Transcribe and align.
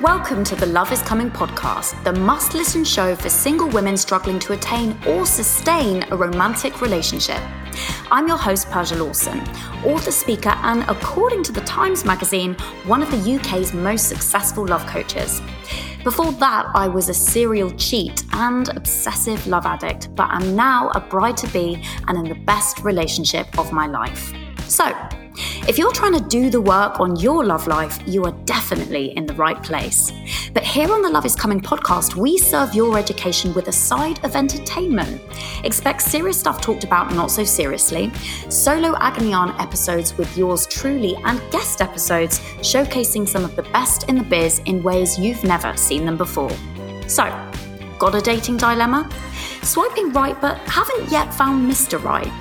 Welcome 0.00 0.44
to 0.44 0.56
the 0.56 0.64
Love 0.64 0.92
is 0.92 1.02
Coming 1.02 1.30
podcast, 1.30 2.02
the 2.04 2.12
must 2.14 2.54
listen 2.54 2.84
show 2.84 3.14
for 3.14 3.28
single 3.28 3.68
women 3.68 3.98
struggling 3.98 4.38
to 4.38 4.54
attain 4.54 4.98
or 5.06 5.26
sustain 5.26 6.06
a 6.10 6.16
romantic 6.16 6.80
relationship. 6.80 7.42
I'm 8.10 8.26
your 8.26 8.38
host, 8.38 8.70
Persia 8.70 8.96
Lawson, 8.96 9.40
author, 9.84 10.10
speaker, 10.10 10.54
and 10.62 10.84
according 10.88 11.42
to 11.42 11.52
the 11.52 11.60
Times 11.60 12.06
magazine, 12.06 12.54
one 12.86 13.02
of 13.02 13.10
the 13.10 13.34
UK's 13.34 13.74
most 13.74 14.08
successful 14.08 14.66
love 14.66 14.86
coaches. 14.86 15.42
Before 16.02 16.32
that, 16.32 16.70
I 16.74 16.88
was 16.88 17.10
a 17.10 17.14
serial 17.14 17.70
cheat 17.72 18.24
and 18.32 18.70
obsessive 18.70 19.46
love 19.46 19.66
addict, 19.66 20.14
but 20.14 20.30
I'm 20.30 20.56
now 20.56 20.88
a 20.94 21.00
bride 21.00 21.36
to 21.36 21.48
be 21.48 21.84
and 22.08 22.16
in 22.16 22.24
the 22.24 22.42
best 22.46 22.78
relationship 22.78 23.58
of 23.58 23.70
my 23.70 23.86
life. 23.86 24.32
So, 24.66 24.94
if 25.68 25.78
you're 25.78 25.92
trying 25.92 26.14
to 26.14 26.24
do 26.28 26.50
the 26.50 26.60
work 26.60 27.00
on 27.00 27.16
your 27.16 27.44
love 27.44 27.66
life, 27.66 27.98
you 28.06 28.24
are 28.24 28.32
definitely 28.44 29.16
in 29.16 29.26
the 29.26 29.34
right 29.34 29.62
place. 29.62 30.12
But 30.52 30.64
here 30.64 30.92
on 30.92 31.02
the 31.02 31.08
Love 31.10 31.24
is 31.24 31.36
Coming 31.36 31.60
podcast, 31.60 32.16
we 32.16 32.38
serve 32.38 32.74
your 32.74 32.98
education 32.98 33.54
with 33.54 33.68
a 33.68 33.72
side 33.72 34.24
of 34.24 34.36
entertainment. 34.36 35.20
Expect 35.64 36.02
serious 36.02 36.40
stuff 36.40 36.60
talked 36.60 36.84
about 36.84 37.14
not 37.14 37.30
so 37.30 37.44
seriously, 37.44 38.12
solo 38.48 38.96
agony 38.98 39.32
aunt 39.32 39.58
episodes 39.60 40.16
with 40.18 40.36
yours 40.36 40.66
truly, 40.66 41.16
and 41.24 41.40
guest 41.50 41.80
episodes 41.80 42.40
showcasing 42.60 43.28
some 43.28 43.44
of 43.44 43.54
the 43.56 43.62
best 43.64 44.08
in 44.08 44.16
the 44.16 44.24
biz 44.24 44.60
in 44.66 44.82
ways 44.82 45.18
you've 45.18 45.44
never 45.44 45.76
seen 45.76 46.04
them 46.04 46.16
before. 46.16 46.50
So, 47.06 47.24
got 47.98 48.14
a 48.14 48.20
dating 48.20 48.56
dilemma? 48.56 49.08
Swiping 49.62 50.12
right 50.12 50.40
but 50.40 50.58
haven't 50.60 51.10
yet 51.10 51.32
found 51.34 51.70
Mr. 51.70 52.02
Right? 52.02 52.32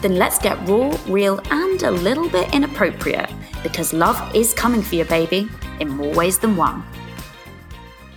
Then 0.00 0.16
let's 0.16 0.38
get 0.38 0.58
raw, 0.68 0.96
real, 1.06 1.40
and 1.50 1.82
a 1.82 1.90
little 1.90 2.28
bit 2.28 2.52
inappropriate 2.54 3.30
because 3.62 3.92
love 3.92 4.34
is 4.34 4.52
coming 4.54 4.82
for 4.82 4.96
you, 4.96 5.04
baby, 5.04 5.48
in 5.80 5.88
more 5.88 6.14
ways 6.14 6.38
than 6.38 6.56
one. 6.56 6.84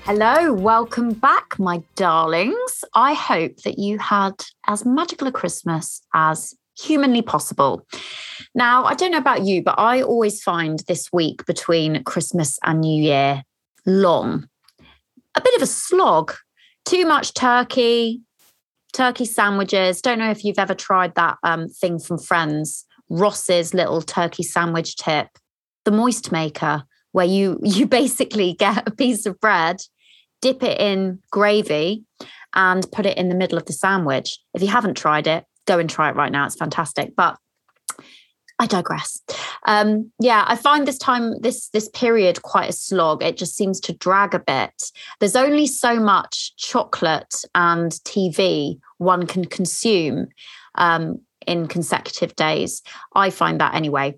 Hello, 0.04 0.54
welcome 0.54 1.14
back, 1.14 1.58
my 1.58 1.82
darlings. 1.96 2.84
I 2.94 3.14
hope 3.14 3.58
that 3.64 3.80
you 3.80 3.98
had 3.98 4.34
as 4.68 4.86
magical 4.86 5.28
a 5.28 5.32
Christmas 5.32 6.02
as 6.14 6.54
humanly 6.78 7.22
possible. 7.22 7.88
Now, 8.54 8.84
I 8.84 8.94
don't 8.94 9.12
know 9.12 9.18
about 9.18 9.46
you, 9.46 9.64
but 9.64 9.80
I 9.80 10.02
always 10.02 10.44
find 10.44 10.80
this 10.88 11.12
week 11.12 11.46
between 11.46 12.04
Christmas 12.04 12.60
and 12.64 12.82
New 12.82 13.02
Year 13.02 13.44
long, 13.86 14.48
a 15.36 15.42
bit 15.42 15.56
of 15.56 15.62
a 15.62 15.68
slog. 15.68 16.34
Too 16.86 17.06
much 17.06 17.34
turkey, 17.34 18.22
turkey 18.96 19.26
sandwiches. 19.26 20.02
Don't 20.02 20.20
know 20.20 20.32
if 20.32 20.44
you've 20.44 20.60
ever 20.60 20.74
tried 20.74 21.16
that 21.16 21.38
um, 21.44 21.68
thing 21.68 22.00
from 22.00 22.18
Friends, 22.18 22.86
Ross's 23.10 23.74
little 23.74 24.02
turkey 24.02 24.44
sandwich 24.44 24.96
tip, 24.96 25.28
the 25.84 25.92
moist 25.92 26.32
maker, 26.32 26.84
where 27.12 27.26
you 27.26 27.60
you 27.64 27.86
basically 27.86 28.54
get 28.54 28.88
a 28.88 28.92
piece 28.92 29.26
of 29.26 29.40
bread, 29.40 29.82
dip 30.42 30.64
it 30.64 30.80
in 30.80 31.20
gravy, 31.32 32.06
and 32.56 32.90
put 32.92 33.06
it 33.06 33.18
in 33.18 33.30
the 33.30 33.36
middle 33.36 33.58
of 33.58 33.66
the 33.66 33.74
sandwich. 33.74 34.40
If 34.54 34.62
you 34.62 34.70
haven't 34.70 34.96
tried 34.96 35.28
it, 35.28 35.44
go 35.68 35.78
and 35.78 35.90
try 35.90 36.10
it 36.10 36.16
right 36.16 36.32
now. 36.32 36.46
It's 36.46 36.56
fantastic. 36.56 37.16
But 37.16 37.38
I 38.58 38.68
digress. 38.68 39.22
Um, 39.68 40.12
yeah, 40.20 40.46
I 40.48 40.56
find 40.56 40.88
this 40.88 40.98
time, 40.98 41.42
this 41.42 41.68
this 41.70 41.90
period, 41.90 42.42
quite 42.44 42.70
a 42.70 42.74
slog. 42.74 43.22
It 43.22 43.36
just 43.36 43.58
seems 43.58 43.82
to 43.82 43.94
drag 43.94 44.34
a 44.34 44.40
bit. 44.40 44.92
There's 45.20 45.36
only 45.36 45.68
so 45.68 46.00
much 46.00 46.56
chocolate 46.56 47.44
and 47.54 47.92
TV 47.92 48.80
one 48.98 49.28
can 49.28 49.46
consume 49.46 50.28
um, 50.76 51.20
in 51.46 51.68
consecutive 51.68 52.36
days. 52.36 52.82
I 53.16 53.30
find 53.30 53.60
that 53.62 53.76
anyway. 53.76 54.16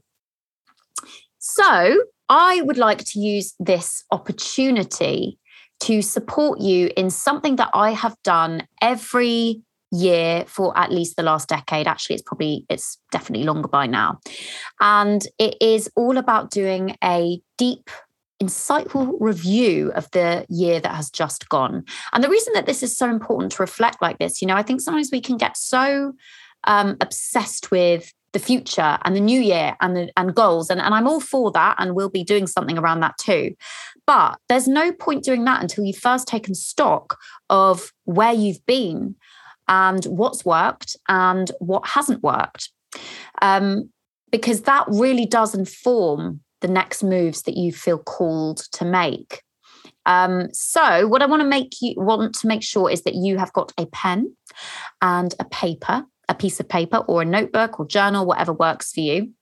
So 1.39 2.03
I 2.30 2.61
would 2.61 2.78
like 2.78 3.03
to 3.05 3.20
use 3.20 3.53
this 3.59 4.03
opportunity 4.11 5.39
to 5.80 6.02
support 6.02 6.59
you 6.59 6.89
in 6.98 7.09
something 7.09 7.55
that 7.58 7.70
I 7.73 7.92
have 7.92 8.16
done 8.23 8.67
every 8.81 9.61
year 9.92 10.44
for 10.48 10.77
at 10.77 10.92
least 10.92 11.15
the 11.15 11.23
last 11.23 11.48
decade 11.48 11.88
actually 11.88 12.15
it's 12.15 12.23
probably 12.23 12.65
it's 12.70 12.98
definitely 13.09 13.45
longer 13.45 13.70
by 13.70 13.88
now 13.88 14.20
and 14.82 15.26
it 15.39 15.55
is 15.61 15.89
all 15.95 16.17
about 16.17 16.52
doing 16.52 16.98
a 17.02 17.39
deep 17.58 17.89
insightful 18.42 19.15
review 19.20 19.92
of 19.95 20.09
the 20.11 20.45
year 20.49 20.80
that 20.80 20.95
has 20.95 21.09
just 21.09 21.49
gone 21.49 21.83
and 22.14 22.23
the 22.23 22.30
reason 22.30 22.53
that 22.53 22.65
this 22.65 22.83
is 22.83 22.95
so 22.95 23.09
important 23.09 23.52
to 23.52 23.64
reflect 23.64 24.02
like 24.02 24.17
this 24.20 24.42
you 24.42 24.48
know 24.48 24.55
i 24.55 24.61
think 24.61 24.80
sometimes 24.80 25.09
we 25.11 25.21
can 25.21 25.37
get 25.37 25.58
so 25.58 26.14
um, 26.64 26.97
obsessed 27.02 27.71
with 27.71 28.11
the 28.33 28.39
future 28.39 28.97
and 29.03 29.15
the 29.15 29.21
new 29.21 29.39
year 29.39 29.76
and 29.80 29.95
the, 29.95 30.11
and 30.17 30.36
goals 30.36 30.70
and, 30.70 30.81
and 30.81 30.93
i'm 30.93 31.08
all 31.08 31.20
for 31.20 31.52
that 31.52 31.76
and 31.80 31.95
we'll 31.95 32.09
be 32.09 32.23
doing 32.23 32.45
something 32.45 32.77
around 32.77 32.99
that 32.99 33.17
too 33.17 33.55
but 34.08 34.39
there's 34.47 34.67
no 34.67 34.92
point 34.92 35.23
doing 35.23 35.43
that 35.43 35.61
until 35.61 35.83
you've 35.83 35.97
first 35.97 36.27
taken 36.27 36.55
stock 36.55 37.20
of 37.49 37.92
where 38.05 38.33
you've 38.33 38.65
been 38.65 39.15
and 39.67 40.05
what's 40.05 40.45
worked 40.45 40.95
and 41.09 41.52
what 41.59 41.86
hasn't 41.86 42.23
worked. 42.23 42.71
Um, 43.42 43.89
because 44.31 44.61
that 44.64 44.86
really 44.87 45.26
does 45.26 45.53
inform 45.53 46.42
the 46.62 46.68
next 46.68 47.04
moves 47.04 47.44
that 47.44 47.58
you 47.58 47.72
feel 47.72 47.98
called 47.98 48.58
to 48.73 48.86
make. 48.86 49.44
Um, 50.06 50.48
so, 50.54 51.08
what 51.08 51.22
I 51.22 51.26
want 51.26 51.42
to 51.42 51.48
make 51.48 51.73
you 51.82 51.94
want 51.98 52.34
to 52.36 52.48
make 52.48 52.64
sure 52.64 52.90
is 52.90 53.04
that 53.04 53.16
you 53.16 53.38
have 53.38 53.54
got 53.54 53.73
a 53.78 53.86
pen 53.88 54.36
and 55.02 55.34
a 55.40 55.45
paper, 55.45 56.06
a 56.30 56.36
piece 56.36 56.60
of 56.60 56.70
paper, 56.70 56.98
or 56.98 57.22
a 57.22 57.26
notebook 57.26 57.80
or 57.80 57.86
journal, 57.86 58.26
whatever 58.26 58.54
works 58.54 58.94
for 58.94 59.02
you. 59.02 59.34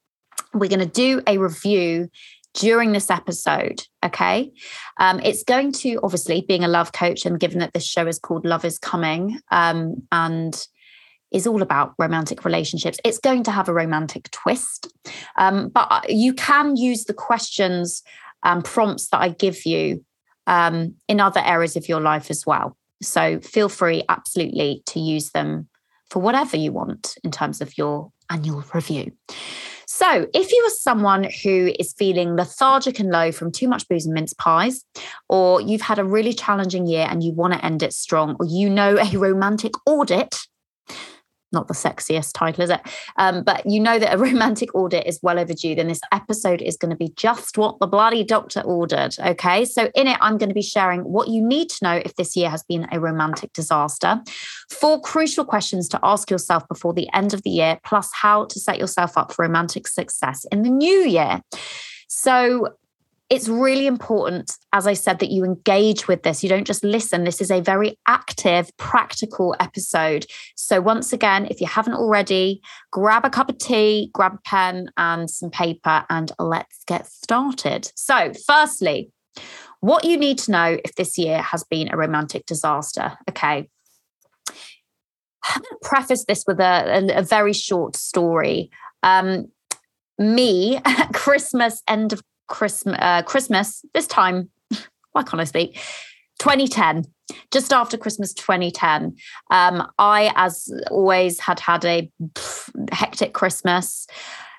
We're 0.53 0.70
going 0.70 0.80
to 0.80 0.86
do 0.86 1.22
a 1.28 1.38
review 1.38 2.09
during 2.56 2.94
this 2.94 3.12
episode. 3.12 3.84
Okay. 4.03 4.52
Um, 4.97 5.20
it's 5.20 5.44
going 5.44 5.72
to, 5.74 6.00
obviously, 6.02 6.44
being 6.47 6.64
a 6.64 6.68
love 6.68 6.94
coach, 6.94 7.26
and 7.26 7.40
given 7.40 7.59
that 7.59 7.74
this 7.74 7.86
show 7.86 8.08
is 8.08 8.18
called 8.18 8.46
Love 8.46 8.66
is 8.66 8.80
Coming 8.80 9.40
um, 9.52 10.08
and 10.12 10.66
is 11.31 11.47
all 11.47 11.62
about 11.62 11.94
romantic 11.97 12.46
relationships, 12.46 13.00
it's 13.03 13.18
going 13.18 13.44
to 13.44 13.52
have 13.52 13.68
a 13.68 13.74
romantic 13.74 14.30
twist. 14.31 14.94
Um, 15.38 15.69
but 15.69 15.88
uh, 15.90 16.02
you 16.08 16.34
can 16.34 16.75
use 16.75 17.06
the 17.06 17.13
questions 17.13 18.03
and 18.44 18.63
prompts 18.63 19.09
that 19.09 19.22
I 19.22 19.30
give 19.30 19.66
you 19.66 20.06
um, 20.47 20.96
in 21.08 21.19
other 21.19 21.41
areas 21.44 21.75
of 21.75 21.90
your 21.90 22.00
life 22.00 22.30
as 22.30 22.46
well. 22.46 22.78
So 23.02 23.40
feel 23.40 23.69
free, 23.69 24.03
absolutely, 24.08 24.84
to 24.88 25.00
use 25.00 25.31
them 25.31 25.68
for 26.09 26.22
whatever 26.22 26.56
you 26.56 26.72
want 26.72 27.18
in 27.24 27.31
terms 27.31 27.62
of 27.62 27.78
your 27.78 28.12
annual 28.30 28.64
review. 28.74 29.12
So, 29.88 30.28
if 30.34 30.52
you 30.52 30.64
are 30.68 30.72
someone 30.72 31.28
who 31.44 31.72
is 31.80 31.94
feeling 31.94 32.35
lethargic 32.35 33.00
and 33.00 33.12
low 33.12 33.31
from 33.31 33.52
too 33.52 33.68
much 33.68 33.88
booze 33.88 34.06
and 34.06 34.14
mince 34.14 34.34
pies, 34.34 34.84
or 35.30 35.62
you've 35.62 35.81
had 35.81 36.00
a 36.00 36.03
really 36.03 36.34
challenging 36.34 36.88
year 36.88 37.08
and 37.09 37.24
you 37.24 37.31
want 37.31 37.53
to 37.53 37.64
end 37.64 37.84
it 37.84 37.94
strong, 37.94 38.35
or 38.40 38.46
you 38.46 38.69
know 38.69 38.97
a 38.97 39.18
romantic 39.18 39.74
audit 39.85 40.47
not 41.51 41.67
the 41.67 41.73
sexiest 41.73 42.33
title, 42.33 42.63
is 42.63 42.69
it? 42.69 42.81
Um, 43.17 43.44
but 43.44 43.66
you 43.66 43.79
know 43.79 44.00
that 44.00 44.13
a 44.13 44.17
romantic 44.25 44.73
audit 44.75 45.06
is 45.06 45.19
well 45.22 45.39
overdue, 45.39 45.75
then 45.75 45.88
this 45.88 46.01
episode 46.11 46.61
is 46.61 46.78
going 46.78 46.91
to 46.91 46.95
be 46.95 47.13
just 47.16 47.57
what 47.57 47.79
the 47.79 47.88
bloody 47.88 48.23
doctor 48.23 48.61
ordered. 48.61 49.16
Okay. 49.19 49.66
So, 49.66 49.89
in 49.95 50.07
it, 50.07 50.17
I'm 50.22 50.38
going 50.38 50.50
to 50.50 50.55
be 50.55 50.61
sharing 50.61 51.01
what 51.01 51.28
you 51.28 51.41
need 51.41 51.69
to 51.69 51.78
know 51.84 52.01
if 52.03 52.16
this 52.16 52.35
year 52.35 52.50
has 52.50 52.63
been 52.63 52.88
a 52.91 53.00
romantic 53.00 53.53
disaster, 53.53 54.22
four 54.69 55.01
crucial 55.01 55.45
questions 55.45 55.88
to 55.89 56.00
ask 56.03 56.29
yourself 56.29 56.67
before 56.67 56.94
the 56.94 57.09
end 57.13 57.34
of 57.34 57.44
the 57.44 57.50
year, 57.50 57.79
plus 57.84 58.09
how 58.13 58.45
to 58.45 58.59
set 58.59 58.79
yourself 58.79 59.17
up 59.17 59.31
for 59.31 59.44
romantic 59.44 59.88
success 59.88 60.45
in 60.51 60.63
the 60.63 60.69
new 60.69 61.05
year. 61.05 61.41
So, 62.07 62.75
it's 63.30 63.47
really 63.47 63.88
important, 63.88 64.56
as 64.72 64.86
I 64.86 64.94
said, 64.94 65.19
that 65.19 65.31
you 65.31 65.44
engage 65.44 66.08
with 66.08 66.22
this. 66.22 66.44
You 66.44 66.50
don't 66.50 66.68
just 66.68 66.84
listen. 66.84 67.24
This 67.24 67.41
is 67.41 67.50
a 67.50 67.59
very 67.59 67.97
active, 68.08 68.69
practical 68.78 69.56
episode. 69.59 70.28
So, 70.56 70.80
once 70.80 71.12
again, 71.12 71.47
if 71.50 71.59
you 71.59 71.66
haven't 71.66 71.96
already, 71.96 72.62
grab 72.91 73.25
a 73.25 73.30
cup 73.31 73.50
of 73.50 73.58
tea, 73.58 74.12
grab 74.14 74.35
a 74.35 74.40
pen 74.46 74.91
and 74.97 75.30
some 75.30 75.50
paper, 75.50 76.06
and 76.09 76.31
let's 76.38 76.84
get 76.85 77.08
started. 77.08 77.91
So, 77.96 78.31
firstly, 78.46 79.12
what 79.79 80.05
you 80.05 80.17
need 80.17 80.38
to 80.40 80.52
know 80.52 80.78
if 80.85 80.96
this 80.96 81.17
year 81.17 81.41
has 81.41 81.64
been 81.64 81.91
a 81.91 81.97
romantic 81.97 82.46
disaster. 82.46 83.17
Okay. 83.29 83.70
I'm 85.47 85.61
going 85.61 85.79
to 85.82 85.88
preface 85.88 86.26
this 86.26 86.44
with 86.47 86.59
a, 86.59 87.09
a, 87.14 87.20
a 87.20 87.22
very 87.22 87.53
short 87.53 87.96
story. 87.96 88.72
Um, 89.03 89.52
me, 90.17 90.79
Christmas, 91.14 91.84
end 91.88 92.14
of 92.14 92.23
Christmas, 92.47 92.97
uh, 93.00 93.22
Christmas 93.24 93.84
this 93.94 94.08
time. 94.08 94.50
Why 95.12 95.24
can't 95.24 95.42
I 95.42 95.46
speak? 95.46 95.76
2010, 96.40 97.06
just 97.52 97.72
after 97.72 97.97
Christmas 97.97 98.34
2010. 98.34 99.16
Um, 99.52 99.90
I, 99.97 100.32
as 100.36 100.72
always, 100.92 101.40
had 101.40 101.59
had 101.59 101.86
a 101.86 102.12
pff, 102.34 102.92
hectic 102.92 103.34
Christmas. 103.34 104.08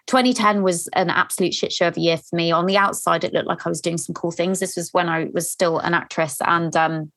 2010 0.06 0.62
was 0.62 0.88
an 0.94 1.11
absolute 1.11 1.53
shit 1.53 1.73
show 1.73 1.88
of 1.88 1.97
a 1.97 2.00
year 2.00 2.17
for 2.17 2.37
me. 2.37 2.53
On 2.53 2.67
the 2.67 2.77
outside, 2.77 3.25
it 3.25 3.33
looked 3.33 3.49
like 3.49 3.67
I 3.67 3.69
was 3.69 3.81
doing 3.81 3.99
some 3.99 4.15
cool 4.15 4.31
things. 4.31 4.61
This 4.61 4.77
was 4.77 4.93
when 4.94 5.09
I 5.09 5.29
was 5.35 5.50
still 5.50 5.79
an 5.79 5.94
actress 5.94 6.38
and 6.47 6.75
um, 6.77 7.12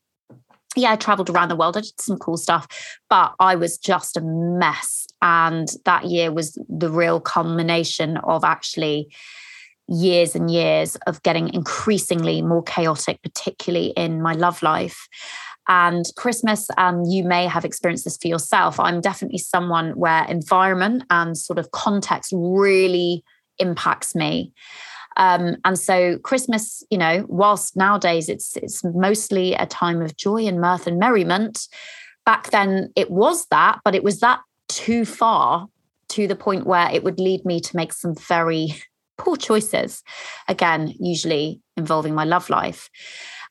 yeah, 0.75 0.92
I 0.92 0.95
traveled 0.95 1.30
around 1.30 1.50
the 1.50 1.56
world. 1.56 1.77
I 1.77 1.81
did 1.81 2.00
some 2.00 2.18
cool 2.18 2.38
stuff, 2.38 2.68
but 3.10 3.33
I 3.39 3.56
was 3.56 3.77
just 3.77 4.18
a 4.18 4.21
mess. 4.21 5.07
And 5.21 5.68
that 5.86 6.06
year 6.06 6.31
was 6.31 6.57
the 6.69 6.89
real 6.89 7.19
culmination 7.19 8.18
of 8.18 8.44
actually 8.44 9.12
years 9.89 10.36
and 10.36 10.51
years 10.51 10.95
of 11.07 11.21
getting 11.24 11.53
increasingly 11.53 12.41
more 12.41 12.63
chaotic, 12.63 13.21
particularly 13.21 13.88
in 13.97 14.21
my 14.21 14.33
love 14.33 14.62
life. 14.62 15.07
And 15.68 16.06
Christmas, 16.15 16.68
um, 16.77 17.03
you 17.06 17.24
may 17.24 17.45
have 17.45 17.63
experienced 17.63 18.06
this 18.06 18.18
for 18.18 18.27
yourself. 18.27 18.80
I'm 18.80 19.01
definitely 19.01 19.38
someone 19.38 19.91
where 19.91 20.25
environment 20.25 21.03
and 21.09 21.38
sort 21.38 21.59
of 21.59 21.71
context 21.71 22.33
really 22.36 23.24
impacts 23.59 24.15
me. 24.15 24.51
Um, 25.18 25.57
and 25.65 25.77
so 25.77 26.18
Christmas, 26.19 26.83
you 26.89 26.97
know, 26.97 27.25
whilst 27.27 27.75
nowadays 27.75 28.30
it's 28.30 28.56
it's 28.57 28.83
mostly 28.83 29.53
a 29.53 29.65
time 29.65 30.01
of 30.01 30.15
joy 30.15 30.47
and 30.47 30.62
mirth 30.62 30.88
and 30.88 30.97
merriment, 30.97 31.68
back 32.25 32.51
then 32.51 32.92
it 32.95 33.12
was 33.12 33.45
that, 33.47 33.80
but 33.83 33.95
it 33.95 34.03
was 34.03 34.21
that 34.21 34.39
too 34.69 35.06
far 35.06 35.68
to 36.09 36.27
the 36.27 36.35
point 36.35 36.65
where 36.65 36.89
it 36.92 37.03
would 37.03 37.19
lead 37.19 37.45
me 37.45 37.59
to 37.59 37.75
make 37.75 37.94
some 37.94 38.15
very 38.15 38.74
poor 39.19 39.38
choices. 39.38 40.01
Again, 40.48 40.95
usually 41.00 41.62
involving 41.77 42.16
my 42.16 42.24
love 42.24 42.50
life. 42.50 42.89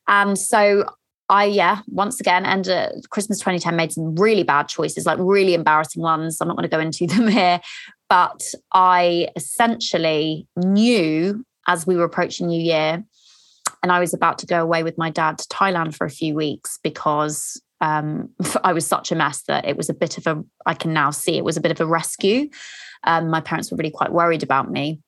And 0.08 0.36
so 0.36 0.84
I, 1.28 1.44
yeah, 1.44 1.80
once 1.88 2.20
again, 2.20 2.46
and 2.46 2.66
uh, 2.68 2.88
Christmas 3.10 3.38
2010 3.38 3.76
made 3.76 3.92
some 3.92 4.16
really 4.16 4.42
bad 4.42 4.68
choices, 4.68 5.04
like 5.04 5.18
really 5.20 5.54
embarrassing 5.54 6.02
ones. 6.02 6.40
I'm 6.40 6.48
not 6.48 6.56
going 6.56 6.68
to 6.68 6.76
go 6.76 6.80
into 6.80 7.06
them 7.14 7.28
here, 7.28 7.60
but 8.08 8.42
I 8.72 9.28
essentially 9.36 10.46
knew 10.56 11.44
as 11.66 11.86
we 11.86 11.96
were 11.96 12.04
approaching 12.04 12.46
New 12.46 12.60
Year, 12.60 13.04
and 13.82 13.92
I 13.92 14.00
was 14.00 14.14
about 14.14 14.38
to 14.38 14.46
go 14.46 14.62
away 14.62 14.82
with 14.82 14.96
my 14.96 15.10
dad 15.10 15.38
to 15.38 15.48
Thailand 15.48 15.94
for 15.94 16.06
a 16.06 16.10
few 16.10 16.34
weeks 16.34 16.78
because 16.82 17.60
um, 17.82 18.30
I 18.64 18.72
was 18.72 18.86
such 18.86 19.12
a 19.12 19.14
mess 19.14 19.42
that 19.42 19.66
it 19.66 19.76
was 19.76 19.90
a 19.90 19.94
bit 19.94 20.16
of 20.16 20.26
a, 20.26 20.42
I 20.64 20.74
can 20.74 20.94
now 20.94 21.10
see 21.10 21.36
it 21.36 21.44
was 21.44 21.58
a 21.58 21.60
bit 21.60 21.72
of 21.72 21.80
a 21.80 21.86
rescue. 21.86 22.48
Um, 23.04 23.28
my 23.28 23.40
parents 23.40 23.70
were 23.70 23.76
really 23.76 23.90
quite 23.90 24.12
worried 24.12 24.42
about 24.42 24.70
me. 24.70 25.00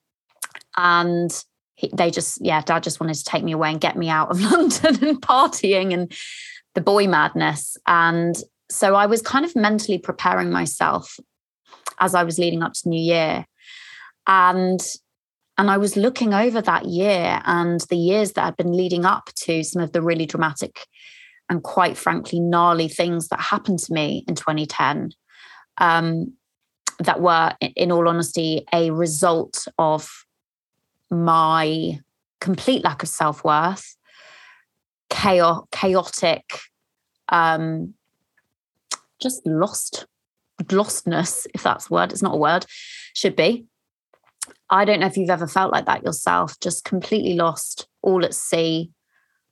And 0.77 1.31
he, 1.75 1.91
they 1.95 2.11
just, 2.11 2.45
yeah, 2.45 2.63
dad 2.63 2.83
just 2.83 3.01
wanted 3.01 3.15
to 3.15 3.25
take 3.25 3.45
me 3.45 3.53
away 3.53 3.71
and 3.71 3.81
get 3.81 3.97
me 3.97 4.09
out 4.09 4.31
of 4.31 4.41
London 4.53 5.05
and 5.05 5.21
partying 5.21 5.93
and 5.93 6.13
the 6.75 6.81
boy 6.81 7.07
madness. 7.07 7.77
And 7.87 8.37
so 8.71 8.95
I 8.95 9.07
was 9.07 9.23
kind 9.23 9.45
of 9.45 9.57
mentally 9.57 9.99
preparing 9.99 10.51
myself 10.51 11.19
as 11.99 12.15
I 12.15 12.23
was 12.23 12.39
leading 12.39 12.63
up 12.63 12.73
to 12.75 12.89
New 12.89 13.01
Year. 13.01 13.47
And 14.27 14.81
and 15.59 15.71
I 15.71 15.77
was 15.77 15.95
looking 15.95 16.33
over 16.33 16.63
that 16.63 16.87
year 16.87 17.43
and 17.45 17.81
the 17.91 17.97
years 17.97 18.33
that 18.33 18.45
had 18.45 18.57
been 18.57 18.73
leading 18.73 19.05
up 19.05 19.29
to 19.43 19.63
some 19.63 19.83
of 19.83 19.93
the 19.93 20.01
really 20.01 20.25
dramatic 20.25 20.87
and 21.51 21.63
quite 21.63 21.99
frankly 21.99 22.41
gnarly 22.41 22.89
things 22.89 23.29
that 23.29 23.41
happened 23.41 23.79
to 23.81 23.93
me 23.93 24.25
in 24.27 24.37
2010 24.37 25.11
um, 25.77 26.33
that 27.01 27.21
were, 27.21 27.53
in 27.77 27.93
all 27.93 28.09
honesty, 28.09 28.65
a 28.73 28.91
result 28.91 29.67
of 29.79 30.09
my 31.11 32.01
complete 32.41 32.85
lack 32.85 33.03
of 33.03 33.09
self 33.09 33.45
worth, 33.45 33.97
chaos, 35.09 35.67
chaotic, 35.71 36.59
um, 37.29 37.95
just 39.21 39.47
lost, 39.47 40.07
lostness, 40.65 41.47
if 41.55 41.63
that's 41.63 41.91
a 41.91 41.95
word. 41.95 42.13
It's 42.13 42.23
not 42.23 42.35
a 42.35 42.39
word, 42.39 42.67
should 43.15 43.37
be. 43.37 43.67
I 44.71 44.85
don't 44.85 45.01
know 45.01 45.07
if 45.07 45.17
you've 45.17 45.31
ever 45.31 45.47
felt 45.47 45.73
like 45.73 45.87
that 45.87 46.05
yourself, 46.05 46.59
just 46.61 46.85
completely 46.85 47.35
lost, 47.35 47.89
all 48.03 48.25
at 48.25 48.35
sea, 48.35 48.91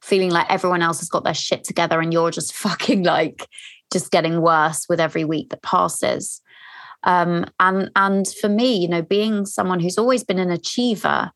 feeling 0.01 0.31
like 0.31 0.47
everyone 0.49 0.83
else 0.83 1.01
has 1.01 1.09
got 1.09 1.25
their 1.25 1.35
shit 1.35 1.65
together 1.65 2.01
and 2.01 2.13
you're 2.13 2.31
just 2.31 2.53
fucking 2.55 3.03
like 3.03 3.47
just 3.93 4.11
getting 4.11 4.41
worse 4.41 4.87
with 4.89 5.01
every 5.01 5.25
week 5.25 5.51
that 5.51 5.63
passes. 5.63 6.41
Um, 7.05 7.47
and 7.61 7.91
and 7.95 8.27
for 8.27 8.49
me, 8.49 8.77
you 8.77 8.89
know, 8.89 9.03
being 9.03 9.47
someone 9.47 9.81
who's 9.81 9.99
always 9.99 10.25
been 10.25 10.39
an 10.39 10.51
achiever, 10.51 11.31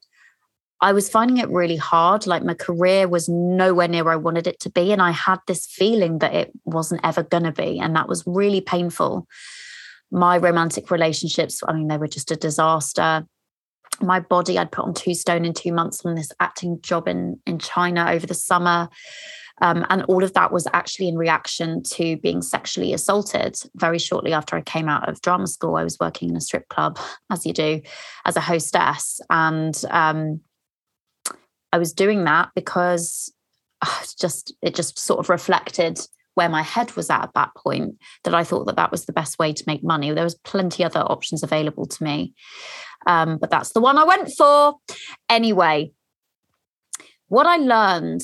I 0.82 0.92
was 0.92 1.08
finding 1.08 1.38
it 1.38 1.48
really 1.48 1.76
hard. 1.76 2.26
Like 2.26 2.42
my 2.42 2.54
career 2.54 3.06
was 3.06 3.28
nowhere 3.28 3.86
near 3.86 4.02
where 4.02 4.14
I 4.14 4.16
wanted 4.16 4.48
it 4.48 4.58
to 4.60 4.70
be, 4.70 4.92
and 4.92 5.00
I 5.00 5.12
had 5.12 5.38
this 5.46 5.64
feeling 5.64 6.18
that 6.18 6.34
it 6.34 6.52
wasn't 6.64 7.02
ever 7.04 7.22
going 7.22 7.44
to 7.44 7.52
be, 7.52 7.78
and 7.78 7.94
that 7.94 8.08
was 8.08 8.24
really 8.26 8.60
painful. 8.60 9.26
My 10.10 10.36
romantic 10.36 10.90
relationships, 10.90 11.62
I 11.66 11.72
mean, 11.72 11.88
they 11.88 11.96
were 11.96 12.08
just 12.08 12.30
a 12.30 12.36
disaster 12.36 13.26
my 14.00 14.18
body 14.18 14.58
i'd 14.58 14.72
put 14.72 14.84
on 14.84 14.94
two 14.94 15.14
stone 15.14 15.44
in 15.44 15.52
two 15.52 15.72
months 15.72 16.04
on 16.04 16.14
this 16.14 16.32
acting 16.40 16.80
job 16.80 17.06
in 17.06 17.38
in 17.46 17.58
china 17.58 18.06
over 18.10 18.26
the 18.26 18.34
summer 18.34 18.88
um, 19.60 19.84
and 19.90 20.02
all 20.04 20.24
of 20.24 20.32
that 20.32 20.50
was 20.50 20.66
actually 20.72 21.08
in 21.08 21.16
reaction 21.16 21.82
to 21.82 22.16
being 22.16 22.40
sexually 22.40 22.94
assaulted 22.94 23.54
very 23.76 23.98
shortly 23.98 24.32
after 24.32 24.56
i 24.56 24.62
came 24.62 24.88
out 24.88 25.08
of 25.08 25.20
drama 25.20 25.46
school 25.46 25.76
i 25.76 25.84
was 25.84 25.98
working 26.00 26.30
in 26.30 26.36
a 26.36 26.40
strip 26.40 26.68
club 26.68 26.98
as 27.30 27.44
you 27.44 27.52
do 27.52 27.80
as 28.24 28.34
a 28.36 28.40
hostess 28.40 29.20
and 29.28 29.84
um, 29.90 30.40
i 31.72 31.78
was 31.78 31.92
doing 31.92 32.24
that 32.24 32.50
because 32.54 33.32
uh, 33.82 34.02
just 34.18 34.54
it 34.62 34.74
just 34.74 34.98
sort 34.98 35.20
of 35.20 35.28
reflected 35.28 35.98
where 36.34 36.48
my 36.48 36.62
head 36.62 36.94
was 36.96 37.10
at 37.10 37.22
at 37.22 37.34
that 37.34 37.50
point 37.54 37.96
that 38.24 38.34
I 38.34 38.42
thought 38.42 38.64
that 38.64 38.76
that 38.76 38.90
was 38.90 39.04
the 39.04 39.12
best 39.12 39.38
way 39.38 39.52
to 39.52 39.64
make 39.66 39.84
money. 39.84 40.10
There 40.10 40.24
was 40.24 40.34
plenty 40.34 40.82
other 40.82 41.00
options 41.00 41.42
available 41.42 41.84
to 41.86 42.02
me, 42.02 42.32
um, 43.06 43.36
but 43.38 43.50
that's 43.50 43.72
the 43.72 43.80
one 43.80 43.98
I 43.98 44.04
went 44.04 44.32
for. 44.32 44.76
Anyway, 45.28 45.92
what 47.28 47.46
I 47.46 47.56
learned 47.56 48.22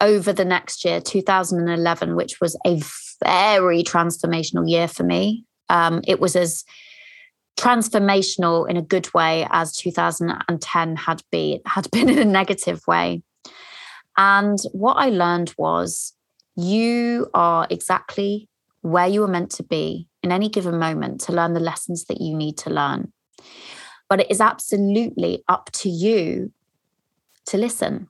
over 0.00 0.32
the 0.32 0.44
next 0.44 0.84
year, 0.84 1.00
2011, 1.00 2.16
which 2.16 2.40
was 2.40 2.58
a 2.66 2.82
very 3.22 3.82
transformational 3.82 4.68
year 4.68 4.88
for 4.88 5.02
me. 5.02 5.44
Um, 5.68 6.00
it 6.06 6.20
was 6.20 6.34
as 6.36 6.64
transformational 7.60 8.68
in 8.68 8.78
a 8.78 8.82
good 8.82 9.12
way 9.12 9.46
as 9.50 9.76
2010 9.76 10.96
had 10.96 11.22
been 11.30 11.60
had 11.66 11.90
been 11.90 12.08
in 12.08 12.18
a 12.18 12.24
negative 12.24 12.80
way. 12.86 13.22
And 14.16 14.58
what 14.72 14.94
I 14.94 15.10
learned 15.10 15.54
was 15.58 16.14
you 16.56 17.28
are 17.34 17.66
exactly 17.68 18.48
where 18.80 19.06
you 19.06 19.20
were 19.20 19.28
meant 19.28 19.50
to 19.52 19.62
be 19.62 20.08
in 20.22 20.32
any 20.32 20.48
given 20.48 20.78
moment 20.78 21.20
to 21.22 21.32
learn 21.32 21.52
the 21.52 21.60
lessons 21.60 22.06
that 22.06 22.20
you 22.20 22.34
need 22.34 22.56
to 22.58 22.70
learn. 22.70 23.12
But 24.08 24.20
it 24.20 24.30
is 24.30 24.40
absolutely 24.40 25.44
up 25.46 25.70
to 25.72 25.90
you 25.90 26.52
to 27.46 27.58
listen 27.58 28.08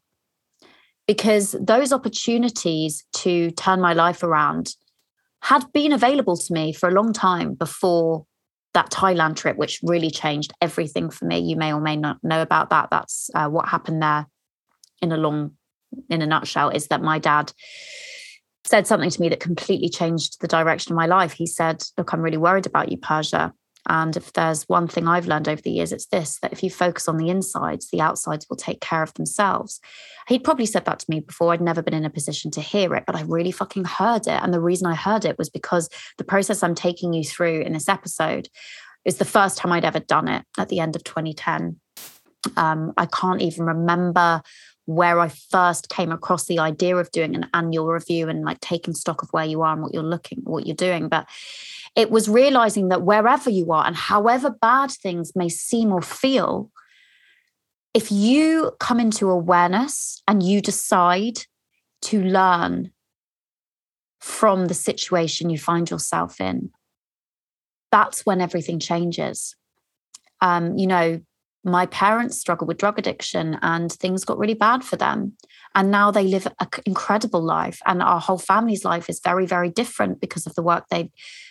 because 1.09 1.57
those 1.61 1.93
opportunities 1.93 3.05
to 3.15 3.51
turn 3.53 3.81
my 3.81 3.95
life 3.95 4.23
around 4.23 4.77
had 5.43 5.65
been 5.73 5.93
available 5.93 6.37
to 6.37 6.53
me 6.53 6.73
for 6.73 6.89
a 6.89 6.93
long 6.93 7.13
time 7.13 7.55
before 7.55 8.27
that 8.75 8.91
Thailand 8.91 9.37
trip, 9.37 9.57
which 9.57 9.81
really 9.83 10.11
changed 10.11 10.53
everything 10.61 11.11
for 11.11 11.25
me. 11.25 11.39
You 11.39 11.57
may 11.57 11.73
or 11.73 11.81
may 11.81 11.97
not 11.97 12.19
know 12.23 12.43
about 12.43 12.71
that. 12.71 12.89
That's 12.91 13.31
uh, 13.35 13.49
what 13.49 13.69
happened 13.69 14.03
there 14.03 14.27
in 15.03 15.13
a 15.13 15.17
long 15.17 15.53
in 16.09 16.23
a 16.23 16.27
nutshell 16.27 16.71
is 16.71 16.87
that 16.87 17.03
my 17.03 17.19
dad 17.19 17.53
said 18.65 18.87
something 18.87 19.11
to 19.11 19.21
me 19.21 19.29
that 19.29 19.41
completely 19.41 19.89
changed 19.89 20.41
the 20.41 20.49
direction 20.49 20.93
of 20.93 20.97
my 20.97 21.07
life. 21.07 21.33
He 21.33 21.47
said, 21.47 21.83
Look, 21.99 22.13
I'm 22.13 22.23
really 22.23 22.37
worried 22.37 22.67
about 22.67 22.91
you, 22.91 22.99
Persia. 22.99 23.53
And 23.89 24.17
if 24.17 24.33
there's 24.33 24.65
one 24.65 24.89
thing 24.89 25.09
I've 25.09 25.27
learned 25.27 25.49
over 25.49 25.61
the 25.61 25.71
years, 25.71 25.93
it's 25.93 26.07
this 26.07 26.39
that 26.41 26.53
if 26.53 26.63
you 26.63 26.71
focus 26.71 27.09
on 27.09 27.17
the 27.17 27.31
insides, 27.31 27.89
the 27.91 28.01
outsides 28.01 28.47
will 28.49 28.57
take 28.57 28.81
care 28.81 29.03
of 29.03 29.15
themselves. 29.15 29.81
He'd 30.29 30.45
probably 30.45 30.67
said 30.67 30.85
that 30.85 30.99
to 31.01 31.07
me 31.09 31.21
before. 31.21 31.53
I'd 31.53 31.61
never 31.61 31.83
been 31.83 31.95
in 31.95 32.05
a 32.05 32.11
position 32.11 32.51
to 32.53 32.61
hear 32.61 32.95
it, 32.95 33.05
but 33.07 33.17
I 33.17 33.23
really 33.23 33.53
fucking 33.53 33.85
heard 33.85 34.27
it. 34.27 34.41
And 34.43 34.53
the 34.53 34.61
reason 34.61 34.87
I 34.87 34.95
heard 34.95 35.25
it 35.25 35.39
was 35.39 35.49
because 35.49 35.89
the 36.19 36.25
process 36.25 36.63
I'm 36.63 36.75
taking 36.75 37.13
you 37.13 37.25
through 37.25 37.63
in 37.63 37.73
this 37.73 37.89
episode 37.89 38.49
is 39.05 39.17
the 39.17 39.25
first 39.25 39.57
time 39.57 39.73
I'd 39.73 39.85
ever 39.85 40.01
done 40.01 40.29
it 40.29 40.45
at 40.59 40.69
the 40.69 40.81
end 40.81 40.95
of 40.95 41.05
2010. 41.05 41.81
Um, 42.57 42.93
I 42.97 43.07
can't 43.07 43.43
even 43.43 43.67
remember 43.67 44.43
where 44.87 45.21
I 45.21 45.29
first 45.29 45.89
came 45.89 46.11
across 46.11 46.47
the 46.47 46.59
idea 46.59 46.97
of 46.97 47.13
doing 47.13 47.37
an 47.37 47.47
annual 47.55 47.87
review 47.87 48.29
and 48.29 48.45
like 48.45 48.61
taking 48.61 48.95
stock 48.95 49.23
of 49.23 49.29
where 49.31 49.45
you 49.45 49.63
are 49.63 49.73
and 49.73 49.83
what 49.83 49.95
you're 49.95 50.03
looking, 50.03 50.41
what 50.43 50.67
you're 50.67 50.75
doing. 50.75 51.09
But 51.09 51.29
it 51.97 52.11
was 52.11 52.29
realizing 52.29 52.89
that 52.89 53.03
wherever 53.03 53.51
you 53.51 53.73
are 53.73 53.87
and 53.87 53.97
however 53.97 54.51
bad 54.51 54.91
things 54.91 55.35
may 55.35 55.49
seem 55.49 55.93
or 55.93 56.03
feel, 56.03 56.71
if 57.95 58.13
you 58.13 58.73
come 58.79 59.01
into 59.01 59.29
awareness 59.29 60.23
and 60.29 60.43
you 60.43 60.61
decide 60.61 61.41
to 62.03 62.23
learn 62.23 62.93
from 64.21 64.67
the 64.67 64.75
situation 64.75 65.51
you 65.51 65.59
find 65.59 65.91
yourself 65.91 66.41
in, 66.41 66.71
that's 67.91 68.25
when 68.25 68.41
everything 68.41 68.79
changes. 68.79 69.57
Um, 70.41 70.79
you 70.79 70.87
know, 70.87 71.21
my 71.65 71.87
parents 71.87 72.39
struggled 72.39 72.69
with 72.69 72.79
drug 72.79 72.99
addiction 72.99 73.59
and 73.61 73.93
things 73.93 74.25
got 74.25 74.39
really 74.39 74.55
bad 74.55 74.83
for 74.83 74.97
them. 74.97 75.37
And 75.75 75.91
now 75.91 76.11
they 76.11 76.25
live 76.25 76.47
an 76.47 76.69
incredible 76.87 77.43
life. 77.43 77.81
And 77.87 78.03
our 78.03 78.21
whole 78.21 78.39
family's 78.39 78.85
life 78.85 79.11
is 79.11 79.21
very, 79.23 79.47
very 79.47 79.69
different 79.69 80.21
because 80.21 80.47
of 80.47 80.55
the 80.55 80.63
work 80.63 80.87
they 80.91 81.11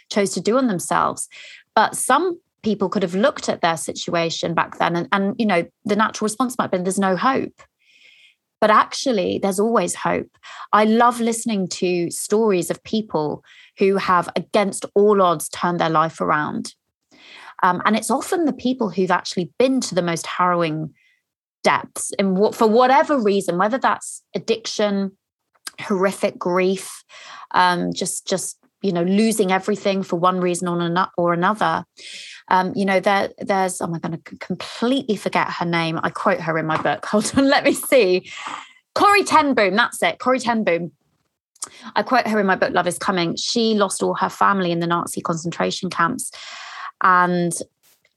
chose 0.09 0.31
to 0.31 0.41
do 0.41 0.57
on 0.57 0.67
themselves. 0.67 1.27
But 1.75 1.95
some 1.95 2.39
people 2.61 2.89
could 2.89 3.03
have 3.03 3.15
looked 3.15 3.49
at 3.49 3.61
their 3.61 3.77
situation 3.77 4.53
back 4.53 4.77
then 4.77 4.95
and, 4.95 5.07
and 5.11 5.35
you 5.37 5.45
know, 5.45 5.65
the 5.85 5.95
natural 5.95 6.25
response 6.25 6.57
might 6.57 6.65
have 6.65 6.71
been 6.71 6.83
there's 6.83 6.99
no 6.99 7.15
hope. 7.15 7.61
But 8.61 8.71
actually, 8.71 9.39
there's 9.39 9.59
always 9.59 9.95
hope. 9.95 10.37
I 10.73 10.83
love 10.83 11.21
listening 11.21 11.69
to 11.69 12.11
stories 12.11 12.69
of 12.69 12.83
people 12.83 13.41
who 13.77 13.95
have, 13.95 14.27
against 14.35 14.85
all 14.95 15.21
odds, 15.21 15.47
turned 15.47 15.79
their 15.79 15.89
life 15.89 16.19
around 16.19 16.75
Um, 17.63 17.81
and 17.85 17.95
it's 17.95 18.11
often 18.11 18.45
the 18.45 18.53
people 18.53 18.89
who've 18.89 19.11
actually 19.11 19.51
been 19.57 19.81
to 19.81 19.95
the 19.95 20.01
most 20.01 20.25
harrowing 20.25 20.93
depths 21.63 22.11
in 22.17 22.35
what, 22.35 22.55
for 22.55 22.67
whatever 22.67 23.19
reason, 23.19 23.57
whether 23.57 23.77
that's 23.77 24.23
addiction, 24.35 25.17
horrific 25.81 26.37
grief, 26.37 27.03
um, 27.51 27.93
just 27.93 28.27
just 28.27 28.58
you 28.81 28.91
know 28.91 29.03
losing 29.03 29.51
everything 29.51 30.03
for 30.03 30.17
one 30.17 30.39
reason 30.39 30.67
or 31.17 31.33
another. 31.33 31.85
Um, 32.47 32.73
you 32.75 32.85
know, 32.85 32.99
there 32.99 33.29
there's 33.39 33.81
oh, 33.81 33.85
I'm 33.85 33.99
going 33.99 34.19
to 34.21 34.37
completely 34.37 35.15
forget 35.15 35.49
her 35.51 35.65
name. 35.65 35.99
I 36.01 36.09
quote 36.09 36.41
her 36.41 36.57
in 36.57 36.65
my 36.65 36.81
book. 36.81 37.05
Hold 37.07 37.31
on, 37.37 37.47
let 37.47 37.63
me 37.63 37.73
see. 37.73 38.29
Corrie 38.95 39.23
ten 39.23 39.53
Boom, 39.53 39.75
that's 39.75 40.01
it. 40.01 40.19
Corrie 40.19 40.39
ten 40.39 40.63
Boom. 40.63 40.91
I 41.95 42.03
quote 42.03 42.27
her 42.27 42.39
in 42.39 42.45
my 42.45 42.55
book, 42.55 42.73
Love 42.73 42.87
is 42.87 42.97
Coming. 42.97 43.35
She 43.35 43.75
lost 43.75 44.01
all 44.01 44.15
her 44.15 44.29
family 44.29 44.71
in 44.71 44.79
the 44.79 44.87
Nazi 44.87 45.21
concentration 45.21 45.89
camps. 45.89 46.31
And 47.03 47.53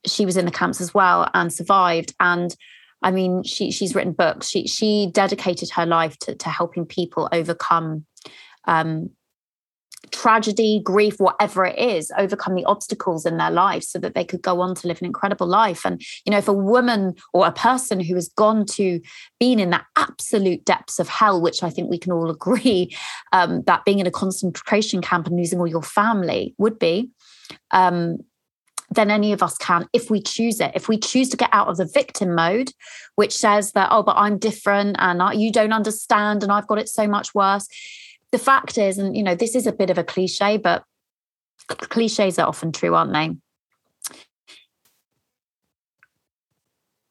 she 0.06 0.24
was 0.26 0.36
in 0.36 0.44
the 0.44 0.50
camps 0.50 0.80
as 0.80 0.94
well 0.94 1.28
and 1.34 1.52
survived. 1.52 2.14
And 2.20 2.54
I 3.02 3.10
mean, 3.10 3.42
she 3.42 3.70
she's 3.70 3.94
written 3.94 4.12
books. 4.12 4.48
She 4.48 4.66
she 4.66 5.08
dedicated 5.12 5.70
her 5.70 5.86
life 5.86 6.18
to, 6.20 6.34
to 6.34 6.48
helping 6.48 6.86
people 6.86 7.28
overcome 7.32 8.06
um, 8.64 9.10
tragedy, 10.12 10.80
grief, 10.84 11.18
whatever 11.18 11.64
it 11.64 11.78
is, 11.78 12.12
overcome 12.16 12.54
the 12.54 12.64
obstacles 12.64 13.26
in 13.26 13.38
their 13.38 13.50
life 13.50 13.82
so 13.82 13.98
that 13.98 14.14
they 14.14 14.24
could 14.24 14.42
go 14.42 14.60
on 14.60 14.74
to 14.76 14.86
live 14.86 15.00
an 15.00 15.06
incredible 15.06 15.46
life. 15.46 15.84
And, 15.84 16.00
you 16.24 16.30
know, 16.30 16.38
if 16.38 16.48
a 16.48 16.52
woman 16.52 17.14
or 17.32 17.46
a 17.46 17.52
person 17.52 17.98
who 17.98 18.14
has 18.14 18.28
gone 18.28 18.66
to 18.66 19.00
been 19.40 19.58
in 19.58 19.70
the 19.70 19.82
absolute 19.96 20.64
depths 20.64 20.98
of 20.98 21.08
hell, 21.08 21.40
which 21.40 21.62
I 21.62 21.70
think 21.70 21.90
we 21.90 21.98
can 21.98 22.12
all 22.12 22.30
agree 22.42 22.94
um, 23.32 23.62
that 23.62 23.84
being 23.84 23.98
in 23.98 24.06
a 24.06 24.12
concentration 24.12 25.02
camp 25.02 25.26
and 25.26 25.36
losing 25.36 25.58
all 25.58 25.66
your 25.66 25.82
family 25.82 26.54
would 26.58 26.78
be, 26.78 27.10
um, 27.70 28.18
than 28.94 29.10
any 29.10 29.32
of 29.32 29.42
us 29.42 29.56
can 29.56 29.88
if 29.92 30.10
we 30.10 30.20
choose 30.20 30.60
it. 30.60 30.72
If 30.74 30.88
we 30.88 30.98
choose 30.98 31.28
to 31.30 31.36
get 31.36 31.48
out 31.52 31.68
of 31.68 31.78
the 31.78 31.86
victim 31.86 32.34
mode, 32.34 32.72
which 33.16 33.32
says 33.36 33.72
that, 33.72 33.88
oh, 33.90 34.02
but 34.02 34.16
I'm 34.16 34.38
different 34.38 34.96
and 34.98 35.22
I, 35.22 35.32
you 35.32 35.50
don't 35.50 35.72
understand 35.72 36.42
and 36.42 36.52
I've 36.52 36.66
got 36.66 36.78
it 36.78 36.88
so 36.88 37.06
much 37.06 37.34
worse. 37.34 37.66
The 38.32 38.38
fact 38.38 38.78
is, 38.78 38.98
and 38.98 39.16
you 39.16 39.22
know, 39.22 39.34
this 39.34 39.54
is 39.54 39.66
a 39.66 39.72
bit 39.72 39.90
of 39.90 39.98
a 39.98 40.04
cliche, 40.04 40.56
but 40.56 40.84
cliches 41.68 42.38
are 42.38 42.48
often 42.48 42.72
true, 42.72 42.94
aren't 42.94 43.12
they? 43.12 43.36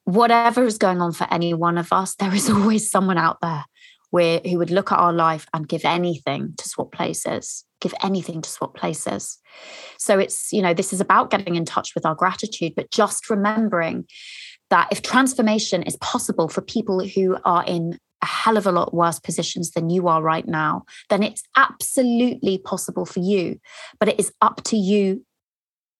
Whatever 0.03 0.65
is 0.65 0.77
going 0.77 0.99
on 1.01 1.13
for 1.13 1.27
any 1.31 1.53
one 1.53 1.77
of 1.77 1.93
us, 1.93 2.15
there 2.15 2.33
is 2.33 2.49
always 2.49 2.89
someone 2.89 3.17
out 3.17 3.37
there 3.41 3.65
where 4.09 4.39
who 4.39 4.57
would 4.57 4.71
look 4.71 4.91
at 4.91 4.99
our 4.99 5.13
life 5.13 5.47
and 5.53 5.67
give 5.67 5.85
anything 5.85 6.53
to 6.57 6.67
swap 6.67 6.91
places 6.91 7.65
give 7.81 7.93
anything 8.01 8.41
to 8.41 8.49
swap 8.49 8.77
places. 8.77 9.39
So 9.97 10.17
it's, 10.17 10.53
you 10.53 10.61
know, 10.61 10.73
this 10.73 10.93
is 10.93 11.01
about 11.01 11.31
getting 11.31 11.55
in 11.55 11.65
touch 11.65 11.93
with 11.93 12.05
our 12.05 12.15
gratitude, 12.15 12.73
but 12.75 12.91
just 12.91 13.29
remembering 13.29 14.05
that 14.69 14.87
if 14.91 15.01
transformation 15.01 15.83
is 15.83 15.97
possible 15.97 16.47
for 16.47 16.61
people 16.61 17.05
who 17.05 17.37
are 17.43 17.65
in 17.65 17.99
a 18.21 18.25
hell 18.25 18.57
of 18.57 18.67
a 18.67 18.71
lot 18.71 18.93
worse 18.93 19.19
positions 19.19 19.71
than 19.71 19.89
you 19.89 20.07
are 20.07 20.21
right 20.21 20.47
now, 20.47 20.83
then 21.09 21.23
it's 21.23 21.43
absolutely 21.55 22.57
possible 22.59 23.05
for 23.05 23.19
you. 23.19 23.59
But 23.99 24.09
it 24.09 24.19
is 24.19 24.31
up 24.41 24.63
to 24.65 24.77
you 24.77 25.25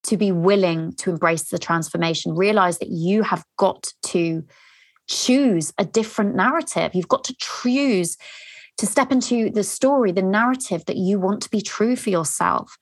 to 0.03 0.17
be 0.17 0.31
willing 0.31 0.93
to 0.93 1.11
embrace 1.11 1.49
the 1.49 1.59
transformation, 1.59 2.35
realize 2.35 2.79
that 2.79 2.89
you 2.89 3.23
have 3.23 3.45
got 3.57 3.93
to 4.03 4.43
choose 5.07 5.73
a 5.77 5.85
different 5.85 6.35
narrative. 6.35 6.91
You've 6.93 7.07
got 7.07 7.23
to 7.25 7.35
choose 7.39 8.17
to 8.77 8.87
step 8.87 9.11
into 9.11 9.49
the 9.51 9.63
story, 9.63 10.11
the 10.11 10.21
narrative 10.21 10.85
that 10.85 10.97
you 10.97 11.19
want 11.19 11.41
to 11.43 11.49
be 11.49 11.61
true 11.61 11.95
for 11.95 12.09
yourself. 12.09 12.77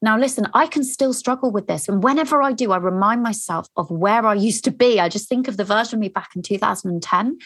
Now, 0.00 0.16
listen, 0.16 0.46
I 0.54 0.68
can 0.68 0.84
still 0.84 1.12
struggle 1.12 1.50
with 1.50 1.66
this. 1.66 1.88
And 1.88 2.02
whenever 2.02 2.40
I 2.40 2.52
do, 2.52 2.70
I 2.70 2.76
remind 2.76 3.22
myself 3.22 3.66
of 3.76 3.90
where 3.90 4.24
I 4.26 4.34
used 4.34 4.64
to 4.64 4.70
be. 4.70 5.00
I 5.00 5.08
just 5.08 5.28
think 5.28 5.48
of 5.48 5.56
the 5.56 5.64
version 5.64 5.96
of 5.96 6.00
me 6.00 6.08
back 6.08 6.30
in 6.36 6.42
2010 6.42 7.38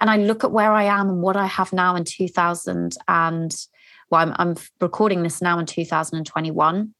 and 0.00 0.10
I 0.10 0.16
look 0.16 0.42
at 0.42 0.52
where 0.52 0.72
I 0.72 0.84
am 0.84 1.10
and 1.10 1.20
what 1.20 1.36
I 1.36 1.46
have 1.46 1.72
now 1.72 1.96
in 1.96 2.04
2000. 2.04 2.96
And 3.08 3.54
well, 4.10 4.22
I'm, 4.22 4.34
I'm 4.38 4.56
recording 4.80 5.22
this 5.22 5.42
now 5.42 5.58
in 5.58 5.66
2021. 5.66 6.94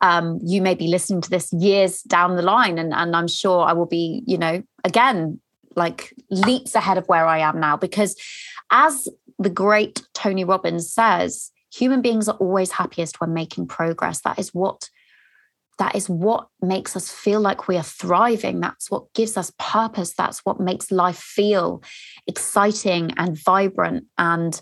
Um, 0.00 0.38
you 0.44 0.62
may 0.62 0.74
be 0.74 0.88
listening 0.88 1.22
to 1.22 1.30
this 1.30 1.52
years 1.52 2.02
down 2.02 2.36
the 2.36 2.42
line, 2.42 2.78
and, 2.78 2.92
and 2.94 3.16
I'm 3.16 3.26
sure 3.26 3.64
I 3.64 3.72
will 3.72 3.86
be, 3.86 4.22
you 4.26 4.38
know, 4.38 4.62
again, 4.84 5.40
like 5.74 6.14
leaps 6.30 6.74
ahead 6.74 6.98
of 6.98 7.06
where 7.06 7.26
I 7.26 7.38
am 7.38 7.58
now 7.58 7.76
because 7.76 8.16
as 8.70 9.08
the 9.38 9.50
great 9.50 10.06
Tony 10.14 10.44
Robbins 10.44 10.92
says, 10.92 11.50
human 11.72 12.02
beings 12.02 12.28
are 12.28 12.36
always 12.36 12.72
happiest 12.72 13.20
when 13.20 13.32
making 13.34 13.66
progress. 13.66 14.20
That 14.22 14.38
is 14.38 14.54
what 14.54 14.88
that 15.78 15.94
is 15.94 16.08
what 16.08 16.48
makes 16.60 16.96
us 16.96 17.08
feel 17.08 17.40
like 17.40 17.68
we 17.68 17.76
are 17.76 17.84
thriving. 17.84 18.60
That's 18.60 18.90
what 18.90 19.12
gives 19.14 19.36
us 19.36 19.52
purpose. 19.58 20.12
That's 20.12 20.40
what 20.40 20.58
makes 20.58 20.90
life 20.90 21.18
feel 21.18 21.82
exciting 22.26 23.12
and 23.16 23.38
vibrant. 23.38 24.06
And 24.18 24.60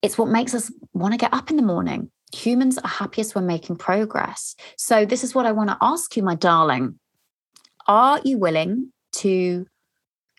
it's 0.00 0.16
what 0.16 0.28
makes 0.28 0.54
us 0.54 0.72
want 0.94 1.12
to 1.12 1.18
get 1.18 1.34
up 1.34 1.50
in 1.50 1.56
the 1.56 1.62
morning. 1.62 2.10
Humans 2.34 2.78
are 2.78 2.88
happiest 2.88 3.34
when 3.34 3.46
making 3.46 3.76
progress. 3.76 4.56
So, 4.76 5.04
this 5.04 5.22
is 5.22 5.34
what 5.34 5.46
I 5.46 5.52
want 5.52 5.70
to 5.70 5.78
ask 5.80 6.16
you, 6.16 6.22
my 6.22 6.34
darling. 6.34 6.98
Are 7.86 8.20
you 8.24 8.38
willing 8.38 8.90
to 9.16 9.66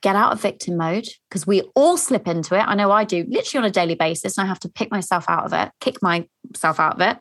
get 0.01 0.15
out 0.15 0.33
of 0.33 0.41
victim 0.41 0.77
mode 0.77 1.07
because 1.29 1.47
we 1.47 1.61
all 1.75 1.97
slip 1.97 2.27
into 2.27 2.55
it. 2.55 2.61
I 2.61 2.75
know 2.75 2.91
I 2.91 3.03
do 3.03 3.25
literally 3.27 3.63
on 3.63 3.69
a 3.69 3.71
daily 3.71 3.95
basis, 3.95 4.37
and 4.37 4.45
I 4.45 4.47
have 4.47 4.59
to 4.61 4.69
pick 4.69 4.91
myself 4.91 5.25
out 5.27 5.45
of 5.45 5.53
it, 5.53 5.71
kick 5.79 6.01
myself 6.01 6.79
out 6.79 6.95
of 6.95 7.01
it. 7.01 7.17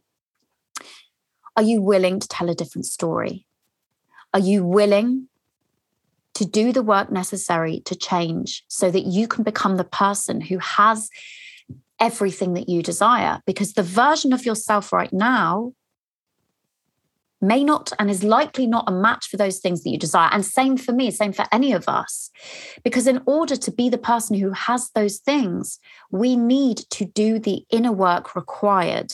Are 1.57 1.63
you 1.63 1.81
willing 1.81 2.21
to 2.21 2.29
tell 2.29 2.51
a 2.51 2.55
different 2.55 2.87
story? 2.87 3.47
Are 4.33 4.41
you 4.41 4.65
willing 4.65 5.29
to 6.35 6.45
do 6.45 6.73
the 6.73 6.83
work 6.83 7.13
necessary 7.13 7.81
to 7.85 7.95
change 7.95 8.65
so 8.67 8.91
that 8.91 9.07
you 9.07 9.29
can 9.29 9.45
become 9.45 9.77
the 9.77 9.85
person 9.85 10.41
who 10.41 10.59
has 10.59 11.09
everything 12.01 12.55
that 12.55 12.69
you 12.69 12.83
desire? 12.83 13.41
Because 13.47 13.75
the 13.75 13.85
version 13.85 14.33
of 14.33 14.45
yourself 14.45 14.93
right 14.93 15.13
now 15.13 15.73
may 17.41 17.63
not 17.63 17.93
and 17.99 18.11
is 18.11 18.25
likely 18.25 18.67
not 18.67 18.89
a 18.89 18.93
match 18.93 19.29
for 19.29 19.37
those 19.37 19.59
things 19.59 19.83
that 19.83 19.91
you 19.91 19.99
desire. 19.99 20.31
And 20.33 20.45
same 20.45 20.77
for 20.77 20.93
me, 20.93 21.11
same 21.11 21.33
for 21.33 21.45
any 21.53 21.73
of 21.73 21.89
us. 21.89 22.31
Because 22.83 23.07
in 23.07 23.23
order 23.27 23.57
to 23.57 23.71
be 23.71 23.89
the 23.89 23.99
person 23.99 24.39
who 24.39 24.51
has 24.53 24.91
those 24.95 25.19
things, 25.19 25.79
we 26.11 26.37
need 26.37 26.79
to 26.91 27.05
do 27.05 27.39
the 27.39 27.65
inner 27.71 27.93
work 27.93 28.35
required 28.35 29.13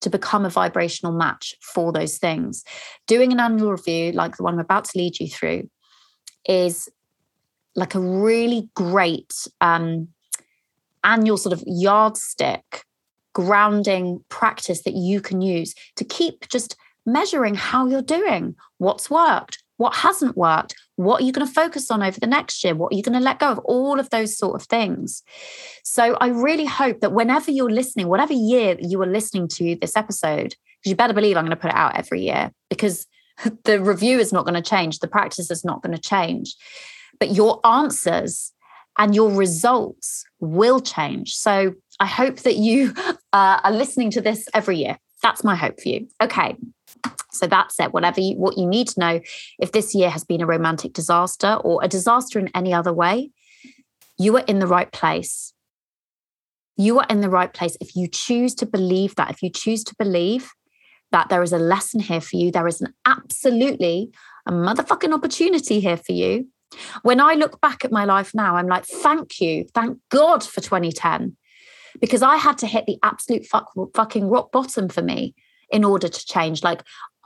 to 0.00 0.10
become 0.10 0.44
a 0.44 0.50
vibrational 0.50 1.12
match 1.12 1.54
for 1.62 1.92
those 1.92 2.18
things. 2.18 2.64
Doing 3.06 3.32
an 3.32 3.40
annual 3.40 3.70
review, 3.70 4.12
like 4.12 4.36
the 4.36 4.42
one 4.42 4.54
I'm 4.54 4.60
about 4.60 4.84
to 4.86 4.98
lead 4.98 5.20
you 5.20 5.28
through, 5.28 5.70
is 6.48 6.88
like 7.76 7.94
a 7.94 8.00
really 8.00 8.68
great 8.74 9.32
um, 9.60 10.08
annual 11.04 11.36
sort 11.36 11.52
of 11.52 11.62
yardstick 11.66 12.84
grounding 13.32 14.22
practice 14.28 14.82
that 14.82 14.94
you 14.94 15.20
can 15.20 15.40
use 15.40 15.74
to 15.96 16.04
keep 16.04 16.48
just 16.48 16.76
measuring 17.04 17.54
how 17.54 17.86
you're 17.86 18.02
doing, 18.02 18.54
what's 18.78 19.10
worked, 19.10 19.62
what 19.76 19.96
hasn't 19.96 20.36
worked, 20.36 20.74
what 20.96 21.20
are 21.20 21.24
you 21.24 21.32
going 21.32 21.46
to 21.46 21.52
focus 21.52 21.90
on 21.90 22.02
over 22.02 22.20
the 22.20 22.26
next 22.26 22.62
year, 22.62 22.74
what 22.74 22.92
are 22.92 22.96
you 22.96 23.02
going 23.02 23.18
to 23.18 23.24
let 23.24 23.40
go 23.40 23.50
of, 23.50 23.58
all 23.60 23.98
of 23.98 24.10
those 24.10 24.36
sort 24.38 24.54
of 24.54 24.66
things. 24.68 25.22
So 25.82 26.16
I 26.20 26.28
really 26.28 26.66
hope 26.66 27.00
that 27.00 27.12
whenever 27.12 27.50
you're 27.50 27.70
listening, 27.70 28.08
whatever 28.08 28.32
year 28.32 28.76
you 28.80 29.00
are 29.02 29.06
listening 29.06 29.48
to 29.48 29.76
this 29.80 29.96
episode, 29.96 30.54
because 30.80 30.90
you 30.90 30.94
better 30.94 31.14
believe 31.14 31.36
I'm 31.36 31.44
going 31.44 31.50
to 31.50 31.60
put 31.60 31.70
it 31.70 31.76
out 31.76 31.96
every 31.96 32.22
year 32.22 32.52
because 32.68 33.06
the 33.64 33.80
review 33.80 34.18
is 34.18 34.32
not 34.32 34.44
going 34.44 34.62
to 34.62 34.68
change, 34.68 34.98
the 35.00 35.08
practice 35.08 35.50
is 35.50 35.64
not 35.64 35.82
going 35.82 35.96
to 35.96 36.00
change, 36.00 36.54
but 37.18 37.32
your 37.32 37.64
answers 37.66 38.52
and 38.98 39.14
your 39.14 39.30
results 39.30 40.24
will 40.38 40.80
change. 40.80 41.34
So 41.34 41.74
I 41.98 42.06
hope 42.06 42.40
that 42.40 42.56
you 42.56 42.94
uh, 43.32 43.60
are 43.64 43.72
listening 43.72 44.10
to 44.12 44.20
this 44.20 44.46
every 44.54 44.78
year. 44.78 44.98
That's 45.22 45.44
my 45.44 45.54
hope 45.54 45.80
for 45.80 45.88
you. 45.88 46.08
Okay. 46.22 46.56
So 47.30 47.46
that's 47.46 47.80
it. 47.80 47.92
Whatever 47.92 48.20
you, 48.20 48.36
what 48.36 48.58
you 48.58 48.66
need 48.66 48.88
to 48.88 49.00
know, 49.00 49.20
if 49.58 49.72
this 49.72 49.94
year 49.94 50.10
has 50.10 50.24
been 50.24 50.42
a 50.42 50.46
romantic 50.46 50.92
disaster 50.92 51.54
or 51.54 51.82
a 51.82 51.88
disaster 51.88 52.38
in 52.38 52.50
any 52.54 52.74
other 52.74 52.92
way, 52.92 53.30
you 54.18 54.36
are 54.36 54.44
in 54.46 54.58
the 54.58 54.66
right 54.66 54.90
place. 54.92 55.54
You 56.76 56.98
are 56.98 57.06
in 57.08 57.20
the 57.20 57.30
right 57.30 57.52
place 57.52 57.76
if 57.80 57.96
you 57.96 58.08
choose 58.08 58.54
to 58.56 58.66
believe 58.66 59.14
that. 59.16 59.30
If 59.30 59.42
you 59.42 59.50
choose 59.50 59.84
to 59.84 59.94
believe 59.98 60.50
that 61.10 61.28
there 61.28 61.42
is 61.42 61.52
a 61.52 61.58
lesson 61.58 62.00
here 62.00 62.20
for 62.20 62.36
you, 62.36 62.50
there 62.50 62.66
is 62.66 62.80
an 62.80 62.94
absolutely 63.06 64.10
a 64.46 64.52
motherfucking 64.52 65.12
opportunity 65.12 65.80
here 65.80 65.96
for 65.96 66.12
you. 66.12 66.48
When 67.02 67.20
I 67.20 67.34
look 67.34 67.60
back 67.60 67.84
at 67.84 67.92
my 67.92 68.04
life 68.04 68.34
now, 68.34 68.56
I'm 68.56 68.66
like, 68.66 68.86
thank 68.86 69.40
you, 69.40 69.66
thank 69.74 69.98
God 70.10 70.42
for 70.42 70.60
2010, 70.60 71.36
because 72.00 72.22
I 72.22 72.36
had 72.36 72.58
to 72.58 72.66
hit 72.66 72.86
the 72.86 72.98
absolute 73.02 73.46
fuck, 73.46 73.72
fucking 73.94 74.28
rock 74.28 74.52
bottom 74.52 74.88
for 74.88 75.02
me 75.02 75.34
in 75.70 75.84
order 75.84 76.08
to 76.08 76.26
change. 76.26 76.62
Like 76.62 76.82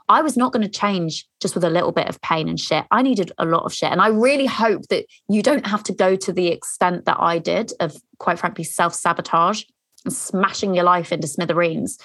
I 0.09 0.21
was 0.21 0.37
not 0.37 0.53
going 0.53 0.63
to 0.63 0.71
change 0.71 1.27
just 1.41 1.53
with 1.53 1.63
a 1.63 1.69
little 1.69 1.91
bit 1.91 2.07
of 2.07 2.21
pain 2.21 2.47
and 2.47 2.59
shit. 2.59 2.85
I 2.91 3.01
needed 3.01 3.31
a 3.37 3.45
lot 3.45 3.63
of 3.63 3.73
shit. 3.73 3.91
And 3.91 4.01
I 4.01 4.07
really 4.07 4.45
hope 4.45 4.83
that 4.87 5.05
you 5.27 5.41
don't 5.41 5.67
have 5.67 5.83
to 5.83 5.93
go 5.93 6.15
to 6.15 6.31
the 6.31 6.47
extent 6.47 7.05
that 7.05 7.17
I 7.19 7.39
did 7.39 7.73
of, 7.79 7.97
quite 8.17 8.39
frankly, 8.39 8.63
self 8.63 8.93
sabotage 8.93 9.63
and 10.05 10.13
smashing 10.13 10.73
your 10.73 10.85
life 10.85 11.11
into 11.11 11.27
smithereens. 11.27 11.97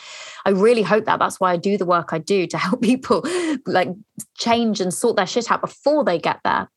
I 0.45 0.50
really 0.50 0.83
hope 0.83 1.04
that 1.04 1.21
that's 1.21 1.38
why 1.38 1.52
I 1.52 1.57
do 1.57 1.78
the 1.78 1.87
work 1.87 2.12
I 2.12 2.19
do 2.19 2.47
to 2.49 2.59
help 2.59 2.83
people 2.83 3.25
like 3.66 3.90
change 4.37 4.81
and 4.81 4.92
sort 4.92 5.16
their 5.16 5.26
shit 5.26 5.50
out 5.50 5.61
before 5.61 6.04
they 6.04 6.19
get 6.19 6.40
there. 6.45 6.69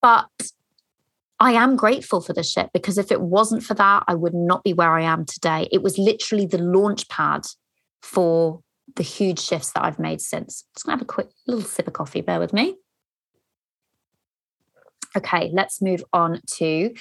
But 0.00 0.28
I 1.44 1.52
am 1.52 1.76
grateful 1.76 2.22
for 2.22 2.32
the 2.32 2.42
shit 2.42 2.70
because 2.72 2.96
if 2.96 3.12
it 3.12 3.20
wasn't 3.20 3.62
for 3.62 3.74
that, 3.74 4.04
I 4.08 4.14
would 4.14 4.32
not 4.32 4.64
be 4.64 4.72
where 4.72 4.92
I 4.92 5.02
am 5.02 5.26
today. 5.26 5.68
It 5.70 5.82
was 5.82 5.98
literally 5.98 6.46
the 6.46 6.56
launch 6.56 7.06
pad 7.10 7.42
for 8.00 8.60
the 8.96 9.02
huge 9.02 9.40
shifts 9.40 9.70
that 9.72 9.84
I've 9.84 9.98
made 9.98 10.22
since. 10.22 10.64
Just 10.74 10.86
gonna 10.86 10.96
have 10.96 11.02
a 11.02 11.04
quick 11.04 11.28
little 11.46 11.62
sip 11.62 11.86
of 11.86 11.92
coffee, 11.92 12.22
bear 12.22 12.40
with 12.40 12.54
me. 12.54 12.76
Okay, 15.14 15.50
let's 15.52 15.82
move 15.82 16.02
on 16.14 16.40
to 16.54 16.94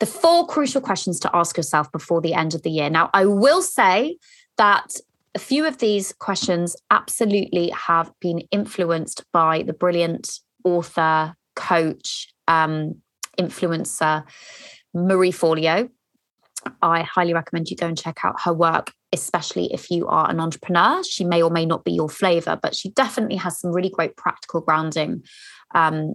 the 0.00 0.06
four 0.06 0.48
crucial 0.48 0.80
questions 0.80 1.20
to 1.20 1.30
ask 1.32 1.56
yourself 1.56 1.90
before 1.92 2.20
the 2.20 2.34
end 2.34 2.56
of 2.56 2.62
the 2.62 2.70
year. 2.70 2.90
Now, 2.90 3.08
I 3.14 3.26
will 3.26 3.62
say 3.62 4.18
that 4.58 4.96
a 5.36 5.38
few 5.38 5.64
of 5.64 5.78
these 5.78 6.12
questions 6.12 6.74
absolutely 6.90 7.70
have 7.70 8.10
been 8.20 8.40
influenced 8.50 9.22
by 9.32 9.62
the 9.62 9.72
brilliant 9.72 10.40
author, 10.64 11.36
coach, 11.54 12.34
um, 12.48 13.00
influencer, 13.38 14.24
Marie 14.94 15.32
Forleo. 15.32 15.90
I 16.82 17.02
highly 17.02 17.34
recommend 17.34 17.70
you 17.70 17.76
go 17.76 17.86
and 17.86 17.98
check 17.98 18.18
out 18.24 18.40
her 18.42 18.52
work, 18.52 18.92
especially 19.12 19.72
if 19.72 19.90
you 19.90 20.08
are 20.08 20.28
an 20.28 20.40
entrepreneur. 20.40 21.02
She 21.04 21.24
may 21.24 21.42
or 21.42 21.50
may 21.50 21.64
not 21.64 21.84
be 21.84 21.92
your 21.92 22.08
flavor, 22.08 22.58
but 22.60 22.74
she 22.74 22.90
definitely 22.90 23.36
has 23.36 23.60
some 23.60 23.72
really 23.72 23.90
great 23.90 24.16
practical 24.16 24.60
grounding 24.60 25.22
um, 25.74 26.14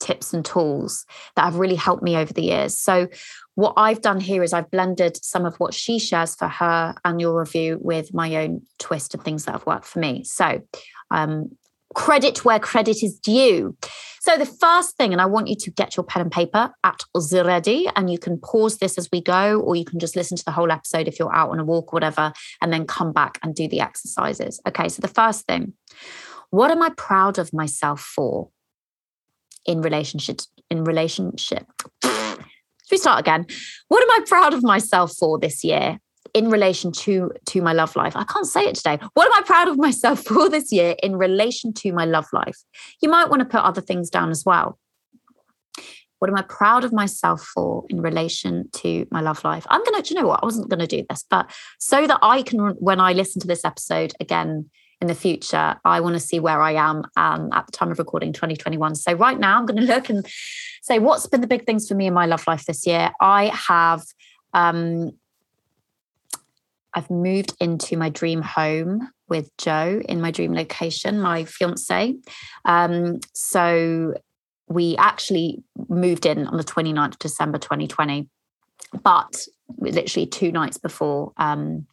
tips 0.00 0.32
and 0.32 0.44
tools 0.44 1.06
that 1.36 1.44
have 1.44 1.56
really 1.56 1.74
helped 1.76 2.02
me 2.02 2.16
over 2.16 2.32
the 2.32 2.42
years. 2.42 2.76
So, 2.76 3.08
what 3.54 3.74
I've 3.76 4.00
done 4.00 4.20
here 4.20 4.42
is 4.42 4.52
I've 4.52 4.70
blended 4.70 5.22
some 5.22 5.44
of 5.44 5.56
what 5.56 5.74
she 5.74 5.98
shares 5.98 6.34
for 6.34 6.48
her 6.48 6.94
annual 7.04 7.34
review 7.34 7.78
with 7.80 8.14
my 8.14 8.36
own 8.36 8.62
twist 8.78 9.14
and 9.14 9.22
things 9.22 9.44
that 9.44 9.52
have 9.52 9.66
worked 9.66 9.84
for 9.84 9.98
me. 9.98 10.24
So, 10.24 10.62
um, 11.10 11.50
credit 11.94 12.44
where 12.44 12.58
credit 12.58 13.02
is 13.02 13.18
due. 13.18 13.76
So, 14.20 14.36
the 14.36 14.46
first 14.46 14.96
thing, 14.96 15.12
and 15.12 15.20
I 15.20 15.26
want 15.26 15.48
you 15.48 15.56
to 15.56 15.70
get 15.70 15.96
your 15.96 16.04
pen 16.04 16.22
and 16.22 16.32
paper 16.32 16.70
at 16.84 17.02
ready, 17.32 17.88
and 17.96 18.10
you 18.10 18.18
can 18.18 18.38
pause 18.38 18.78
this 18.78 18.98
as 18.98 19.08
we 19.10 19.22
go, 19.22 19.60
or 19.60 19.76
you 19.76 19.84
can 19.84 19.98
just 19.98 20.14
listen 20.14 20.36
to 20.36 20.44
the 20.44 20.52
whole 20.52 20.70
episode 20.70 21.08
if 21.08 21.18
you're 21.18 21.34
out 21.34 21.50
on 21.50 21.58
a 21.58 21.64
walk 21.64 21.92
or 21.92 21.96
whatever, 21.96 22.32
and 22.60 22.72
then 22.72 22.86
come 22.86 23.12
back 23.12 23.38
and 23.42 23.54
do 23.54 23.66
the 23.66 23.80
exercises. 23.80 24.60
Okay, 24.68 24.88
so 24.88 25.00
the 25.00 25.08
first 25.08 25.46
thing, 25.46 25.72
what 26.50 26.70
am 26.70 26.82
I 26.82 26.90
proud 26.90 27.38
of 27.38 27.52
myself 27.52 28.00
for? 28.00 28.50
in 29.66 29.82
relationship 29.82 30.40
in 30.70 30.84
relationship 30.84 31.66
should 32.02 32.44
we 32.90 32.96
start 32.96 33.20
again 33.20 33.44
what 33.88 34.02
am 34.02 34.10
i 34.10 34.24
proud 34.26 34.54
of 34.54 34.62
myself 34.62 35.12
for 35.16 35.38
this 35.38 35.62
year 35.62 35.98
in 36.34 36.50
relation 36.50 36.92
to 36.92 37.32
to 37.46 37.62
my 37.62 37.72
love 37.72 37.96
life 37.96 38.14
i 38.16 38.24
can't 38.24 38.46
say 38.46 38.64
it 38.64 38.74
today 38.74 38.98
what 39.14 39.26
am 39.26 39.32
i 39.34 39.42
proud 39.44 39.68
of 39.68 39.78
myself 39.78 40.22
for 40.24 40.48
this 40.48 40.70
year 40.72 40.94
in 41.02 41.16
relation 41.16 41.72
to 41.72 41.92
my 41.92 42.04
love 42.04 42.26
life 42.32 42.58
you 43.02 43.08
might 43.08 43.28
want 43.28 43.40
to 43.40 43.48
put 43.48 43.60
other 43.60 43.80
things 43.80 44.10
down 44.10 44.30
as 44.30 44.44
well 44.44 44.78
what 46.18 46.28
am 46.30 46.36
i 46.36 46.42
proud 46.42 46.84
of 46.84 46.92
myself 46.92 47.42
for 47.42 47.84
in 47.88 48.00
relation 48.00 48.68
to 48.72 49.06
my 49.10 49.20
love 49.20 49.42
life 49.44 49.66
i'm 49.70 49.82
gonna 49.84 50.02
you 50.04 50.14
know 50.16 50.26
what 50.26 50.40
i 50.42 50.46
wasn't 50.46 50.68
gonna 50.68 50.86
do 50.86 51.04
this 51.08 51.24
but 51.28 51.50
so 51.78 52.06
that 52.06 52.18
i 52.22 52.42
can 52.42 52.58
when 52.78 53.00
i 53.00 53.12
listen 53.12 53.40
to 53.40 53.48
this 53.48 53.64
episode 53.64 54.12
again 54.20 54.68
in 55.00 55.08
the 55.08 55.14
future, 55.14 55.76
I 55.84 56.00
want 56.00 56.14
to 56.14 56.20
see 56.20 56.40
where 56.40 56.60
I 56.60 56.72
am 56.72 57.04
um, 57.16 57.48
at 57.52 57.66
the 57.66 57.72
time 57.72 57.90
of 57.90 57.98
recording 57.98 58.32
2021. 58.32 58.94
So, 58.96 59.14
right 59.14 59.38
now, 59.38 59.58
I'm 59.58 59.66
going 59.66 59.78
to 59.86 59.86
look 59.86 60.10
and 60.10 60.26
say 60.82 60.98
what's 60.98 61.26
been 61.26 61.40
the 61.40 61.46
big 61.46 61.64
things 61.64 61.88
for 61.88 61.94
me 61.94 62.06
in 62.06 62.14
my 62.14 62.26
love 62.26 62.46
life 62.46 62.66
this 62.66 62.86
year. 62.86 63.10
I 63.20 63.46
have. 63.46 64.02
Um, 64.52 65.12
I've 66.94 67.10
moved 67.10 67.54
into 67.60 67.96
my 67.96 68.08
dream 68.08 68.42
home 68.42 69.08
with 69.28 69.56
Joe 69.58 70.02
in 70.08 70.20
my 70.20 70.30
dream 70.30 70.52
location, 70.52 71.20
my 71.20 71.44
fiance. 71.44 72.16
Um, 72.64 73.20
so 73.32 74.14
we 74.68 74.96
actually 74.96 75.62
moved 75.88 76.26
in 76.26 76.46
on 76.46 76.56
the 76.56 76.64
29th 76.64 77.12
of 77.12 77.18
December 77.18 77.58
2020, 77.58 78.28
but 79.02 79.46
literally 79.78 80.26
two 80.26 80.52
nights 80.52 80.78
before 80.78 81.32
um, 81.36 81.86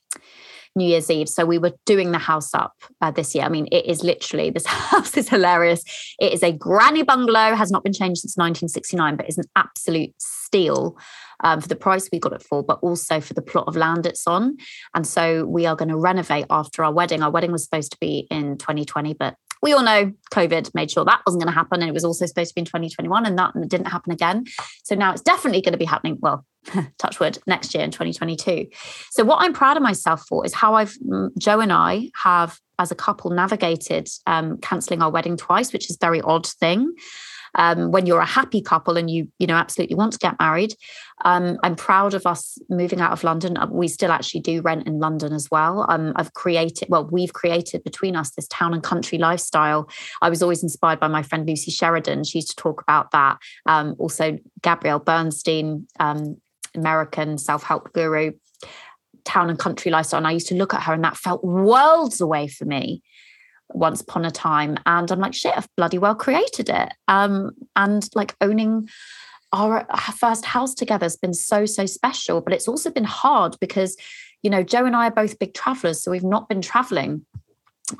New 0.75 0.85
Year's 0.85 1.09
Eve. 1.09 1.27
So 1.27 1.45
we 1.45 1.57
were 1.57 1.73
doing 1.85 2.11
the 2.11 2.19
house 2.19 2.53
up 2.53 2.73
uh, 3.01 3.11
this 3.11 3.33
year. 3.33 3.43
I 3.43 3.49
mean, 3.49 3.67
it 3.71 3.85
is 3.85 4.03
literally, 4.03 4.51
this 4.51 4.65
house 4.67 5.17
is 5.17 5.27
hilarious. 5.27 5.83
It 6.19 6.33
is 6.33 6.43
a 6.43 6.51
granny 6.51 7.03
bungalow, 7.03 7.55
has 7.55 7.71
not 7.71 7.83
been 7.83 7.93
changed 7.93 8.21
since 8.21 8.37
1969, 8.37 9.17
but 9.17 9.27
is 9.27 9.37
an 9.37 9.45
absolute 9.55 10.13
steal 10.19 10.97
um, 11.41 11.61
for 11.61 11.67
the 11.67 11.75
price 11.75 12.09
we 12.11 12.19
got 12.19 12.33
it 12.33 12.43
for, 12.43 12.63
but 12.63 12.79
also 12.81 13.19
for 13.19 13.33
the 13.33 13.41
plot 13.41 13.65
of 13.67 13.75
land 13.75 14.05
it's 14.05 14.27
on. 14.27 14.57
And 14.95 15.05
so 15.05 15.45
we 15.45 15.65
are 15.65 15.75
going 15.75 15.89
to 15.89 15.97
renovate 15.97 16.45
after 16.49 16.83
our 16.83 16.91
wedding. 16.91 17.21
Our 17.21 17.31
wedding 17.31 17.51
was 17.51 17.63
supposed 17.63 17.91
to 17.91 17.97
be 17.99 18.27
in 18.29 18.57
2020, 18.57 19.13
but 19.13 19.35
we 19.61 19.73
all 19.73 19.83
know 19.83 20.11
COVID 20.31 20.73
made 20.75 20.91
sure 20.91 21.03
that 21.05 21.21
wasn't 21.25 21.43
going 21.43 21.51
to 21.51 21.57
happen. 21.57 21.81
And 21.81 21.89
it 21.89 21.93
was 21.93 22.05
also 22.05 22.25
supposed 22.25 22.49
to 22.49 22.55
be 22.55 22.61
in 22.61 22.65
2021, 22.65 23.25
and 23.25 23.37
that 23.39 23.53
didn't 23.67 23.87
happen 23.87 24.11
again. 24.11 24.45
So 24.83 24.95
now 24.95 25.11
it's 25.11 25.21
definitely 25.21 25.61
going 25.61 25.73
to 25.73 25.79
be 25.79 25.85
happening. 25.85 26.17
Well, 26.21 26.45
touch 26.97 27.19
wood, 27.19 27.39
next 27.47 27.73
year 27.73 27.83
in 27.83 27.91
2022. 27.91 28.67
So, 29.11 29.23
what 29.23 29.41
I'm 29.41 29.53
proud 29.53 29.77
of 29.77 29.83
myself 29.83 30.25
for 30.27 30.45
is 30.45 30.53
how 30.53 30.75
I've, 30.75 30.93
mm, 30.99 31.35
Joe 31.37 31.59
and 31.59 31.71
I 31.71 32.09
have, 32.23 32.59
as 32.77 32.91
a 32.91 32.95
couple, 32.95 33.31
navigated 33.31 34.09
um, 34.27 34.57
cancelling 34.57 35.01
our 35.01 35.09
wedding 35.09 35.37
twice, 35.37 35.73
which 35.73 35.89
is 35.89 35.95
a 35.95 36.05
very 36.05 36.21
odd 36.21 36.45
thing 36.45 36.93
um, 37.57 37.91
when 37.91 38.05
you're 38.05 38.19
a 38.19 38.25
happy 38.25 38.61
couple 38.61 38.97
and 38.97 39.09
you 39.09 39.27
you 39.39 39.47
know 39.47 39.55
absolutely 39.55 39.95
want 39.95 40.13
to 40.13 40.19
get 40.19 40.39
married. 40.39 40.73
Um, 41.25 41.57
I'm 41.63 41.75
proud 41.75 42.13
of 42.13 42.25
us 42.25 42.57
moving 42.69 43.01
out 43.01 43.11
of 43.11 43.23
London. 43.23 43.57
Uh, 43.57 43.67
we 43.69 43.87
still 43.87 44.11
actually 44.11 44.41
do 44.41 44.61
rent 44.61 44.87
in 44.87 44.99
London 44.99 45.33
as 45.33 45.49
well. 45.51 45.85
Um, 45.89 46.13
I've 46.15 46.33
created 46.33 46.87
well, 46.89 47.05
we've 47.11 47.33
created 47.33 47.83
between 47.83 48.15
us 48.15 48.31
this 48.31 48.47
town 48.47 48.73
and 48.73 48.83
country 48.83 49.17
lifestyle. 49.17 49.89
I 50.21 50.29
was 50.29 50.41
always 50.41 50.63
inspired 50.63 50.99
by 50.99 51.07
my 51.07 51.23
friend 51.23 51.47
Lucy 51.47 51.71
Sheridan. 51.71 52.23
She 52.23 52.37
used 52.37 52.49
to 52.49 52.55
talk 52.55 52.81
about 52.81 53.11
that. 53.11 53.37
Um, 53.65 53.95
also, 53.97 54.37
Gabrielle 54.61 54.99
Bernstein, 54.99 55.87
um, 55.99 56.37
American 56.75 57.37
self 57.37 57.63
help 57.63 57.91
guru 57.93 58.31
town 59.25 59.49
and 59.49 59.59
country 59.59 59.91
lifestyle. 59.91 60.19
And 60.19 60.27
I 60.27 60.31
used 60.31 60.47
to 60.47 60.55
look 60.55 60.73
at 60.73 60.83
her 60.83 60.93
and 60.93 61.03
that 61.03 61.17
felt 61.17 61.43
worlds 61.43 62.21
away 62.21 62.47
for 62.47 62.63
me 62.63 63.03
once 63.69 64.01
upon 64.01 64.25
a 64.25 64.31
time. 64.31 64.77
And 64.85 65.11
I'm 65.11 65.19
like, 65.19 65.33
shit, 65.33 65.55
I've 65.55 65.69
bloody 65.75 65.97
well 65.97 66.15
created 66.15 66.69
it. 66.69 66.93
Um, 67.07 67.51
and 67.75 68.07
like 68.15 68.35
owning 68.41 68.89
our, 69.53 69.85
our 69.89 70.13
first 70.13 70.45
house 70.45 70.73
together 70.73 71.05
has 71.05 71.17
been 71.17 71.33
so, 71.33 71.65
so 71.65 71.85
special. 71.85 72.41
But 72.41 72.53
it's 72.53 72.67
also 72.67 72.89
been 72.89 73.03
hard 73.03 73.57
because, 73.59 73.97
you 74.43 74.49
know, 74.49 74.63
Joe 74.63 74.85
and 74.85 74.95
I 74.95 75.07
are 75.07 75.11
both 75.11 75.39
big 75.39 75.53
travelers. 75.53 76.03
So 76.03 76.11
we've 76.11 76.23
not 76.23 76.49
been 76.49 76.61
traveling 76.61 77.25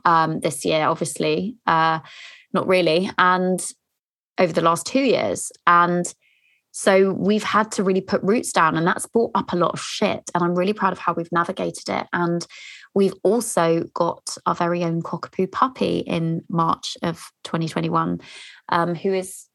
um, 0.06 0.40
this 0.42 0.66
year, 0.66 0.86
obviously, 0.86 1.56
uh, 1.66 2.00
not 2.54 2.68
really. 2.68 3.10
And 3.18 3.66
over 4.38 4.54
the 4.54 4.62
last 4.62 4.86
two 4.86 5.02
years. 5.02 5.52
And 5.66 6.14
so 6.72 7.12
we've 7.12 7.44
had 7.44 7.72
to 7.72 7.84
really 7.84 8.02
put 8.02 8.22
roots 8.22 8.52
down, 8.52 8.78
and 8.78 8.86
that's 8.86 9.08
brought 9.08 9.32
up 9.34 9.52
a 9.52 9.56
lot 9.56 9.74
of 9.74 9.80
shit. 9.80 10.30
And 10.36 10.44
I'm 10.44 10.54
really 10.54 10.74
proud 10.74 10.94
of 10.94 11.00
how 11.00 11.14
we've 11.14 11.32
navigated 11.32 11.90
it. 11.90 12.06
And 12.14 12.46
We've 12.98 13.14
also 13.22 13.84
got 13.94 14.38
our 14.48 14.56
very 14.56 14.84
own 14.84 15.04
cockapoo 15.04 15.52
puppy 15.52 16.00
in 16.00 16.42
March 16.50 16.98
of 17.04 17.32
2021, 17.44 18.20
um, 18.70 18.96
who 18.96 19.14
is 19.14 19.48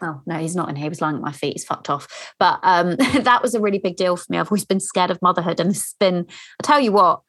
well, 0.00 0.22
no, 0.24 0.38
he's 0.38 0.56
not 0.56 0.70
in 0.70 0.76
here. 0.76 0.84
He 0.84 0.88
was 0.88 1.02
lying 1.02 1.16
at 1.16 1.20
my 1.20 1.32
feet. 1.32 1.52
He's 1.52 1.66
fucked 1.66 1.90
off. 1.90 2.32
But 2.38 2.58
um, 2.62 2.96
that 3.20 3.42
was 3.42 3.54
a 3.54 3.60
really 3.60 3.76
big 3.76 3.96
deal 3.96 4.16
for 4.16 4.24
me. 4.30 4.38
I've 4.38 4.46
always 4.46 4.64
been 4.64 4.80
scared 4.80 5.10
of 5.10 5.20
motherhood. 5.20 5.60
And 5.60 5.72
it's 5.72 5.92
been, 6.00 6.24
I 6.26 6.62
tell 6.62 6.80
you 6.80 6.90
what, 6.90 7.20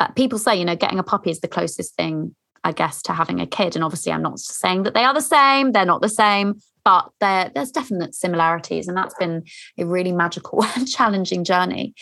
uh, 0.00 0.08
people 0.08 0.40
say, 0.40 0.56
you 0.56 0.64
know, 0.64 0.74
getting 0.74 0.98
a 0.98 1.04
puppy 1.04 1.30
is 1.30 1.38
the 1.38 1.46
closest 1.46 1.94
thing, 1.94 2.34
I 2.64 2.72
guess, 2.72 3.02
to 3.02 3.12
having 3.12 3.40
a 3.40 3.46
kid. 3.46 3.76
And 3.76 3.84
obviously, 3.84 4.10
I'm 4.10 4.22
not 4.22 4.40
saying 4.40 4.82
that 4.82 4.94
they 4.94 5.04
are 5.04 5.14
the 5.14 5.20
same. 5.20 5.70
They're 5.70 5.84
not 5.84 6.02
the 6.02 6.08
same, 6.08 6.54
but 6.84 7.08
there's 7.20 7.70
definite 7.70 8.16
similarities. 8.16 8.88
And 8.88 8.96
that's 8.96 9.14
been 9.14 9.44
a 9.78 9.86
really 9.86 10.10
magical 10.10 10.64
and 10.74 10.88
challenging 10.88 11.44
journey. 11.44 11.94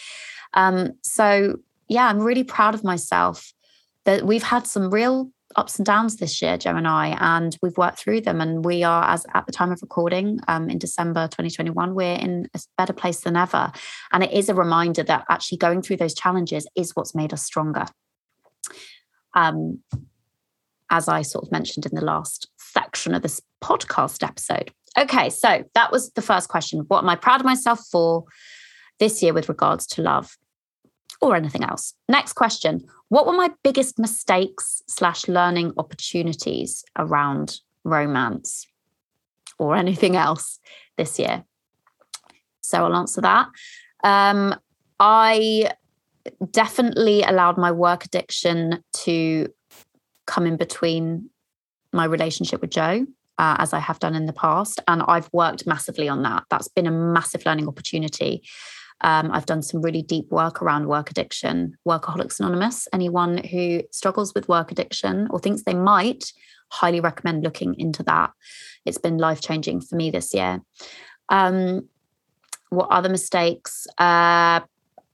Um, 0.54 0.92
so 1.02 1.56
yeah, 1.88 2.06
I'm 2.06 2.20
really 2.20 2.44
proud 2.44 2.74
of 2.74 2.84
myself 2.84 3.52
that 4.04 4.24
we've 4.24 4.42
had 4.42 4.66
some 4.66 4.90
real 4.90 5.30
ups 5.56 5.78
and 5.78 5.86
downs 5.86 6.16
this 6.16 6.42
year, 6.42 6.56
Joe 6.56 6.76
and 6.76 6.88
I, 6.88 7.16
and 7.20 7.56
we've 7.62 7.76
worked 7.76 7.98
through 7.98 8.22
them. 8.22 8.40
And 8.40 8.64
we 8.64 8.82
are, 8.82 9.04
as 9.04 9.24
at 9.34 9.46
the 9.46 9.52
time 9.52 9.72
of 9.72 9.80
recording 9.82 10.40
um, 10.48 10.68
in 10.68 10.78
December 10.78 11.26
2021, 11.28 11.94
we're 11.94 12.16
in 12.16 12.48
a 12.54 12.60
better 12.76 12.92
place 12.92 13.20
than 13.20 13.36
ever. 13.36 13.72
And 14.12 14.24
it 14.24 14.32
is 14.32 14.48
a 14.48 14.54
reminder 14.54 15.02
that 15.04 15.24
actually 15.28 15.58
going 15.58 15.82
through 15.82 15.98
those 15.98 16.14
challenges 16.14 16.66
is 16.74 16.92
what's 16.94 17.14
made 17.14 17.32
us 17.32 17.42
stronger. 17.42 17.86
Um, 19.34 19.80
as 20.90 21.08
I 21.08 21.22
sort 21.22 21.44
of 21.44 21.52
mentioned 21.52 21.86
in 21.86 21.94
the 21.94 22.04
last 22.04 22.48
section 22.56 23.14
of 23.14 23.22
this 23.22 23.40
podcast 23.62 24.26
episode. 24.26 24.72
Okay, 24.96 25.30
so 25.30 25.64
that 25.74 25.90
was 25.90 26.10
the 26.12 26.22
first 26.22 26.48
question. 26.48 26.84
What 26.88 27.02
am 27.02 27.08
I 27.08 27.16
proud 27.16 27.40
of 27.40 27.46
myself 27.46 27.80
for 27.90 28.24
this 29.00 29.22
year 29.22 29.32
with 29.32 29.48
regards 29.48 29.86
to 29.88 30.02
love? 30.02 30.36
Or 31.24 31.36
anything 31.36 31.64
else. 31.64 31.94
Next 32.08 32.34
question 32.34 32.84
What 33.08 33.26
were 33.26 33.32
my 33.32 33.50
biggest 33.62 33.98
mistakes 33.98 34.82
slash 34.86 35.26
learning 35.28 35.72
opportunities 35.76 36.84
around 36.98 37.60
romance 37.84 38.66
or 39.58 39.76
anything 39.76 40.16
else 40.16 40.58
this 40.96 41.18
year? 41.18 41.44
So 42.60 42.84
I'll 42.84 42.96
answer 42.96 43.20
that. 43.20 43.48
Um, 44.02 44.54
I 45.00 45.70
definitely 46.50 47.22
allowed 47.22 47.58
my 47.58 47.70
work 47.70 48.04
addiction 48.04 48.82
to 48.92 49.48
come 50.26 50.46
in 50.46 50.56
between 50.56 51.28
my 51.92 52.04
relationship 52.04 52.60
with 52.60 52.70
Joe. 52.70 53.06
Uh, 53.36 53.56
as 53.58 53.72
I 53.72 53.80
have 53.80 53.98
done 53.98 54.14
in 54.14 54.26
the 54.26 54.32
past. 54.32 54.80
And 54.86 55.02
I've 55.08 55.28
worked 55.32 55.66
massively 55.66 56.08
on 56.08 56.22
that. 56.22 56.44
That's 56.50 56.68
been 56.68 56.86
a 56.86 56.92
massive 56.92 57.44
learning 57.44 57.66
opportunity. 57.66 58.44
Um, 59.00 59.30
I've 59.32 59.46
done 59.46 59.62
some 59.62 59.82
really 59.82 60.02
deep 60.02 60.30
work 60.30 60.62
around 60.62 60.86
work 60.86 61.10
addiction, 61.10 61.76
Workaholics 61.86 62.40
Anonymous. 62.40 62.88
Anyone 62.92 63.38
who 63.38 63.82
struggles 63.90 64.34
with 64.34 64.48
work 64.48 64.72
addiction 64.72 65.28
or 65.30 65.38
thinks 65.38 65.62
they 65.62 65.74
might, 65.74 66.32
highly 66.70 67.00
recommend 67.00 67.42
looking 67.42 67.74
into 67.78 68.02
that. 68.04 68.30
It's 68.84 68.98
been 68.98 69.18
life 69.18 69.40
changing 69.40 69.80
for 69.82 69.96
me 69.96 70.10
this 70.10 70.32
year. 70.32 70.60
Um, 71.28 71.88
what 72.70 72.90
other 72.90 73.08
mistakes? 73.08 73.86
Uh, 73.98 74.60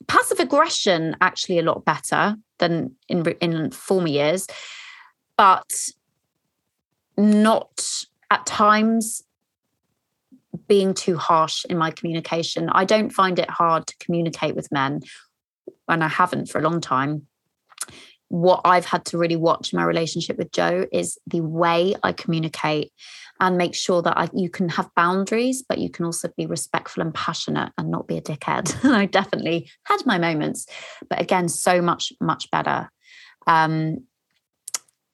passive 0.07 0.41
aggression 0.41 1.17
actually 1.21 1.59
a 1.59 1.63
lot 1.63 1.85
better 1.85 2.37
than 2.59 2.95
in 3.09 3.25
in 3.41 3.71
former 3.71 4.09
years, 4.09 4.47
but 5.37 5.71
not 7.17 7.81
at 8.31 8.47
times 8.47 9.23
being 10.71 10.95
too 10.95 11.17
harsh 11.17 11.65
in 11.69 11.77
my 11.77 11.91
communication. 11.91 12.71
I 12.71 12.85
don't 12.85 13.11
find 13.11 13.41
it 13.41 13.51
hard 13.51 13.89
to 13.89 13.95
communicate 13.99 14.55
with 14.55 14.71
men, 14.71 15.01
and 15.89 16.05
I 16.05 16.09
haven't 16.09 16.47
for 16.49 16.61
a 16.61 16.63
long 16.63 16.81
time. 16.81 17.27
What 18.29 18.61
I've 18.65 18.87
had 18.87 19.05
to 19.07 19.19
really 19.19 19.35
watch 19.35 19.73
in 19.73 19.79
my 19.81 19.85
relationship 19.85 20.39
with 20.39 20.53
Joe 20.53 20.87
is 20.93 21.19
the 21.27 21.41
way 21.41 21.97
I 22.05 22.13
communicate 22.13 22.93
and 23.41 23.59
make 23.59 23.75
sure 23.75 24.01
that 24.03 24.17
I, 24.17 24.29
you 24.33 24.49
can 24.49 24.69
have 24.69 24.95
boundaries, 24.95 25.65
but 25.69 25.79
you 25.79 25.91
can 25.91 26.05
also 26.05 26.29
be 26.37 26.47
respectful 26.47 27.03
and 27.03 27.13
passionate 27.13 27.73
and 27.77 27.91
not 27.91 28.07
be 28.07 28.19
a 28.19 28.23
dickhead. 28.23 28.85
I 28.95 29.07
definitely 29.07 29.69
had 29.87 30.07
my 30.07 30.19
moments, 30.19 30.67
but 31.09 31.21
again, 31.21 31.49
so 31.49 31.83
much, 31.83 32.13
much 32.21 32.49
better. 32.53 32.89
Um, 33.49 34.05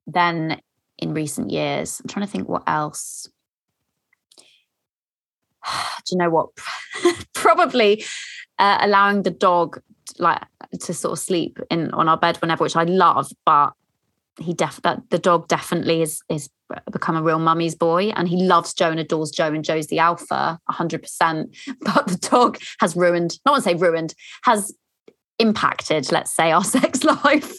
than 0.07 0.61
in 0.97 1.13
recent 1.13 1.51
years. 1.51 1.99
I'm 2.01 2.07
trying 2.07 2.25
to 2.25 2.31
think 2.31 2.47
what 2.47 2.63
else. 2.65 3.27
Do 6.05 6.11
you 6.11 6.17
know 6.17 6.29
what? 6.29 6.49
Probably 7.33 8.03
uh, 8.59 8.77
allowing 8.81 9.23
the 9.23 9.31
dog 9.31 9.81
like 10.19 10.41
to 10.79 10.93
sort 10.93 11.13
of 11.13 11.19
sleep 11.19 11.59
in 11.69 11.91
on 11.91 12.07
our 12.09 12.17
bed 12.17 12.37
whenever, 12.37 12.63
which 12.63 12.75
I 12.75 12.83
love, 12.83 13.31
but 13.45 13.73
he 14.39 14.53
def 14.53 14.81
that 14.83 15.01
the 15.09 15.19
dog 15.19 15.47
definitely 15.47 16.01
is 16.01 16.21
is 16.29 16.49
become 16.91 17.15
a 17.15 17.23
real 17.23 17.39
mummy's 17.39 17.75
boy 17.75 18.11
and 18.15 18.27
he 18.27 18.43
loves 18.43 18.73
Joe 18.73 18.91
and 18.91 18.99
adores 18.99 19.31
Joe 19.31 19.47
and 19.47 19.63
Joe's 19.63 19.87
the 19.87 19.99
alpha 19.99 20.59
100% 20.69 21.55
but 21.81 22.07
the 22.07 22.17
dog 22.29 22.59
has 22.79 22.95
ruined 22.95 23.39
not 23.45 23.53
want 23.53 23.63
to 23.63 23.69
say 23.69 23.75
ruined 23.75 24.13
has 24.43 24.75
impacted 25.39 26.11
let's 26.11 26.31
say 26.31 26.51
our 26.51 26.63
sex 26.75 27.03
life 27.03 27.57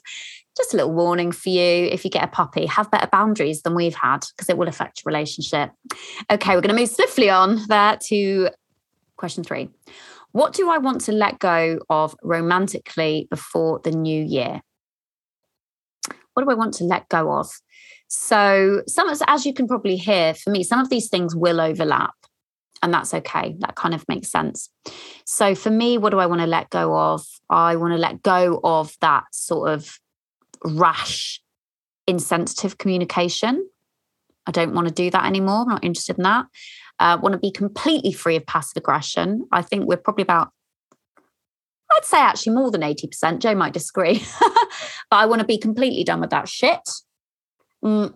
just 0.59 0.75
a 0.75 0.77
little 0.77 0.93
warning 0.93 1.33
for 1.33 1.49
you 1.49 1.89
if 1.91 2.05
you 2.05 2.11
get 2.11 2.25
a 2.25 2.29
puppy 2.29 2.67
have 2.67 2.91
better 2.91 3.09
boundaries 3.11 3.63
than 3.63 3.75
we've 3.75 3.95
had 3.95 4.21
because 4.37 4.51
it 4.51 4.59
will 4.59 4.69
affect 4.69 5.03
your 5.03 5.11
relationship 5.11 5.71
okay 6.31 6.55
we're 6.55 6.61
going 6.61 6.75
to 6.75 6.81
move 6.81 6.91
swiftly 6.91 7.31
on 7.31 7.59
there 7.69 7.97
to 7.97 8.51
question 9.17 9.43
3 9.43 9.71
what 10.33 10.53
do 10.53 10.69
I 10.69 10.77
want 10.77 11.01
to 11.03 11.13
let 11.13 11.39
go 11.39 11.79
of 11.89 12.15
romantically 12.23 13.27
before 13.31 13.81
the 13.83 13.91
new 13.91 14.23
year 14.23 14.61
what 16.39 16.45
do 16.45 16.51
I 16.53 16.55
want 16.55 16.75
to 16.75 16.85
let 16.85 17.09
go 17.09 17.33
of? 17.33 17.51
So, 18.07 18.83
some 18.87 19.09
as 19.27 19.45
you 19.45 19.53
can 19.53 19.67
probably 19.67 19.97
hear, 19.97 20.35
for 20.35 20.51
me, 20.51 20.63
some 20.63 20.79
of 20.79 20.89
these 20.89 21.09
things 21.09 21.35
will 21.35 21.61
overlap, 21.61 22.15
and 22.81 22.95
that's 22.95 23.13
okay. 23.13 23.57
That 23.59 23.75
kind 23.75 23.93
of 23.93 24.05
makes 24.09 24.31
sense. 24.31 24.71
So, 25.25 25.57
for 25.57 25.71
me, 25.71 25.99
what 25.99 26.11
do 26.11 26.21
I 26.21 26.27
want 26.27 26.41
to 26.41 26.47
let 26.47 26.71
go 26.71 26.97
of? 26.97 27.27
I 27.51 27.75
want 27.75 27.93
to 27.93 27.99
let 27.99 28.23
go 28.23 28.61
of 28.63 28.95
that 29.01 29.25
sort 29.33 29.71
of 29.71 29.99
rash, 30.65 31.41
insensitive 32.07 32.79
communication. 32.79 33.69
I 34.47 34.51
don't 34.51 34.75
want 34.75 34.89
to 34.89 34.95
do 34.95 35.11
that 35.11 35.27
anymore. 35.27 35.63
I'm 35.63 35.69
not 35.69 35.85
interested 35.85 36.17
in 36.17 36.25
that. 36.25 36.47
Uh, 36.99 37.19
want 37.21 37.35
to 37.35 37.39
be 37.39 37.53
completely 37.53 38.13
free 38.13 38.37
of 38.37 38.47
passive 38.47 38.79
aggression. 38.79 39.47
I 39.53 39.63
think 39.63 39.87
we're 39.87 39.97
probably 39.97 40.23
about 40.23 40.53
I'd 41.97 42.05
say 42.05 42.19
actually 42.19 42.53
more 42.55 42.71
than 42.71 42.83
80%. 42.83 43.39
Joe 43.39 43.55
might 43.55 43.73
disagree, 43.73 44.23
but 44.41 45.17
I 45.17 45.27
want 45.27 45.41
to 45.41 45.47
be 45.47 45.57
completely 45.59 46.05
done 46.05 46.21
with 46.21 46.31
that 46.31 46.47
shit. 46.47 46.81
Mm. 47.83 48.15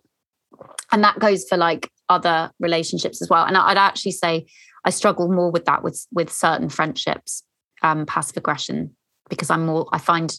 And 0.91 1.05
that 1.05 1.19
goes 1.19 1.49
for 1.49 1.57
like 1.57 1.91
other 2.09 2.51
relationships 2.61 3.23
as 3.23 3.31
well. 3.31 3.45
And 3.45 3.57
I'd 3.57 3.79
actually 3.79 4.13
say 4.13 4.47
I 4.85 4.91
struggle 4.91 5.33
more 5.33 5.51
with 5.51 5.65
that 5.65 5.83
with 5.83 6.07
with 6.13 6.31
certain 6.31 6.69
friendships, 6.69 7.45
um, 7.83 8.05
passive 8.05 8.37
aggression, 8.37 8.95
because 9.31 9.49
I'm 9.49 9.67
more, 9.67 9.89
I 9.93 9.99
find 9.99 10.37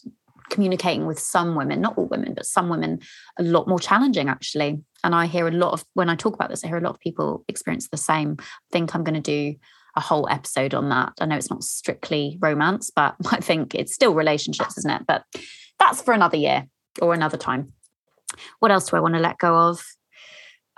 communicating 0.50 1.06
with 1.06 1.18
some 1.18 1.54
women, 1.54 1.80
not 1.80 1.96
all 1.96 2.06
women, 2.06 2.34
but 2.34 2.46
some 2.46 2.68
women, 2.68 3.00
a 3.38 3.42
lot 3.42 3.68
more 3.68 3.78
challenging 3.78 4.28
actually. 4.28 4.82
And 5.02 5.14
I 5.14 5.26
hear 5.26 5.46
a 5.46 5.52
lot 5.52 5.72
of, 5.72 5.84
when 5.94 6.08
I 6.08 6.16
talk 6.16 6.34
about 6.34 6.50
this, 6.50 6.64
I 6.64 6.68
hear 6.68 6.78
a 6.78 6.82
lot 6.82 6.94
of 6.94 7.00
people 7.00 7.44
experience 7.48 7.88
the 7.88 7.96
same. 7.96 8.36
I 8.40 8.44
think 8.72 8.94
I'm 8.94 9.04
going 9.04 9.20
to 9.20 9.20
do 9.20 9.56
a 9.96 10.00
whole 10.00 10.28
episode 10.28 10.74
on 10.74 10.88
that. 10.88 11.12
I 11.20 11.26
know 11.26 11.36
it's 11.36 11.50
not 11.50 11.62
strictly 11.62 12.38
romance, 12.40 12.90
but 12.94 13.14
I 13.30 13.38
think 13.38 13.74
it's 13.74 13.94
still 13.94 14.14
relationships, 14.14 14.78
isn't 14.78 14.90
it? 14.90 15.02
But 15.06 15.24
that's 15.78 16.02
for 16.02 16.14
another 16.14 16.36
year 16.36 16.66
or 17.00 17.14
another 17.14 17.36
time. 17.36 17.72
What 18.60 18.70
else 18.70 18.88
do 18.88 18.96
I 18.96 19.00
want 19.00 19.14
to 19.14 19.20
let 19.20 19.38
go 19.38 19.54
of? 19.56 19.84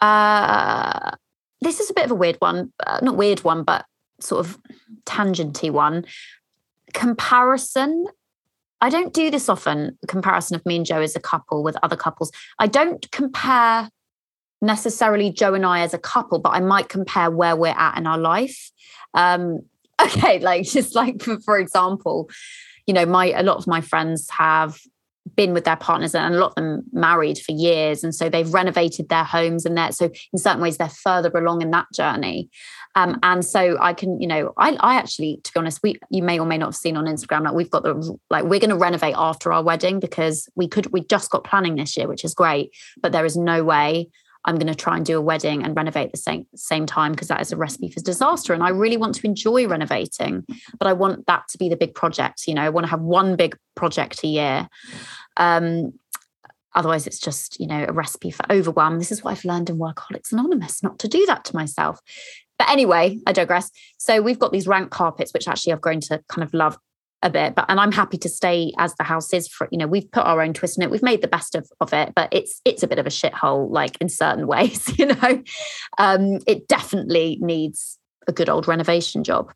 Uh, 0.01 1.13
this 1.61 1.81
is 1.81 1.91
a 1.91 1.95
bit 1.95 2.05
of 2.05 2.11
a 2.11 2.17
weird 2.17 2.37
one, 2.37 2.73
uh, 2.87 3.01
not 3.03 3.17
weird 3.17 3.43
one, 3.45 3.63
but 3.63 3.87
sort 4.21 4.45
of 4.45 4.59
tangenty 5.05 5.71
one. 5.71 6.05
Comparison. 6.93 8.07
I 8.81 8.91
don't 8.91 9.15
do 9.15 9.31
this 9.31 9.49
often, 9.49 9.99
comparison 10.07 10.57
of 10.57 10.67
me 10.67 10.77
and 10.77 10.87
Joe 10.87 11.01
as 11.01 11.17
a 11.17 11.21
couple 11.21 11.63
with 11.63 11.77
other 11.83 11.97
couples. 11.97 12.31
I 12.59 12.67
don't 12.67 13.11
compare 13.11 13.91
necessarily 14.61 15.31
Joe 15.31 15.55
and 15.55 15.65
I 15.65 15.81
as 15.81 15.95
a 15.95 15.99
couple, 15.99 16.39
but 16.39 16.51
I 16.51 16.61
might 16.61 16.89
compare 16.89 17.31
where 17.31 17.57
we're 17.57 17.75
at 17.77 17.97
in 17.97 18.07
our 18.07 18.19
life. 18.19 18.71
Um, 19.15 19.61
okay, 20.01 20.41
like 20.41 20.65
just 20.65 20.95
like 20.95 21.23
for, 21.23 21.41
for 21.41 21.59
example, 21.59 22.29
you 22.87 22.95
know, 22.95 23.07
my 23.07 23.33
a 23.33 23.43
lot 23.43 23.57
of 23.57 23.67
my 23.67 23.81
friends 23.81 24.29
have 24.31 24.79
been 25.35 25.53
with 25.53 25.65
their 25.65 25.77
partners 25.77 26.15
and 26.15 26.35
a 26.35 26.39
lot 26.39 26.49
of 26.49 26.55
them 26.55 26.83
married 26.93 27.39
for 27.39 27.53
years 27.53 28.05
and 28.05 28.15
so 28.15 28.29
they've 28.29 28.55
renovated 28.55 29.09
their 29.09 29.25
homes 29.25 29.67
and 29.67 29.77
that 29.77 29.93
so 29.93 30.09
in 30.33 30.39
certain 30.39 30.63
ways 30.63 30.77
they're 30.77 30.89
further 30.89 31.31
along 31.31 31.63
in 31.63 31.73
that 31.73 31.87
journey 31.93 32.49
um, 32.97 33.19
and 33.23 33.45
so 33.45 33.77
i 33.81 33.93
can 33.93 34.21
you 34.21 34.27
know 34.27 34.53
I, 34.57 34.77
I 34.81 34.97
actually 34.97 35.41
to 35.45 35.53
be 35.53 35.59
honest 35.61 35.83
we 35.83 35.97
you 36.11 36.23
may 36.23 36.39
or 36.41 36.47
may 36.47 36.59
not 36.59 36.67
have 36.67 36.77
seen 36.77 36.97
on 36.97 37.05
instagram 37.05 37.45
like 37.45 37.55
we've 37.55 37.71
got 37.71 37.85
the 37.85 38.19
like 38.31 38.45
we're 38.45 38.61
going 38.61 38.71
to 38.71 38.77
renovate 38.77 39.15
after 39.17 39.53
our 39.53 39.63
wedding 39.63 40.01
because 40.01 40.49
we 40.57 40.67
could 40.67 40.93
we 40.93 41.05
just 41.05 41.31
got 41.31 41.45
planning 41.45 41.77
this 41.77 41.97
year 41.97 42.09
which 42.09 42.25
is 42.25 42.35
great 42.35 42.75
but 43.01 43.13
there 43.13 43.25
is 43.25 43.37
no 43.37 43.63
way 43.63 44.09
I'm 44.47 44.57
going 44.57 44.69
to 44.69 44.75
try 44.75 44.97
and 44.97 45.05
do 45.05 45.19
a 45.19 45.21
wedding 45.21 45.65
and 45.65 45.77
renovate 45.77 46.13
the 46.13 46.19
same 46.19 46.47
same 46.55 46.87
time 46.87 47.13
because 47.13 47.29
that 47.29 47.41
is 47.41 47.53
a 47.53 47.57
recipe 47.57 47.91
for 47.91 48.01
disaster. 48.01 48.55
And 48.55 48.63
I 48.63 48.69
really 48.69 48.97
want 48.97 49.17
to 49.17 49.27
enjoy 49.27 49.67
renovating, 49.67 50.45
but 50.79 50.87
I 50.87 50.93
want 50.93 51.27
that 51.27 51.49
to 51.51 51.59
be 51.59 51.69
the 51.69 51.77
big 51.77 51.95
project. 51.95 52.47
You 52.47 52.55
know, 52.55 52.63
I 52.63 52.69
want 52.69 52.87
to 52.87 52.91
have 52.91 53.01
one 53.01 53.35
big 53.35 53.59
project 53.75 54.23
a 54.23 54.29
year. 54.29 54.69
Um, 55.37 55.95
otherwise, 56.75 57.09
it's 57.09 57.19
just 57.19 57.59
you 57.59 57.67
know 57.67 57.87
a 57.89 57.93
recipe 57.93 58.31
for 58.31 58.51
overwhelm. 58.51 58.99
This 58.99 59.11
is 59.11 59.25
what 59.25 59.33
I've 59.33 59.45
learned 59.45 59.69
in 59.69 59.79
Workaholics 59.79 60.31
Anonymous, 60.31 60.83
not 60.83 61.01
to 61.01 61.09
do 61.09 61.27
that 61.27 61.45
to 61.47 61.57
myself. 61.57 61.99
But 62.59 62.71
anyway, 62.71 63.19
I 63.27 63.33
digress. 63.33 63.71
So 63.99 64.23
we've 64.23 64.39
got 64.39 64.53
these 64.53 64.67
rank 64.67 64.91
carpets, 64.91 65.33
which 65.33 65.49
actually 65.49 65.73
I've 65.73 65.81
grown 65.81 66.01
to 66.01 66.23
kind 66.29 66.43
of 66.43 66.55
love 66.55 66.79
a 67.23 67.31
bit 67.31 67.55
but 67.55 67.65
and 67.69 67.81
i'm 67.81 67.93
happy 67.93 68.19
to 68.19 68.29
stay 68.29 68.73
as 68.79 68.95
the 68.97 69.05
house 69.05 69.33
is 69.33 69.49
for 69.49 69.69
you 69.73 69.79
know 69.79 69.87
we've 69.87 70.11
put 70.13 70.25
our 70.25 70.43
own 70.43 70.53
twist 70.53 70.77
in 70.77 70.83
it. 70.83 70.91
We've 70.91 71.03
made 71.03 71.23
the 71.23 71.29
best 71.29 71.55
of, 71.55 71.67
of 71.81 71.93
it 71.93 72.13
but 72.15 72.29
it's 72.31 72.61
it's 72.65 72.83
a 72.83 72.87
bit 72.87 72.99
of 72.99 73.07
a 73.07 73.11
shithole 73.11 73.71
like 73.71 73.97
in 74.01 74.09
certain 74.09 74.47
ways 74.55 74.97
you 74.99 75.07
know? 75.07 75.43
Um 75.99 76.41
it 76.47 76.69
definitely 76.69 77.39
needs 77.41 77.99
a 78.29 78.33
good 78.33 78.49
old 78.49 78.69
renovation 78.69 79.25
job 79.25 79.51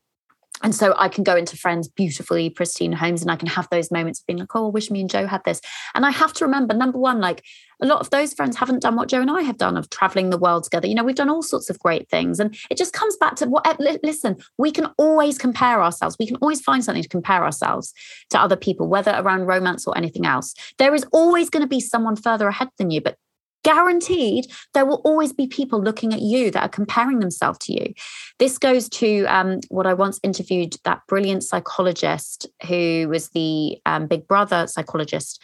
and 0.62 0.74
so 0.74 0.94
I 0.98 1.08
can 1.08 1.24
go 1.24 1.36
into 1.36 1.56
friends' 1.56 1.88
beautifully 1.88 2.50
pristine 2.50 2.92
homes 2.92 3.22
and 3.22 3.30
I 3.30 3.36
can 3.36 3.48
have 3.48 3.68
those 3.70 3.90
moments 3.90 4.20
of 4.20 4.26
being 4.26 4.38
like, 4.38 4.54
oh, 4.54 4.66
I 4.66 4.70
wish 4.70 4.90
me 4.90 5.00
and 5.00 5.08
Joe 5.08 5.26
had 5.26 5.42
this. 5.44 5.60
And 5.94 6.04
I 6.04 6.10
have 6.10 6.32
to 6.34 6.44
remember, 6.44 6.74
number 6.74 6.98
one, 6.98 7.20
like 7.20 7.42
a 7.80 7.86
lot 7.86 8.00
of 8.00 8.10
those 8.10 8.34
friends 8.34 8.56
haven't 8.56 8.82
done 8.82 8.94
what 8.94 9.08
Joe 9.08 9.22
and 9.22 9.30
I 9.30 9.42
have 9.42 9.56
done 9.56 9.78
of 9.78 9.88
traveling 9.88 10.28
the 10.28 10.38
world 10.38 10.64
together. 10.64 10.86
You 10.86 10.94
know, 10.94 11.04
we've 11.04 11.14
done 11.14 11.30
all 11.30 11.42
sorts 11.42 11.70
of 11.70 11.78
great 11.78 12.10
things. 12.10 12.38
And 12.38 12.54
it 12.68 12.76
just 12.76 12.92
comes 12.92 13.16
back 13.16 13.36
to 13.36 13.46
what, 13.46 13.80
listen, 14.02 14.36
we 14.58 14.70
can 14.70 14.86
always 14.98 15.38
compare 15.38 15.82
ourselves. 15.82 16.16
We 16.18 16.26
can 16.26 16.36
always 16.36 16.60
find 16.60 16.84
something 16.84 17.02
to 17.02 17.08
compare 17.08 17.42
ourselves 17.42 17.94
to 18.28 18.38
other 18.38 18.56
people, 18.56 18.86
whether 18.86 19.12
around 19.12 19.46
romance 19.46 19.86
or 19.86 19.96
anything 19.96 20.26
else. 20.26 20.54
There 20.78 20.94
is 20.94 21.06
always 21.12 21.48
going 21.48 21.62
to 21.62 21.68
be 21.68 21.80
someone 21.80 22.16
further 22.16 22.48
ahead 22.48 22.68
than 22.76 22.90
you, 22.90 23.00
but 23.00 23.16
guaranteed 23.62 24.46
there 24.74 24.86
will 24.86 25.02
always 25.04 25.32
be 25.32 25.46
people 25.46 25.82
looking 25.82 26.12
at 26.12 26.20
you 26.20 26.50
that 26.50 26.62
are 26.62 26.68
comparing 26.68 27.20
themselves 27.20 27.58
to 27.60 27.72
you. 27.72 27.92
This 28.38 28.58
goes 28.58 28.88
to 28.90 29.24
um, 29.26 29.60
what 29.68 29.86
i 29.86 29.94
once 29.94 30.18
interviewed 30.22 30.76
that 30.84 31.02
brilliant 31.08 31.42
psychologist 31.42 32.46
who 32.66 33.08
was 33.08 33.28
the 33.30 33.78
um, 33.86 34.06
big 34.06 34.26
brother 34.26 34.66
psychologist. 34.66 35.42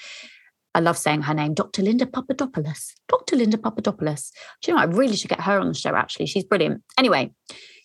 I 0.74 0.80
love 0.80 0.98
saying 0.98 1.22
her 1.22 1.34
name 1.34 1.54
dr 1.54 1.80
linda 1.80 2.06
papadopoulos. 2.06 2.94
Dr 3.08 3.36
linda 3.36 3.58
papadopoulos. 3.58 4.30
Do 4.62 4.70
you 4.70 4.76
know 4.76 4.82
i 4.82 4.84
really 4.84 5.16
should 5.16 5.30
get 5.30 5.40
her 5.40 5.58
on 5.58 5.68
the 5.68 5.74
show 5.74 5.94
actually. 5.94 6.26
She's 6.26 6.44
brilliant. 6.44 6.82
Anyway 6.98 7.32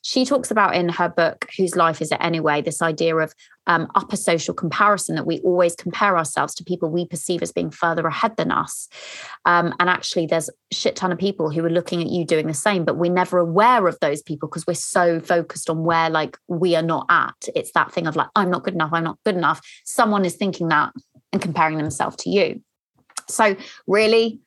she 0.02 0.26
talks 0.26 0.50
about 0.50 0.76
in 0.76 0.90
her 0.90 1.10
book, 1.10 1.48
Whose 1.58 1.76
Life 1.76 2.02
Is 2.02 2.12
It 2.12 2.18
Anyway? 2.22 2.62
this 2.62 2.82
idea 2.82 3.16
of 3.16 3.34
um, 3.68 3.88
upper 3.94 4.16
social 4.16 4.54
comparison 4.54 5.16
that 5.16 5.28
we 5.28 5.40
always 5.42 5.76
compare 5.76 6.18
ourselves 6.18 6.56
to 6.56 6.64
people 6.64 6.90
we 6.90 7.06
perceive 7.06 7.44
as 7.44 7.52
being 7.52 7.70
further 7.70 8.08
ahead 8.08 8.36
than 8.36 8.52
us. 8.52 8.90
Um, 9.46 9.74
and 9.80 9.90
actually, 9.90 10.26
there's 10.26 10.50
a 10.50 10.76
shit 10.76 10.96
ton 10.96 11.12
of 11.12 11.20
people 11.20 11.52
who 11.52 11.64
are 11.64 11.70
looking 11.70 12.02
at 12.02 12.10
you 12.10 12.26
doing 12.26 12.48
the 12.48 12.54
same, 12.54 12.84
but 12.84 12.98
we're 12.98 13.12
never 13.12 13.38
aware 13.38 13.88
of 13.88 14.00
those 14.02 14.22
people 14.24 14.50
because 14.50 14.66
we're 14.66 14.74
so 14.74 15.20
focused 15.20 15.70
on 15.70 15.84
where 15.84 16.10
like 16.10 16.38
we 16.48 16.76
are 16.76 16.82
not 16.82 17.06
at. 17.10 17.36
It's 17.56 17.72
that 17.74 17.92
thing 17.92 18.08
of 18.08 18.16
like, 18.16 18.30
I'm 18.36 18.50
not 18.50 18.64
good 18.64 18.74
enough, 18.74 18.92
I'm 18.94 19.04
not 19.04 19.20
good 19.24 19.36
enough. 19.36 19.62
Someone 19.86 20.26
is 20.26 20.36
thinking 20.36 20.70
that 20.70 20.94
and 21.32 21.42
comparing 21.42 21.78
themselves 21.78 22.16
to 22.18 22.30
you. 22.30 22.62
So, 23.30 23.56
really, 23.88 24.42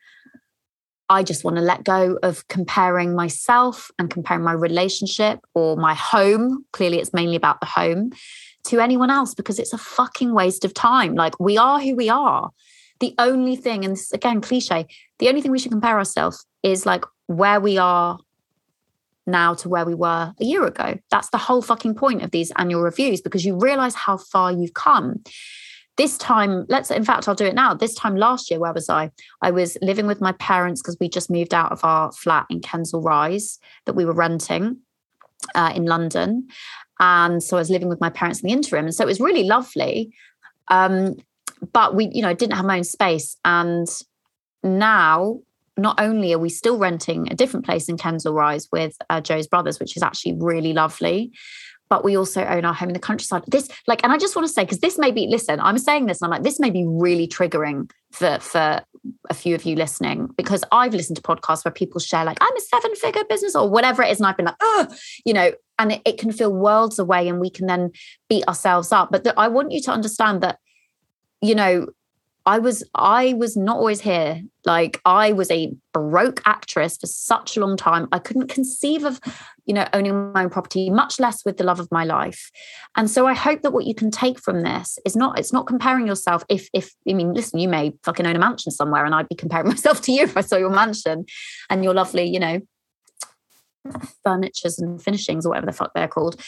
I 1.09 1.23
just 1.23 1.43
want 1.43 1.57
to 1.57 1.61
let 1.61 1.83
go 1.83 2.17
of 2.23 2.47
comparing 2.47 3.15
myself 3.15 3.91
and 3.99 4.09
comparing 4.09 4.43
my 4.43 4.53
relationship 4.53 5.39
or 5.53 5.77
my 5.77 5.93
home. 5.93 6.65
Clearly, 6.71 6.99
it's 6.99 7.13
mainly 7.13 7.35
about 7.35 7.59
the 7.59 7.67
home 7.67 8.11
to 8.65 8.79
anyone 8.79 9.11
else 9.11 9.35
because 9.35 9.59
it's 9.59 9.73
a 9.73 9.77
fucking 9.77 10.33
waste 10.33 10.65
of 10.65 10.73
time. 10.73 11.13
Like, 11.13 11.39
we 11.39 11.57
are 11.57 11.79
who 11.79 11.95
we 11.95 12.09
are. 12.09 12.49
The 12.99 13.13
only 13.19 13.55
thing, 13.55 13.83
and 13.83 13.93
this 13.93 14.05
is 14.05 14.11
again 14.13 14.41
cliche, 14.41 14.87
the 15.19 15.27
only 15.27 15.41
thing 15.41 15.51
we 15.51 15.59
should 15.59 15.71
compare 15.71 15.97
ourselves 15.97 16.45
is 16.63 16.85
like 16.85 17.05
where 17.27 17.59
we 17.59 17.77
are 17.77 18.17
now 19.27 19.53
to 19.55 19.69
where 19.69 19.85
we 19.85 19.93
were 19.93 20.33
a 20.39 20.45
year 20.45 20.65
ago. 20.65 20.97
That's 21.11 21.29
the 21.29 21.37
whole 21.37 21.61
fucking 21.61 21.95
point 21.95 22.23
of 22.23 22.31
these 22.31 22.51
annual 22.55 22.81
reviews 22.81 23.21
because 23.21 23.45
you 23.45 23.57
realize 23.57 23.95
how 23.95 24.17
far 24.17 24.51
you've 24.51 24.73
come 24.73 25.23
this 25.97 26.17
time 26.17 26.65
let's 26.67 26.91
in 26.91 27.05
fact 27.05 27.27
i'll 27.27 27.35
do 27.35 27.45
it 27.45 27.55
now. 27.55 27.73
This 27.73 27.95
time 27.95 28.15
last 28.15 28.49
year 28.49 28.59
where 28.59 28.73
was 28.73 28.89
i? 28.89 29.11
I 29.41 29.51
was 29.51 29.77
living 29.81 30.07
with 30.07 30.21
my 30.21 30.33
parents 30.33 30.81
because 30.81 30.97
we 30.99 31.09
just 31.09 31.29
moved 31.29 31.53
out 31.53 31.71
of 31.71 31.83
our 31.83 32.11
flat 32.11 32.45
in 32.49 32.61
kensal 32.61 33.03
rise 33.03 33.59
that 33.85 33.93
we 33.93 34.05
were 34.05 34.13
renting 34.13 34.77
uh, 35.53 35.71
in 35.75 35.85
london. 35.85 36.47
And 36.99 37.43
so 37.43 37.57
i 37.57 37.59
was 37.59 37.69
living 37.69 37.89
with 37.89 38.01
my 38.01 38.09
parents 38.09 38.41
in 38.41 38.47
the 38.47 38.53
interim. 38.53 38.85
And 38.85 38.95
so 38.95 39.03
it 39.03 39.07
was 39.07 39.19
really 39.19 39.43
lovely. 39.43 40.13
Um, 40.69 41.15
but 41.73 41.95
we 41.95 42.09
you 42.13 42.21
know 42.21 42.33
didn't 42.33 42.55
have 42.55 42.65
my 42.65 42.77
own 42.77 42.83
space. 42.83 43.37
And 43.45 43.87
now 44.63 45.39
not 45.77 45.99
only 45.99 46.33
are 46.33 46.39
we 46.39 46.49
still 46.49 46.77
renting 46.77 47.31
a 47.31 47.35
different 47.35 47.65
place 47.65 47.89
in 47.89 47.97
kensal 47.97 48.33
rise 48.33 48.69
with 48.71 48.97
uh, 49.09 49.19
joe's 49.21 49.47
brothers 49.47 49.79
which 49.79 49.97
is 49.97 50.03
actually 50.03 50.33
really 50.39 50.73
lovely 50.73 51.31
but 51.89 52.03
we 52.03 52.17
also 52.17 52.43
own 52.43 52.65
our 52.65 52.73
home 52.73 52.89
in 52.89 52.93
the 52.93 52.99
countryside. 52.99 53.43
This, 53.47 53.69
like, 53.87 54.03
and 54.03 54.11
I 54.11 54.17
just 54.17 54.35
want 54.35 54.47
to 54.47 54.53
say, 54.53 54.63
because 54.63 54.79
this 54.79 54.97
may 54.97 55.11
be, 55.11 55.27
listen, 55.27 55.59
I'm 55.59 55.77
saying 55.77 56.07
this, 56.07 56.21
and 56.21 56.25
I'm 56.25 56.31
like, 56.31 56.43
this 56.43 56.59
may 56.59 56.69
be 56.69 56.85
really 56.85 57.27
triggering 57.27 57.89
for 58.11 58.39
for 58.39 58.81
a 59.29 59.33
few 59.35 59.53
of 59.53 59.65
you 59.65 59.75
listening, 59.75 60.27
because 60.35 60.63
I've 60.71 60.93
listened 60.93 61.17
to 61.17 61.21
podcasts 61.21 61.63
where 61.63 61.71
people 61.71 61.99
share, 61.99 62.25
like, 62.25 62.39
I'm 62.41 62.55
a 62.55 62.61
seven 62.61 62.95
figure 62.95 63.23
business 63.29 63.55
or 63.55 63.69
whatever 63.69 64.01
it 64.01 64.11
is, 64.11 64.19
and 64.19 64.27
I've 64.27 64.37
been 64.37 64.47
like, 64.47 64.55
oh, 64.61 64.87
you 65.25 65.33
know, 65.33 65.51
and 65.77 65.91
it, 65.91 66.01
it, 66.05 66.17
can 66.17 66.31
feel 66.31 66.51
worlds 66.51 66.97
away, 66.97 67.27
and 67.27 67.39
we 67.39 67.49
can 67.49 67.67
then 67.67 67.91
beat 68.29 68.47
ourselves 68.47 68.91
up. 68.91 69.11
But 69.11 69.23
the, 69.23 69.39
I 69.39 69.47
want 69.47 69.71
you 69.71 69.81
to 69.81 69.91
understand 69.91 70.41
that, 70.41 70.57
you 71.41 71.53
know, 71.53 71.87
I 72.47 72.59
was 72.59 72.83
I 72.93 73.33
was 73.33 73.57
not 73.57 73.77
always 73.77 74.01
here. 74.01 74.41
Like 74.65 75.01
I 75.03 75.31
was 75.31 75.49
a 75.49 75.73
broke 75.93 76.41
actress 76.45 76.97
for 76.97 77.07
such 77.07 77.57
a 77.57 77.59
long 77.59 77.75
time. 77.75 78.07
I 78.11 78.19
couldn't 78.19 78.49
conceive 78.49 79.03
of, 79.03 79.19
you 79.65 79.73
know, 79.73 79.87
owning 79.93 80.31
my 80.31 80.43
own 80.43 80.51
property, 80.51 80.91
much 80.91 81.19
less 81.19 81.43
with 81.43 81.57
the 81.57 81.63
love 81.63 81.79
of 81.79 81.91
my 81.91 82.03
life. 82.03 82.51
And 82.95 83.09
so 83.09 83.25
I 83.25 83.33
hope 83.33 83.63
that 83.63 83.71
what 83.71 83.85
you 83.85 83.95
can 83.95 84.11
take 84.11 84.39
from 84.39 84.61
this 84.61 84.99
is 85.05 85.15
not 85.15 85.39
it's 85.39 85.51
not 85.51 85.65
comparing 85.65 86.05
yourself. 86.05 86.43
If 86.47 86.69
if 86.71 86.93
I 87.09 87.13
mean, 87.13 87.33
listen, 87.33 87.59
you 87.59 87.67
may 87.67 87.93
fucking 88.03 88.27
own 88.27 88.35
a 88.35 88.39
mansion 88.39 88.71
somewhere, 88.71 89.05
and 89.05 89.15
I'd 89.15 89.29
be 89.29 89.35
comparing 89.35 89.67
myself 89.69 90.01
to 90.01 90.11
you 90.11 90.23
if 90.23 90.37
I 90.37 90.41
saw 90.41 90.57
your 90.57 90.69
mansion 90.69 91.25
and 91.71 91.83
your 91.83 91.95
lovely, 91.95 92.25
you 92.25 92.39
know, 92.39 92.59
furnitures 94.23 94.77
and 94.77 95.01
finishings 95.01 95.47
or 95.47 95.49
whatever 95.49 95.67
the 95.67 95.73
fuck 95.73 95.91
they're 95.95 96.07
called. 96.07 96.39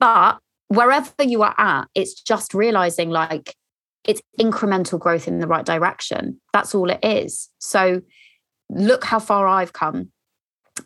But 0.00 0.38
wherever 0.66 1.12
you 1.22 1.42
are 1.42 1.54
at, 1.56 1.84
it's 1.94 2.20
just 2.20 2.54
realizing 2.54 3.10
like 3.10 3.54
it's 4.06 4.22
incremental 4.38 4.98
growth 4.98 5.26
in 5.28 5.38
the 5.38 5.46
right 5.46 5.64
direction. 5.64 6.40
That's 6.52 6.74
all 6.74 6.90
it 6.90 7.00
is. 7.02 7.48
So 7.58 8.02
look 8.70 9.04
how 9.04 9.18
far 9.18 9.46
I've 9.46 9.72
come. 9.72 10.10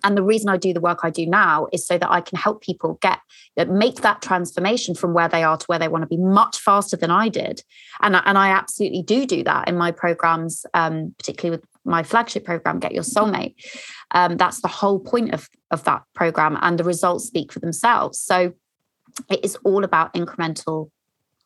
And 0.05 0.17
the 0.17 0.23
reason 0.23 0.51
I 0.51 0.59
do 0.59 0.75
the 0.75 0.83
work 0.83 1.01
I 1.03 1.11
do 1.11 1.25
now 1.25 1.67
is 1.73 1.87
so 1.87 1.97
that 1.97 2.11
I 2.11 2.21
can 2.21 2.37
help 2.37 2.63
people 2.63 2.99
get 3.01 3.21
make 3.57 4.03
that 4.03 4.21
transformation 4.21 4.95
from 4.95 5.15
where 5.15 5.29
they 5.29 5.43
are 5.43 5.57
to 5.57 5.65
where 5.67 5.79
they 5.79 5.89
want 5.89 6.03
to 6.03 6.09
be 6.09 6.19
much 6.19 6.59
faster 6.59 6.97
than 6.97 7.11
I 7.11 7.29
did. 7.31 7.63
And, 8.03 8.15
and 8.15 8.37
I 8.37 8.51
absolutely 8.51 9.03
do 9.03 9.27
do 9.27 9.43
that 9.45 9.67
in 9.67 9.77
my 9.77 9.91
programs, 9.91 10.67
um, 10.75 11.15
particularly 11.19 11.57
with 11.57 11.67
my 11.85 12.03
flagship 12.03 12.45
program, 12.45 12.79
Get 12.79 12.93
Your 12.93 13.03
Soulmate. 13.03 13.55
Um, 14.11 14.37
that's 14.37 14.61
the 14.61 14.69
whole 14.69 15.01
point 15.01 15.33
of, 15.33 15.49
of 15.71 15.85
that 15.85 16.03
program, 16.15 16.59
and 16.61 16.79
the 16.79 16.85
results 16.85 17.25
speak 17.25 17.51
for 17.51 17.61
themselves. 17.61 18.21
So 18.21 18.53
it 19.31 19.43
is 19.43 19.57
all 19.65 19.85
about 19.85 20.13
incremental 20.13 20.91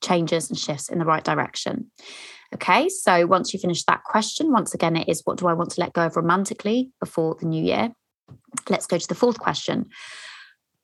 changes 0.03 0.49
and 0.51 0.59
shifts 0.59 0.89
in 0.89 0.99
the 0.99 1.05
right 1.05 1.25
direction. 1.25 1.91
Okay, 2.55 2.89
so 2.89 3.27
once 3.27 3.55
you 3.55 3.61
finish 3.61 3.85
that 3.85 4.05
question, 4.05 4.53
once 4.53 4.75
again, 4.75 4.97
it 4.97 5.09
is 5.09 5.23
what 5.25 5.39
do 5.39 5.47
I 5.47 5.55
want 5.55 5.71
to 5.71 5.81
let 5.81 5.95
go 5.95 6.07
of 6.07 6.17
romantically 6.17 6.91
before 7.01 7.37
the 7.41 7.47
new 7.47 7.63
year? 7.63 7.93
Let's 8.69 8.87
go 8.87 8.99
to 8.99 9.09
the 9.09 9.15
fourth 9.15 9.39
question. 9.39 9.87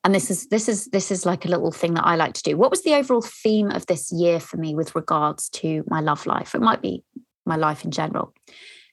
And 0.04 0.14
this 0.14 0.30
is 0.30 0.46
this 0.46 0.68
is 0.68 0.86
this 0.86 1.10
is 1.10 1.26
like 1.26 1.44
a 1.44 1.48
little 1.48 1.72
thing 1.72 1.94
that 1.94 2.06
I 2.06 2.16
like 2.16 2.32
to 2.34 2.42
do. 2.42 2.56
What 2.56 2.70
was 2.70 2.82
the 2.82 2.94
overall 2.94 3.20
theme 3.20 3.70
of 3.70 3.84
this 3.86 4.10
year 4.10 4.40
for 4.40 4.56
me 4.56 4.74
with 4.74 4.94
regards 4.94 5.50
to 5.50 5.84
my 5.88 6.00
love 6.00 6.24
life? 6.24 6.54
It 6.54 6.62
might 6.62 6.80
be 6.80 7.04
my 7.44 7.56
life 7.56 7.84
in 7.84 7.90
general. 7.90 8.32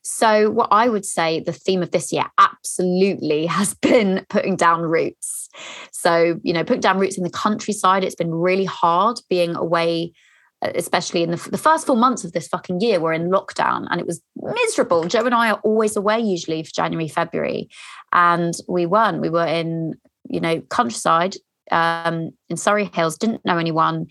So, 0.07 0.51
what 0.51 0.69
I 0.71 0.87
would 0.87 1.03
say 1.03 1.39
the 1.39 1.51
theme 1.51 1.81
of 1.81 1.89
this 1.89 2.13
year 2.13 2.25
absolutely 2.37 3.45
has 3.47 3.73
been 3.73 4.23
putting 4.29 4.55
down 4.55 4.83
roots. 4.83 5.49
So, 5.91 6.39
you 6.43 6.53
know, 6.53 6.63
putting 6.63 6.81
down 6.81 6.99
roots 6.99 7.17
in 7.17 7.23
the 7.23 7.29
countryside, 7.29 8.03
it's 8.03 8.15
been 8.15 8.33
really 8.33 8.65
hard 8.65 9.19
being 9.29 9.55
away, 9.55 10.13
uh, 10.61 10.71
especially 10.75 11.23
in 11.23 11.31
the, 11.31 11.49
the 11.49 11.57
first 11.57 11.87
four 11.87 11.97
months 11.97 12.23
of 12.23 12.33
this 12.33 12.47
fucking 12.47 12.81
year. 12.81 12.99
We're 12.99 13.13
in 13.13 13.31
lockdown 13.31 13.87
and 13.89 13.99
it 13.99 14.05
was 14.05 14.21
miserable. 14.35 15.05
Joe 15.05 15.25
and 15.25 15.33
I 15.33 15.49
are 15.49 15.61
always 15.63 15.95
away 15.95 16.19
usually 16.19 16.61
for 16.61 16.71
January, 16.71 17.07
February. 17.07 17.67
And 18.13 18.53
we 18.67 18.85
weren't. 18.85 19.21
We 19.21 19.29
were 19.29 19.47
in, 19.47 19.95
you 20.29 20.39
know, 20.39 20.61
countryside 20.61 21.35
um, 21.71 22.29
in 22.49 22.57
Surrey 22.57 22.91
Hills, 22.93 23.17
didn't 23.17 23.43
know 23.43 23.57
anyone 23.57 24.05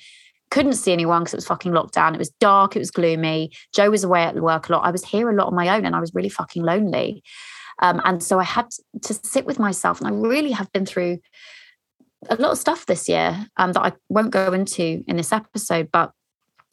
couldn't 0.54 0.74
see 0.74 0.92
anyone 0.92 1.22
because 1.22 1.34
it 1.34 1.38
was 1.38 1.48
fucking 1.48 1.72
locked 1.72 1.94
down. 1.94 2.14
It 2.14 2.18
was 2.18 2.30
dark, 2.38 2.76
it 2.76 2.78
was 2.78 2.92
gloomy. 2.92 3.50
Joe 3.74 3.90
was 3.90 4.04
away 4.04 4.22
at 4.22 4.36
work 4.36 4.68
a 4.68 4.72
lot. 4.72 4.84
I 4.84 4.92
was 4.92 5.04
here 5.04 5.28
a 5.28 5.34
lot 5.34 5.48
on 5.48 5.54
my 5.56 5.68
own 5.68 5.84
and 5.84 5.96
I 5.96 6.00
was 6.00 6.14
really 6.14 6.28
fucking 6.28 6.62
lonely. 6.62 7.24
Um, 7.82 8.00
and 8.04 8.22
so 8.22 8.38
I 8.38 8.44
had 8.44 8.68
to 9.02 9.14
sit 9.14 9.46
with 9.46 9.58
myself. 9.58 10.00
And 10.00 10.06
I 10.06 10.12
really 10.12 10.52
have 10.52 10.70
been 10.70 10.86
through 10.86 11.18
a 12.30 12.36
lot 12.36 12.52
of 12.52 12.58
stuff 12.58 12.86
this 12.86 13.08
year 13.08 13.48
um, 13.56 13.72
that 13.72 13.82
I 13.82 13.92
won't 14.08 14.30
go 14.30 14.52
into 14.52 15.02
in 15.08 15.16
this 15.16 15.32
episode, 15.32 15.88
but 15.90 16.12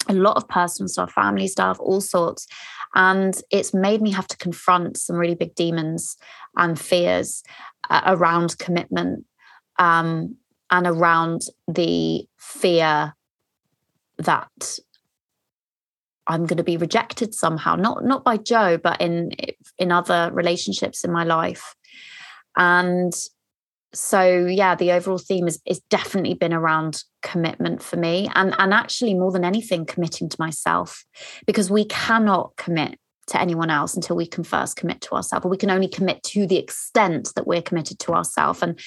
a 0.07 0.13
lot 0.13 0.37
of 0.37 0.47
personal 0.47 0.87
stuff, 0.87 1.11
family 1.13 1.47
stuff, 1.47 1.79
all 1.79 2.01
sorts. 2.01 2.45
And 2.93 3.41
it's 3.49 3.73
made 3.73 4.03
me 4.03 4.11
have 4.11 4.27
to 4.27 4.37
confront 4.37 4.97
some 4.97 5.15
really 5.15 5.33
big 5.33 5.55
demons 5.55 6.17
and 6.55 6.79
fears 6.79 7.41
uh, 7.89 8.01
around 8.05 8.59
commitment 8.59 9.25
um, 9.79 10.35
and 10.69 10.85
around 10.85 11.41
the 11.67 12.27
fear 12.37 13.15
that 14.21 14.77
I'm 16.27 16.45
going 16.45 16.57
to 16.57 16.63
be 16.63 16.77
rejected 16.77 17.33
somehow, 17.33 17.75
not 17.75 18.05
not 18.05 18.23
by 18.23 18.37
Joe, 18.37 18.77
but 18.77 19.01
in 19.01 19.31
in 19.77 19.91
other 19.91 20.29
relationships 20.33 21.03
in 21.03 21.11
my 21.11 21.23
life. 21.23 21.75
And 22.57 23.13
so 23.93 24.45
yeah, 24.45 24.75
the 24.75 24.91
overall 24.93 25.17
theme 25.17 25.47
is 25.47 25.59
is 25.65 25.81
definitely 25.89 26.35
been 26.35 26.53
around 26.53 27.03
commitment 27.21 27.81
for 27.81 27.97
me 27.97 28.29
and 28.35 28.55
and 28.57 28.73
actually 28.73 29.13
more 29.13 29.31
than 29.31 29.43
anything 29.43 29.85
committing 29.85 30.29
to 30.29 30.37
myself 30.39 31.03
because 31.45 31.69
we 31.69 31.85
cannot 31.85 32.55
commit 32.55 32.97
to 33.27 33.39
anyone 33.39 33.69
else 33.69 33.95
until 33.95 34.15
we 34.15 34.25
can 34.25 34.43
first 34.43 34.75
commit 34.75 35.01
to 35.01 35.15
ourselves. 35.15 35.45
We 35.45 35.57
can 35.57 35.71
only 35.71 35.87
commit 35.87 36.23
to 36.23 36.47
the 36.47 36.57
extent 36.57 37.31
that 37.35 37.47
we're 37.47 37.61
committed 37.61 37.99
to 37.99 38.13
ourselves. 38.13 38.61
And, 38.61 38.79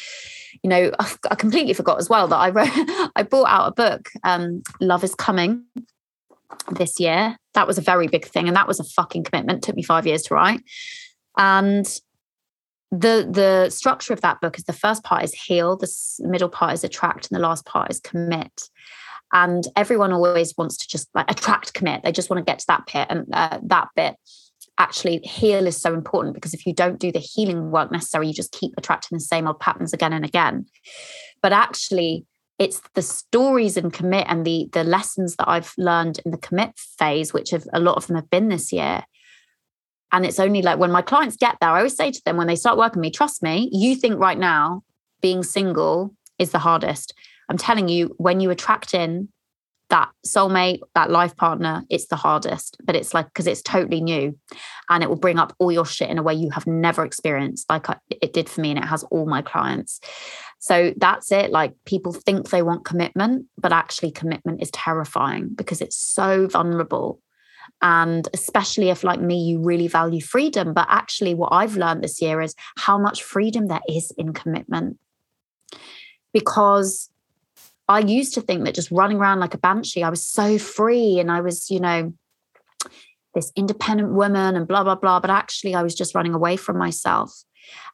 you 0.62 0.70
know, 0.70 0.90
I 1.30 1.34
completely 1.34 1.72
forgot 1.72 1.98
as 1.98 2.08
well 2.08 2.28
that 2.28 2.36
I 2.36 2.50
wrote, 2.50 2.68
I 3.16 3.22
bought 3.22 3.48
out 3.48 3.68
a 3.68 3.72
book, 3.72 4.10
um, 4.24 4.62
Love 4.80 5.04
is 5.04 5.14
Coming 5.14 5.64
this 6.70 7.00
year. 7.00 7.36
That 7.54 7.66
was 7.66 7.78
a 7.78 7.82
very 7.82 8.08
big 8.08 8.26
thing. 8.26 8.48
And 8.48 8.56
that 8.56 8.68
was 8.68 8.80
a 8.80 8.84
fucking 8.84 9.24
commitment. 9.24 9.58
It 9.58 9.62
took 9.62 9.76
me 9.76 9.82
five 9.82 10.06
years 10.06 10.22
to 10.24 10.34
write. 10.34 10.60
And 11.36 11.86
the 12.90 13.28
the 13.28 13.70
structure 13.70 14.12
of 14.12 14.20
that 14.20 14.40
book 14.40 14.56
is 14.56 14.64
the 14.64 14.72
first 14.72 15.02
part 15.02 15.24
is 15.24 15.34
heal, 15.34 15.76
the 15.76 15.90
middle 16.20 16.48
part 16.48 16.74
is 16.74 16.84
attract, 16.84 17.28
and 17.28 17.36
the 17.36 17.42
last 17.42 17.66
part 17.66 17.90
is 17.90 17.98
commit 17.98 18.68
and 19.34 19.66
everyone 19.76 20.12
always 20.12 20.54
wants 20.56 20.76
to 20.78 20.88
just 20.88 21.08
like 21.14 21.30
attract 21.30 21.74
commit. 21.74 22.02
They 22.02 22.12
just 22.12 22.30
want 22.30 22.38
to 22.38 22.50
get 22.50 22.60
to 22.60 22.66
that 22.68 22.86
pit 22.86 23.08
and 23.10 23.26
uh, 23.32 23.58
that 23.64 23.88
bit. 23.94 24.14
Actually 24.78 25.18
heal 25.18 25.66
is 25.66 25.76
so 25.76 25.92
important 25.92 26.34
because 26.34 26.54
if 26.54 26.64
you 26.64 26.72
don't 26.72 26.98
do 26.98 27.12
the 27.12 27.18
healing 27.18 27.70
work 27.70 27.92
necessary 27.92 28.26
you 28.26 28.32
just 28.32 28.52
keep 28.52 28.72
attracting 28.78 29.16
the 29.16 29.20
same 29.20 29.46
old 29.46 29.60
patterns 29.60 29.92
again 29.92 30.12
and 30.12 30.24
again. 30.24 30.66
But 31.42 31.52
actually 31.52 32.24
it's 32.58 32.80
the 32.94 33.02
stories 33.02 33.76
in 33.76 33.90
commit 33.90 34.26
and 34.28 34.44
the 34.44 34.68
the 34.72 34.84
lessons 34.84 35.34
that 35.36 35.48
i've 35.48 35.74
learned 35.76 36.20
in 36.24 36.30
the 36.30 36.38
commit 36.38 36.70
phase 36.78 37.32
which 37.32 37.50
have 37.50 37.66
a 37.72 37.80
lot 37.80 37.96
of 37.96 38.06
them 38.06 38.16
have 38.16 38.30
been 38.30 38.48
this 38.48 38.72
year. 38.72 39.04
And 40.12 40.24
it's 40.24 40.38
only 40.38 40.62
like 40.62 40.78
when 40.78 40.92
my 40.92 41.02
clients 41.02 41.36
get 41.36 41.56
there 41.60 41.70
i 41.70 41.78
always 41.78 41.96
say 41.96 42.10
to 42.10 42.22
them 42.24 42.36
when 42.36 42.46
they 42.46 42.56
start 42.56 42.78
working 42.78 43.00
with 43.00 43.06
me 43.06 43.10
trust 43.10 43.42
me 43.42 43.68
you 43.72 43.96
think 43.96 44.18
right 44.18 44.38
now 44.38 44.82
being 45.20 45.42
single 45.42 46.14
is 46.38 46.50
the 46.50 46.58
hardest. 46.58 47.14
I'm 47.48 47.58
telling 47.58 47.88
you, 47.88 48.14
when 48.18 48.40
you 48.40 48.50
attract 48.50 48.94
in 48.94 49.28
that 49.90 50.10
soulmate, 50.26 50.80
that 50.94 51.10
life 51.10 51.36
partner, 51.36 51.84
it's 51.90 52.06
the 52.06 52.16
hardest. 52.16 52.76
But 52.84 52.96
it's 52.96 53.14
like, 53.14 53.26
because 53.26 53.46
it's 53.46 53.62
totally 53.62 54.00
new 54.00 54.36
and 54.88 55.02
it 55.02 55.08
will 55.08 55.16
bring 55.16 55.38
up 55.38 55.54
all 55.58 55.70
your 55.70 55.86
shit 55.86 56.10
in 56.10 56.18
a 56.18 56.22
way 56.22 56.34
you 56.34 56.50
have 56.50 56.66
never 56.66 57.04
experienced, 57.04 57.68
like 57.68 57.86
it 58.10 58.32
did 58.32 58.48
for 58.48 58.60
me. 58.60 58.70
And 58.70 58.78
it 58.78 58.86
has 58.86 59.04
all 59.04 59.26
my 59.26 59.42
clients. 59.42 60.00
So 60.58 60.94
that's 60.96 61.30
it. 61.30 61.50
Like 61.50 61.74
people 61.84 62.12
think 62.12 62.48
they 62.48 62.62
want 62.62 62.86
commitment, 62.86 63.46
but 63.58 63.72
actually, 63.72 64.10
commitment 64.10 64.62
is 64.62 64.70
terrifying 64.70 65.50
because 65.54 65.80
it's 65.82 65.96
so 65.96 66.46
vulnerable. 66.46 67.20
And 67.82 68.26
especially 68.32 68.88
if, 68.88 69.04
like 69.04 69.20
me, 69.20 69.36
you 69.36 69.62
really 69.62 69.88
value 69.88 70.22
freedom. 70.22 70.72
But 70.72 70.86
actually, 70.88 71.34
what 71.34 71.52
I've 71.52 71.76
learned 71.76 72.02
this 72.02 72.22
year 72.22 72.40
is 72.40 72.54
how 72.78 72.98
much 72.98 73.22
freedom 73.22 73.68
there 73.68 73.82
is 73.88 74.10
in 74.16 74.32
commitment. 74.32 74.98
Because 76.32 77.10
I 77.88 78.00
used 78.00 78.34
to 78.34 78.40
think 78.40 78.64
that 78.64 78.74
just 78.74 78.90
running 78.90 79.18
around 79.18 79.40
like 79.40 79.54
a 79.54 79.58
banshee, 79.58 80.02
I 80.02 80.10
was 80.10 80.24
so 80.24 80.58
free 80.58 81.18
and 81.18 81.30
I 81.30 81.40
was, 81.40 81.70
you 81.70 81.80
know, 81.80 82.14
this 83.34 83.52
independent 83.56 84.12
woman 84.12 84.56
and 84.56 84.66
blah, 84.66 84.84
blah, 84.84 84.94
blah. 84.94 85.20
But 85.20 85.30
actually, 85.30 85.74
I 85.74 85.82
was 85.82 85.94
just 85.94 86.14
running 86.14 86.34
away 86.34 86.56
from 86.56 86.78
myself. 86.78 87.32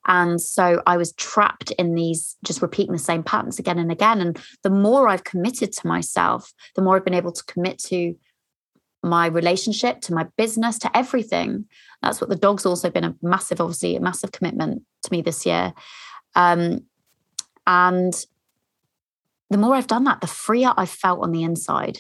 And 0.06 0.40
so 0.40 0.82
I 0.86 0.96
was 0.96 1.12
trapped 1.12 1.70
in 1.72 1.94
these, 1.94 2.36
just 2.44 2.62
repeating 2.62 2.92
the 2.92 2.98
same 2.98 3.22
patterns 3.22 3.58
again 3.58 3.78
and 3.78 3.90
again. 3.90 4.20
And 4.20 4.38
the 4.62 4.70
more 4.70 5.08
I've 5.08 5.24
committed 5.24 5.72
to 5.72 5.86
myself, 5.86 6.52
the 6.74 6.82
more 6.82 6.96
I've 6.96 7.04
been 7.04 7.14
able 7.14 7.32
to 7.32 7.44
commit 7.44 7.78
to 7.84 8.14
my 9.02 9.26
relationship, 9.26 10.00
to 10.02 10.14
my 10.14 10.26
business, 10.36 10.78
to 10.78 10.96
everything. 10.96 11.64
That's 12.02 12.20
what 12.20 12.30
the 12.30 12.36
dog's 12.36 12.66
also 12.66 12.90
been 12.90 13.04
a 13.04 13.14
massive, 13.22 13.60
obviously, 13.60 13.96
a 13.96 14.00
massive 14.00 14.32
commitment 14.32 14.82
to 15.04 15.12
me 15.12 15.22
this 15.22 15.46
year. 15.46 15.72
Um, 16.34 16.86
and 17.66 18.14
the 19.50 19.58
more 19.58 19.74
I've 19.74 19.86
done 19.86 20.04
that, 20.04 20.20
the 20.20 20.26
freer 20.26 20.72
I 20.76 20.86
felt 20.86 21.22
on 21.22 21.32
the 21.32 21.42
inside, 21.42 21.98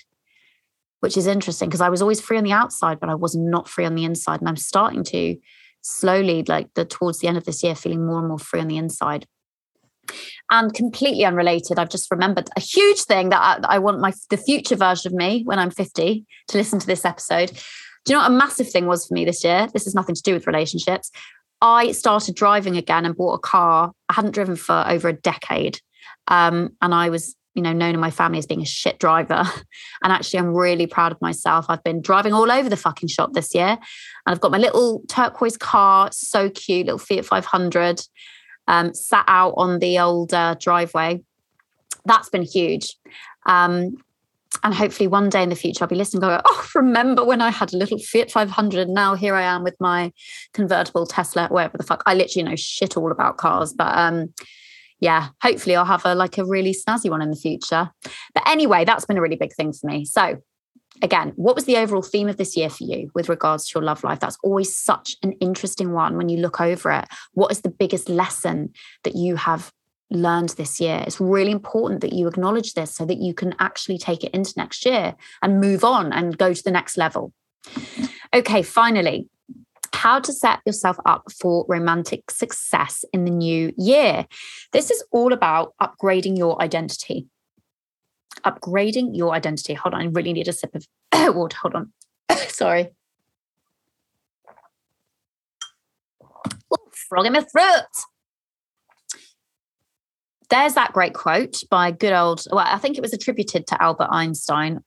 which 1.00 1.16
is 1.16 1.26
interesting 1.26 1.68
because 1.68 1.80
I 1.80 1.88
was 1.88 2.00
always 2.00 2.20
free 2.20 2.38
on 2.38 2.44
the 2.44 2.52
outside, 2.52 3.00
but 3.00 3.10
I 3.10 3.16
was 3.16 3.34
not 3.34 3.68
free 3.68 3.84
on 3.84 3.96
the 3.96 4.04
inside. 4.04 4.40
And 4.40 4.48
I'm 4.48 4.56
starting 4.56 5.02
to 5.04 5.36
slowly, 5.82 6.44
like 6.46 6.68
the 6.74 6.84
towards 6.84 7.18
the 7.18 7.28
end 7.28 7.36
of 7.36 7.44
this 7.44 7.62
year, 7.62 7.74
feeling 7.74 8.06
more 8.06 8.20
and 8.20 8.28
more 8.28 8.38
free 8.38 8.60
on 8.60 8.68
the 8.68 8.76
inside. 8.76 9.26
And 10.50 10.72
completely 10.74 11.24
unrelated, 11.24 11.78
I've 11.78 11.90
just 11.90 12.10
remembered 12.10 12.48
a 12.56 12.60
huge 12.60 13.02
thing 13.02 13.28
that 13.30 13.40
I, 13.40 13.76
I 13.76 13.78
want 13.78 14.00
my 14.00 14.12
the 14.30 14.36
future 14.36 14.76
version 14.76 15.12
of 15.12 15.16
me 15.16 15.42
when 15.44 15.58
I'm 15.58 15.70
50 15.70 16.24
to 16.48 16.56
listen 16.56 16.78
to 16.78 16.86
this 16.86 17.04
episode. 17.04 17.50
Do 18.04 18.12
you 18.12 18.16
know 18.16 18.22
what 18.22 18.30
a 18.30 18.34
massive 18.34 18.70
thing 18.70 18.86
was 18.86 19.06
for 19.06 19.14
me 19.14 19.24
this 19.24 19.44
year? 19.44 19.68
This 19.72 19.84
has 19.84 19.94
nothing 19.94 20.14
to 20.14 20.22
do 20.22 20.34
with 20.34 20.46
relationships. 20.46 21.10
I 21.60 21.92
started 21.92 22.34
driving 22.34 22.76
again 22.76 23.04
and 23.04 23.16
bought 23.16 23.34
a 23.34 23.38
car. 23.38 23.92
I 24.08 24.14
hadn't 24.14 24.32
driven 24.32 24.56
for 24.56 24.84
over 24.88 25.08
a 25.08 25.12
decade. 25.12 25.78
Um, 26.28 26.70
and 26.80 26.94
I 26.94 27.10
was 27.10 27.36
you 27.54 27.62
know 27.62 27.72
known 27.72 27.94
in 27.94 28.00
my 28.00 28.10
family 28.10 28.38
as 28.38 28.46
being 28.46 28.62
a 28.62 28.66
shit 28.66 28.98
driver. 28.98 29.44
And 30.02 30.14
actually 30.14 30.38
i'm 30.38 30.54
really 30.54 30.86
proud 30.86 31.12
of 31.12 31.20
myself. 31.20 31.66
I've 31.68 31.84
been 31.84 32.00
driving 32.00 32.32
all 32.32 32.50
over 32.50 32.70
the 32.70 32.76
fucking 32.76 33.10
shop 33.10 33.32
this 33.34 33.54
year. 33.54 33.68
And 33.68 33.78
i've 34.26 34.40
got 34.40 34.50
my 34.50 34.58
little 34.58 35.02
turquoise 35.08 35.56
car 35.56 36.08
so 36.12 36.48
cute 36.48 36.86
little 36.86 36.98
fiat 36.98 37.26
500 37.26 38.00
um, 38.66 38.94
sat 38.94 39.24
out 39.26 39.54
on 39.56 39.80
the 39.80 39.98
old 39.98 40.32
uh, 40.32 40.54
driveway. 40.58 41.22
That's 42.06 42.28
been 42.28 42.44
huge. 42.44 42.96
Um, 43.46 43.96
and 44.62 44.74
hopefully 44.74 45.06
one 45.06 45.28
day 45.28 45.42
in 45.42 45.48
the 45.48 45.56
future 45.56 45.84
I'll 45.84 45.88
be 45.88 45.96
listening 45.96 46.20
go, 46.20 46.40
oh, 46.44 46.68
remember 46.74 47.24
when 47.24 47.40
I 47.40 47.50
had 47.50 47.72
a 47.72 47.76
little 47.76 47.98
Fiat 47.98 48.30
500 48.30 48.80
and 48.80 48.94
now 48.94 49.14
here 49.14 49.34
I 49.34 49.42
am 49.42 49.62
with 49.62 49.76
my 49.80 50.12
convertible 50.52 51.06
Tesla, 51.06 51.48
whatever 51.48 51.78
the 51.78 51.84
fuck. 51.84 52.02
I 52.06 52.14
literally 52.14 52.48
know 52.48 52.56
shit 52.56 52.96
all 52.96 53.12
about 53.12 53.36
cars, 53.36 53.72
but 53.72 53.96
um, 53.96 54.32
yeah, 55.00 55.28
hopefully 55.42 55.74
I'll 55.74 55.84
have 55.84 56.04
a 56.04 56.14
like 56.14 56.38
a 56.38 56.44
really 56.44 56.74
snazzy 56.74 57.10
one 57.10 57.22
in 57.22 57.30
the 57.30 57.36
future. 57.36 57.90
But 58.34 58.46
anyway, 58.46 58.84
that's 58.84 59.06
been 59.06 59.18
a 59.18 59.22
really 59.22 59.36
big 59.36 59.54
thing 59.54 59.72
for 59.72 59.86
me. 59.86 60.04
So 60.04 60.38
again, 61.02 61.32
what 61.36 61.54
was 61.54 61.64
the 61.64 61.78
overall 61.78 62.02
theme 62.02 62.28
of 62.28 62.36
this 62.36 62.56
year 62.56 62.68
for 62.68 62.84
you 62.84 63.10
with 63.14 63.28
regards 63.28 63.68
to 63.68 63.78
your 63.78 63.84
love 63.84 64.04
life? 64.04 64.20
That's 64.20 64.38
always 64.42 64.76
such 64.76 65.16
an 65.22 65.32
interesting 65.32 65.92
one 65.92 66.16
when 66.16 66.28
you 66.28 66.38
look 66.38 66.60
over 66.60 66.90
it. 66.90 67.06
What 67.32 67.50
is 67.50 67.62
the 67.62 67.70
biggest 67.70 68.08
lesson 68.08 68.72
that 69.04 69.16
you 69.16 69.36
have 69.36 69.72
learned 70.10 70.50
this 70.50 70.80
year? 70.80 71.02
It's 71.06 71.20
really 71.20 71.52
important 71.52 72.02
that 72.02 72.12
you 72.12 72.28
acknowledge 72.28 72.74
this 72.74 72.94
so 72.94 73.06
that 73.06 73.18
you 73.18 73.32
can 73.32 73.54
actually 73.58 73.98
take 73.98 74.22
it 74.22 74.34
into 74.34 74.52
next 74.56 74.84
year 74.84 75.16
and 75.42 75.60
move 75.60 75.82
on 75.82 76.12
and 76.12 76.36
go 76.36 76.52
to 76.52 76.62
the 76.62 76.70
next 76.70 76.98
level. 76.98 77.32
Okay, 78.34 78.62
finally, 78.62 79.28
how 79.92 80.20
to 80.20 80.32
set 80.32 80.60
yourself 80.64 80.96
up 81.04 81.24
for 81.40 81.64
romantic 81.68 82.30
success 82.30 83.04
in 83.12 83.24
the 83.24 83.30
new 83.30 83.72
year. 83.76 84.26
This 84.72 84.90
is 84.90 85.04
all 85.10 85.32
about 85.32 85.74
upgrading 85.80 86.38
your 86.38 86.60
identity. 86.62 87.26
Upgrading 88.44 89.10
your 89.16 89.34
identity. 89.34 89.74
Hold 89.74 89.94
on, 89.94 90.00
I 90.00 90.04
really 90.06 90.32
need 90.32 90.48
a 90.48 90.52
sip 90.52 90.74
of 90.74 90.86
water. 91.34 91.56
Hold 91.60 91.74
on. 91.74 91.92
Sorry. 92.48 92.88
Ooh, 96.72 96.90
frog 97.08 97.26
in 97.26 97.32
my 97.32 97.40
throat. 97.40 97.84
There's 100.48 100.74
that 100.74 100.92
great 100.92 101.14
quote 101.14 101.62
by 101.70 101.92
good 101.92 102.12
old, 102.12 102.44
well, 102.50 102.66
I 102.66 102.78
think 102.78 102.96
it 102.96 103.02
was 103.02 103.12
attributed 103.12 103.68
to 103.68 103.80
Albert 103.80 104.08
Einstein, 104.10 104.80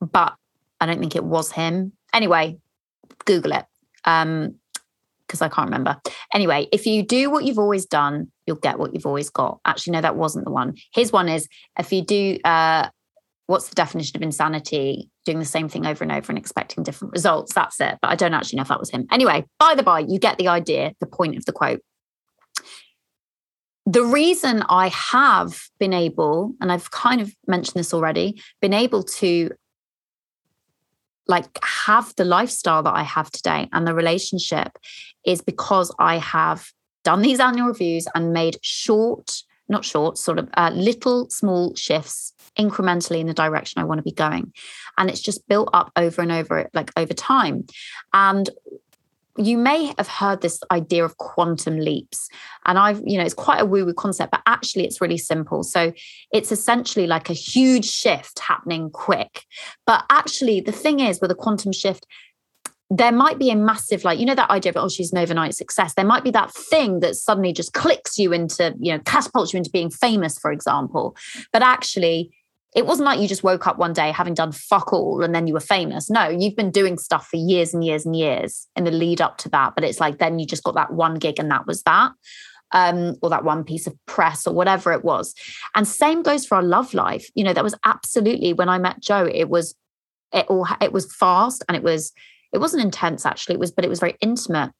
but 0.00 0.34
I 0.78 0.86
don't 0.86 0.98
think 0.98 1.16
it 1.16 1.24
was 1.24 1.52
him. 1.52 1.92
Anyway, 2.12 2.58
Google 3.24 3.52
it 3.52 3.64
um 4.04 4.54
because 5.26 5.40
I 5.40 5.48
can't 5.48 5.66
remember. 5.66 5.98
Anyway, 6.34 6.68
if 6.72 6.84
you 6.84 7.02
do 7.02 7.30
what 7.30 7.44
you've 7.44 7.58
always 7.58 7.86
done, 7.86 8.30
you'll 8.46 8.56
get 8.56 8.78
what 8.78 8.92
you've 8.92 9.06
always 9.06 9.30
got. 9.30 9.60
Actually, 9.64 9.92
no, 9.94 10.02
that 10.02 10.14
wasn't 10.14 10.44
the 10.44 10.50
one. 10.50 10.74
His 10.92 11.10
one 11.10 11.26
is 11.28 11.48
if 11.78 11.90
you 11.90 12.04
do 12.04 12.38
uh 12.44 12.88
what's 13.46 13.68
the 13.68 13.74
definition 13.74 14.16
of 14.16 14.22
insanity? 14.22 15.10
Doing 15.24 15.38
the 15.38 15.44
same 15.44 15.68
thing 15.68 15.86
over 15.86 16.04
and 16.04 16.12
over 16.12 16.30
and 16.30 16.38
expecting 16.38 16.84
different 16.84 17.12
results. 17.12 17.54
That's 17.54 17.80
it. 17.80 17.98
But 18.00 18.08
I 18.08 18.14
don't 18.14 18.34
actually 18.34 18.56
know 18.56 18.62
if 18.62 18.68
that 18.68 18.80
was 18.80 18.90
him. 18.90 19.06
Anyway, 19.10 19.44
by 19.58 19.74
the 19.74 19.82
by, 19.82 20.00
you 20.00 20.18
get 20.18 20.38
the 20.38 20.48
idea, 20.48 20.94
the 21.00 21.06
point 21.06 21.36
of 21.36 21.44
the 21.44 21.52
quote. 21.52 21.80
The 23.84 24.04
reason 24.04 24.62
I 24.68 24.88
have 24.88 25.60
been 25.80 25.92
able, 25.92 26.54
and 26.60 26.70
I've 26.70 26.90
kind 26.92 27.20
of 27.20 27.34
mentioned 27.48 27.80
this 27.80 27.92
already, 27.92 28.40
been 28.60 28.72
able 28.72 29.02
to 29.02 29.50
like 31.28 31.58
have 31.62 32.14
the 32.16 32.24
lifestyle 32.24 32.82
that 32.82 32.94
I 32.94 33.02
have 33.02 33.30
today 33.30 33.68
and 33.72 33.86
the 33.86 33.94
relationship 33.94 34.78
is 35.24 35.40
because 35.40 35.94
I 35.98 36.18
have 36.18 36.66
done 37.04 37.22
these 37.22 37.40
annual 37.40 37.68
reviews 37.68 38.06
and 38.14 38.32
made 38.32 38.58
short, 38.62 39.42
not 39.68 39.84
short, 39.84 40.18
sort 40.18 40.38
of 40.38 40.48
uh, 40.54 40.70
little 40.74 41.28
small 41.30 41.74
shifts 41.74 42.32
incrementally 42.58 43.20
in 43.20 43.26
the 43.26 43.34
direction 43.34 43.80
I 43.80 43.84
want 43.84 43.98
to 43.98 44.02
be 44.02 44.12
going. 44.12 44.52
And 44.98 45.08
it's 45.08 45.20
just 45.20 45.46
built 45.48 45.70
up 45.72 45.90
over 45.96 46.22
and 46.22 46.32
over, 46.32 46.68
like 46.74 46.90
over 46.96 47.14
time. 47.14 47.66
And 48.12 48.50
you 49.38 49.56
may 49.56 49.92
have 49.96 50.08
heard 50.08 50.42
this 50.42 50.60
idea 50.70 51.04
of 51.04 51.16
quantum 51.16 51.78
leaps 51.78 52.28
and 52.66 52.78
i've 52.78 53.00
you 53.06 53.16
know 53.16 53.24
it's 53.24 53.32
quite 53.32 53.60
a 53.60 53.64
woo 53.64 53.86
woo 53.86 53.94
concept 53.94 54.30
but 54.30 54.42
actually 54.46 54.84
it's 54.84 55.00
really 55.00 55.18
simple. 55.18 55.62
So 55.62 55.92
it's 56.32 56.52
essentially 56.52 57.06
like 57.06 57.28
a 57.28 57.34
huge 57.34 57.84
shift 57.84 58.38
happening 58.38 58.90
quick. 58.90 59.44
But 59.86 60.04
actually 60.10 60.60
the 60.60 60.72
thing 60.72 61.00
is 61.00 61.20
with 61.20 61.30
a 61.30 61.34
quantum 61.34 61.72
shift 61.72 62.06
there 62.94 63.12
might 63.12 63.38
be 63.38 63.50
a 63.50 63.56
massive 63.56 64.04
like 64.04 64.18
you 64.18 64.26
know 64.26 64.34
that 64.34 64.50
idea 64.50 64.68
of 64.68 64.76
oh 64.76 64.88
she's 64.88 65.12
an 65.12 65.18
overnight 65.18 65.54
success. 65.54 65.94
There 65.94 66.04
might 66.04 66.24
be 66.24 66.30
that 66.32 66.52
thing 66.52 67.00
that 67.00 67.16
suddenly 67.16 67.52
just 67.52 67.72
clicks 67.72 68.18
you 68.18 68.32
into 68.32 68.74
you 68.78 68.92
know 68.92 69.00
catapults 69.00 69.52
you 69.52 69.58
into 69.58 69.70
being 69.70 69.90
famous 69.90 70.38
for 70.38 70.52
example. 70.52 71.16
But 71.52 71.62
actually 71.62 72.30
it 72.74 72.86
wasn't 72.86 73.06
like 73.06 73.20
you 73.20 73.28
just 73.28 73.44
woke 73.44 73.66
up 73.66 73.78
one 73.78 73.92
day 73.92 74.10
having 74.10 74.34
done 74.34 74.52
fuck 74.52 74.92
all 74.92 75.22
and 75.22 75.34
then 75.34 75.46
you 75.46 75.54
were 75.54 75.60
famous. 75.60 76.08
No, 76.08 76.28
you've 76.28 76.56
been 76.56 76.70
doing 76.70 76.96
stuff 76.96 77.28
for 77.28 77.36
years 77.36 77.74
and 77.74 77.84
years 77.84 78.06
and 78.06 78.16
years 78.16 78.66
in 78.76 78.84
the 78.84 78.90
lead 78.90 79.20
up 79.20 79.36
to 79.38 79.48
that. 79.50 79.74
But 79.74 79.84
it's 79.84 80.00
like 80.00 80.18
then 80.18 80.38
you 80.38 80.46
just 80.46 80.64
got 80.64 80.74
that 80.74 80.92
one 80.92 81.16
gig 81.16 81.38
and 81.38 81.50
that 81.50 81.66
was 81.66 81.82
that. 81.82 82.12
Um, 82.74 83.16
or 83.20 83.28
that 83.28 83.44
one 83.44 83.64
piece 83.64 83.86
of 83.86 83.94
press 84.06 84.46
or 84.46 84.54
whatever 84.54 84.92
it 84.92 85.04
was. 85.04 85.34
And 85.74 85.86
same 85.86 86.22
goes 86.22 86.46
for 86.46 86.54
our 86.54 86.62
love 86.62 86.94
life. 86.94 87.28
You 87.34 87.44
know, 87.44 87.52
that 87.52 87.62
was 87.62 87.74
absolutely 87.84 88.54
when 88.54 88.70
I 88.70 88.78
met 88.78 88.98
Joe, 88.98 89.28
it 89.30 89.50
was 89.50 89.74
it 90.32 90.46
all 90.48 90.66
it 90.80 90.90
was 90.90 91.12
fast 91.14 91.62
and 91.68 91.76
it 91.76 91.82
was 91.82 92.12
it 92.50 92.58
wasn't 92.58 92.82
intense 92.82 93.26
actually, 93.26 93.54
it 93.54 93.60
was, 93.60 93.72
but 93.72 93.84
it 93.84 93.88
was 93.88 94.00
very 94.00 94.16
intimate. 94.22 94.72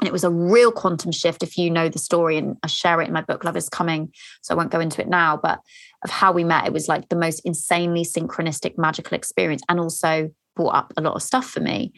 And 0.00 0.08
it 0.08 0.12
was 0.12 0.24
a 0.24 0.30
real 0.30 0.72
quantum 0.72 1.12
shift 1.12 1.42
if 1.42 1.58
you 1.58 1.70
know 1.70 1.88
the 1.88 1.98
story. 1.98 2.38
And 2.38 2.56
I 2.62 2.66
share 2.68 3.00
it 3.00 3.08
in 3.08 3.12
my 3.12 3.20
book, 3.20 3.44
Love 3.44 3.56
is 3.56 3.68
Coming. 3.68 4.12
So 4.40 4.54
I 4.54 4.56
won't 4.56 4.70
go 4.70 4.80
into 4.80 5.00
it 5.00 5.08
now, 5.08 5.36
but 5.36 5.60
of 6.02 6.10
how 6.10 6.32
we 6.32 6.42
met, 6.42 6.66
it 6.66 6.72
was 6.72 6.88
like 6.88 7.08
the 7.08 7.16
most 7.16 7.40
insanely 7.44 8.04
synchronistic, 8.04 8.78
magical 8.78 9.14
experience, 9.14 9.62
and 9.68 9.78
also 9.78 10.30
brought 10.56 10.74
up 10.74 10.92
a 10.96 11.02
lot 11.02 11.14
of 11.14 11.22
stuff 11.22 11.48
for 11.48 11.60
me. 11.60 11.92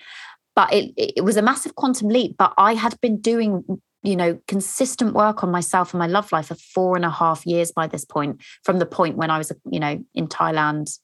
But 0.56 0.72
it, 0.72 0.92
it 0.96 1.24
was 1.24 1.36
a 1.36 1.42
massive 1.42 1.76
quantum 1.76 2.08
leap. 2.08 2.36
But 2.36 2.52
I 2.58 2.74
had 2.74 3.00
been 3.00 3.20
doing 3.20 3.64
you 4.04 4.16
know, 4.16 4.36
consistent 4.48 5.14
work 5.14 5.44
on 5.44 5.50
myself 5.52 5.94
and 5.94 6.00
my 6.00 6.08
love 6.08 6.32
life 6.32 6.48
for 6.48 6.56
four 6.56 6.96
and 6.96 7.04
a 7.04 7.10
half 7.10 7.46
years 7.46 7.70
by 7.70 7.86
this 7.86 8.04
point, 8.04 8.42
from 8.64 8.80
the 8.80 8.86
point 8.86 9.16
when 9.16 9.30
I 9.30 9.38
was, 9.38 9.52
you 9.70 9.78
know, 9.78 10.04
in 10.12 10.26
Thailand 10.26 10.98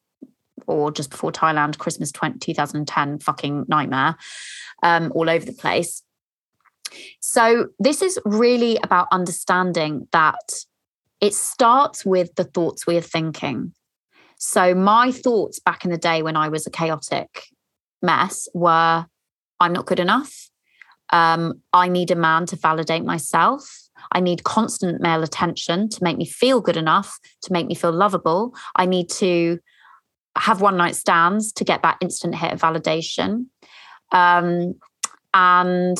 or 0.66 0.90
just 0.90 1.10
before 1.10 1.30
Thailand, 1.30 1.78
Christmas 1.78 2.10
20, 2.10 2.38
2010, 2.38 3.20
fucking 3.20 3.66
nightmare, 3.68 4.16
um, 4.82 5.12
all 5.14 5.30
over 5.30 5.44
the 5.44 5.52
place. 5.52 6.02
So, 7.20 7.68
this 7.78 8.02
is 8.02 8.18
really 8.24 8.78
about 8.82 9.08
understanding 9.12 10.08
that 10.12 10.64
it 11.20 11.34
starts 11.34 12.04
with 12.04 12.34
the 12.36 12.44
thoughts 12.44 12.86
we 12.86 12.96
are 12.96 13.02
thinking. 13.02 13.72
So, 14.38 14.74
my 14.74 15.12
thoughts 15.12 15.58
back 15.58 15.84
in 15.84 15.90
the 15.90 15.98
day 15.98 16.22
when 16.22 16.36
I 16.36 16.48
was 16.48 16.66
a 16.66 16.70
chaotic 16.70 17.44
mess 18.02 18.48
were 18.54 19.06
I'm 19.60 19.72
not 19.72 19.86
good 19.86 20.00
enough. 20.00 20.48
Um, 21.10 21.62
I 21.72 21.88
need 21.88 22.10
a 22.10 22.16
man 22.16 22.46
to 22.46 22.56
validate 22.56 23.04
myself. 23.04 23.88
I 24.12 24.20
need 24.20 24.44
constant 24.44 25.00
male 25.00 25.22
attention 25.22 25.88
to 25.88 26.04
make 26.04 26.16
me 26.16 26.26
feel 26.26 26.60
good 26.60 26.76
enough, 26.76 27.18
to 27.42 27.52
make 27.52 27.66
me 27.66 27.74
feel 27.74 27.92
lovable. 27.92 28.54
I 28.76 28.86
need 28.86 29.08
to 29.10 29.58
have 30.36 30.60
one 30.60 30.76
night 30.76 30.94
stands 30.94 31.52
to 31.52 31.64
get 31.64 31.82
that 31.82 31.98
instant 32.00 32.36
hit 32.36 32.52
of 32.52 32.60
validation. 32.60 33.46
Um, 34.12 34.74
and 35.34 35.98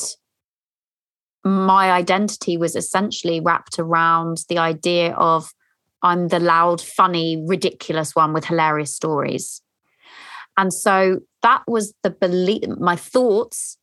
my 1.48 1.90
identity 1.90 2.56
was 2.56 2.76
essentially 2.76 3.40
wrapped 3.40 3.78
around 3.78 4.38
the 4.48 4.58
idea 4.58 5.14
of 5.14 5.52
I'm 6.02 6.28
the 6.28 6.38
loud, 6.38 6.80
funny, 6.80 7.42
ridiculous 7.46 8.14
one 8.14 8.32
with 8.32 8.44
hilarious 8.44 8.94
stories. 8.94 9.60
And 10.56 10.72
so 10.72 11.20
that 11.42 11.62
was 11.66 11.94
the 12.02 12.10
belief, 12.10 12.68
my 12.78 12.96
thoughts 12.96 13.78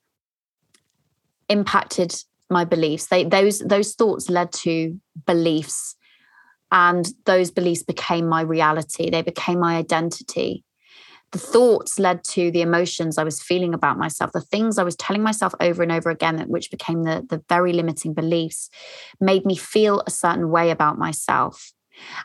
impacted 1.50 2.16
my 2.50 2.66
beliefs. 2.66 3.08
They 3.08 3.24
those 3.24 3.60
those 3.60 3.94
thoughts 3.96 4.30
led 4.30 4.52
to 4.54 5.00
beliefs. 5.26 5.96
And 6.72 7.08
those 7.26 7.52
beliefs 7.52 7.84
became 7.84 8.28
my 8.28 8.42
reality. 8.42 9.10
They 9.10 9.22
became 9.22 9.60
my 9.60 9.78
identity 9.78 10.64
the 11.36 11.42
thoughts 11.42 12.00
led 12.00 12.24
to 12.24 12.50
the 12.50 12.62
emotions 12.62 13.18
I 13.18 13.26
was 13.26 13.42
feeling 13.42 13.74
about 13.74 13.98
myself, 13.98 14.32
the 14.32 14.40
things 14.40 14.78
I 14.78 14.84
was 14.84 14.96
telling 14.96 15.22
myself 15.22 15.54
over 15.60 15.84
and 15.84 15.92
over 15.92 16.10
again, 16.10 16.40
which 16.48 16.72
became 16.72 17.04
the, 17.04 17.26
the 17.30 17.44
very 17.50 17.74
limiting 17.74 18.14
beliefs, 18.14 18.70
made 19.20 19.46
me 19.46 19.58
feel 19.58 20.02
a 20.08 20.12
certain 20.12 20.50
way 20.50 20.70
about 20.72 20.98
myself. 20.98 21.74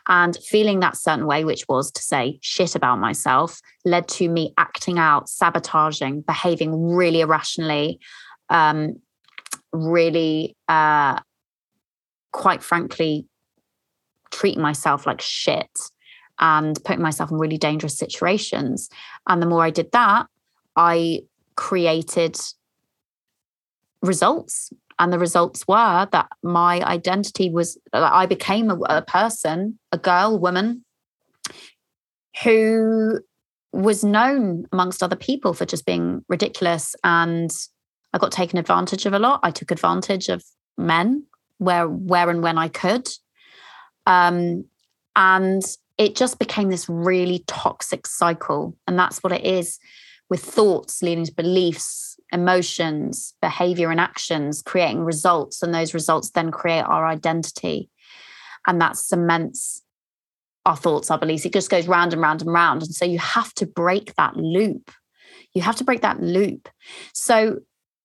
And 0.07 0.37
feeling 0.37 0.79
that 0.79 0.95
certain 0.95 1.25
way, 1.25 1.43
which 1.43 1.67
was 1.67 1.91
to 1.91 2.01
say 2.01 2.39
shit 2.41 2.73
about 2.73 2.99
myself, 2.99 3.59
led 3.83 4.07
to 4.09 4.29
me 4.29 4.53
acting 4.57 4.97
out, 4.97 5.27
sabotaging, 5.27 6.21
behaving 6.21 6.93
really 6.93 7.19
irrationally, 7.19 7.99
um, 8.49 8.95
really, 9.73 10.55
uh, 10.69 11.19
quite 12.31 12.63
frankly, 12.63 13.27
treating 14.31 14.61
myself 14.61 15.05
like 15.05 15.19
shit 15.19 15.69
and 16.41 16.83
putting 16.83 17.03
myself 17.03 17.31
in 17.31 17.37
really 17.37 17.57
dangerous 17.57 17.97
situations. 17.97 18.89
And 19.27 19.41
the 19.41 19.45
more 19.45 19.63
I 19.63 19.69
did 19.69 19.91
that, 19.91 20.27
I 20.75 21.21
created 21.55 22.37
results. 24.01 24.73
And 24.99 25.13
the 25.13 25.19
results 25.19 25.67
were 25.67 26.07
that 26.11 26.27
my 26.43 26.81
identity 26.81 27.49
was, 27.49 27.77
I 27.93 28.25
became 28.25 28.69
a, 28.69 28.77
a 28.89 29.01
person, 29.01 29.79
a 29.91 29.97
girl, 29.97 30.37
woman 30.37 30.83
who 32.43 33.19
was 33.71 34.03
known 34.03 34.65
amongst 34.71 35.01
other 35.01 35.15
people 35.15 35.53
for 35.53 35.65
just 35.65 35.85
being 35.85 36.23
ridiculous. 36.27 36.95
And 37.03 37.51
I 38.13 38.17
got 38.17 38.31
taken 38.31 38.59
advantage 38.59 39.05
of 39.05 39.13
a 39.13 39.19
lot. 39.19 39.39
I 39.43 39.51
took 39.51 39.71
advantage 39.71 40.29
of 40.29 40.43
men 40.77 41.23
where, 41.57 41.87
where 41.87 42.29
and 42.29 42.43
when 42.43 42.57
I 42.57 42.67
could. 42.67 43.07
Um, 44.05 44.65
and 45.15 45.63
it 46.01 46.15
just 46.15 46.39
became 46.39 46.69
this 46.69 46.89
really 46.89 47.43
toxic 47.45 48.07
cycle. 48.07 48.75
And 48.87 48.97
that's 48.97 49.21
what 49.21 49.31
it 49.31 49.45
is 49.45 49.77
with 50.31 50.43
thoughts 50.43 51.03
leading 51.03 51.25
to 51.25 51.33
beliefs, 51.33 52.19
emotions, 52.31 53.35
behavior, 53.39 53.91
and 53.91 53.99
actions, 53.99 54.63
creating 54.63 55.03
results. 55.03 55.61
And 55.61 55.75
those 55.75 55.93
results 55.93 56.31
then 56.31 56.49
create 56.49 56.81
our 56.81 57.05
identity. 57.05 57.91
And 58.65 58.81
that 58.81 58.97
cements 58.97 59.83
our 60.65 60.75
thoughts, 60.75 61.11
our 61.11 61.19
beliefs. 61.19 61.45
It 61.45 61.53
just 61.53 61.69
goes 61.69 61.87
round 61.87 62.13
and 62.13 62.21
round 62.21 62.41
and 62.41 62.51
round. 62.51 62.81
And 62.81 62.95
so 62.95 63.05
you 63.05 63.19
have 63.19 63.53
to 63.55 63.67
break 63.67 64.15
that 64.15 64.35
loop. 64.35 64.89
You 65.53 65.61
have 65.61 65.75
to 65.75 65.83
break 65.83 66.01
that 66.01 66.19
loop. 66.19 66.67
So 67.13 67.59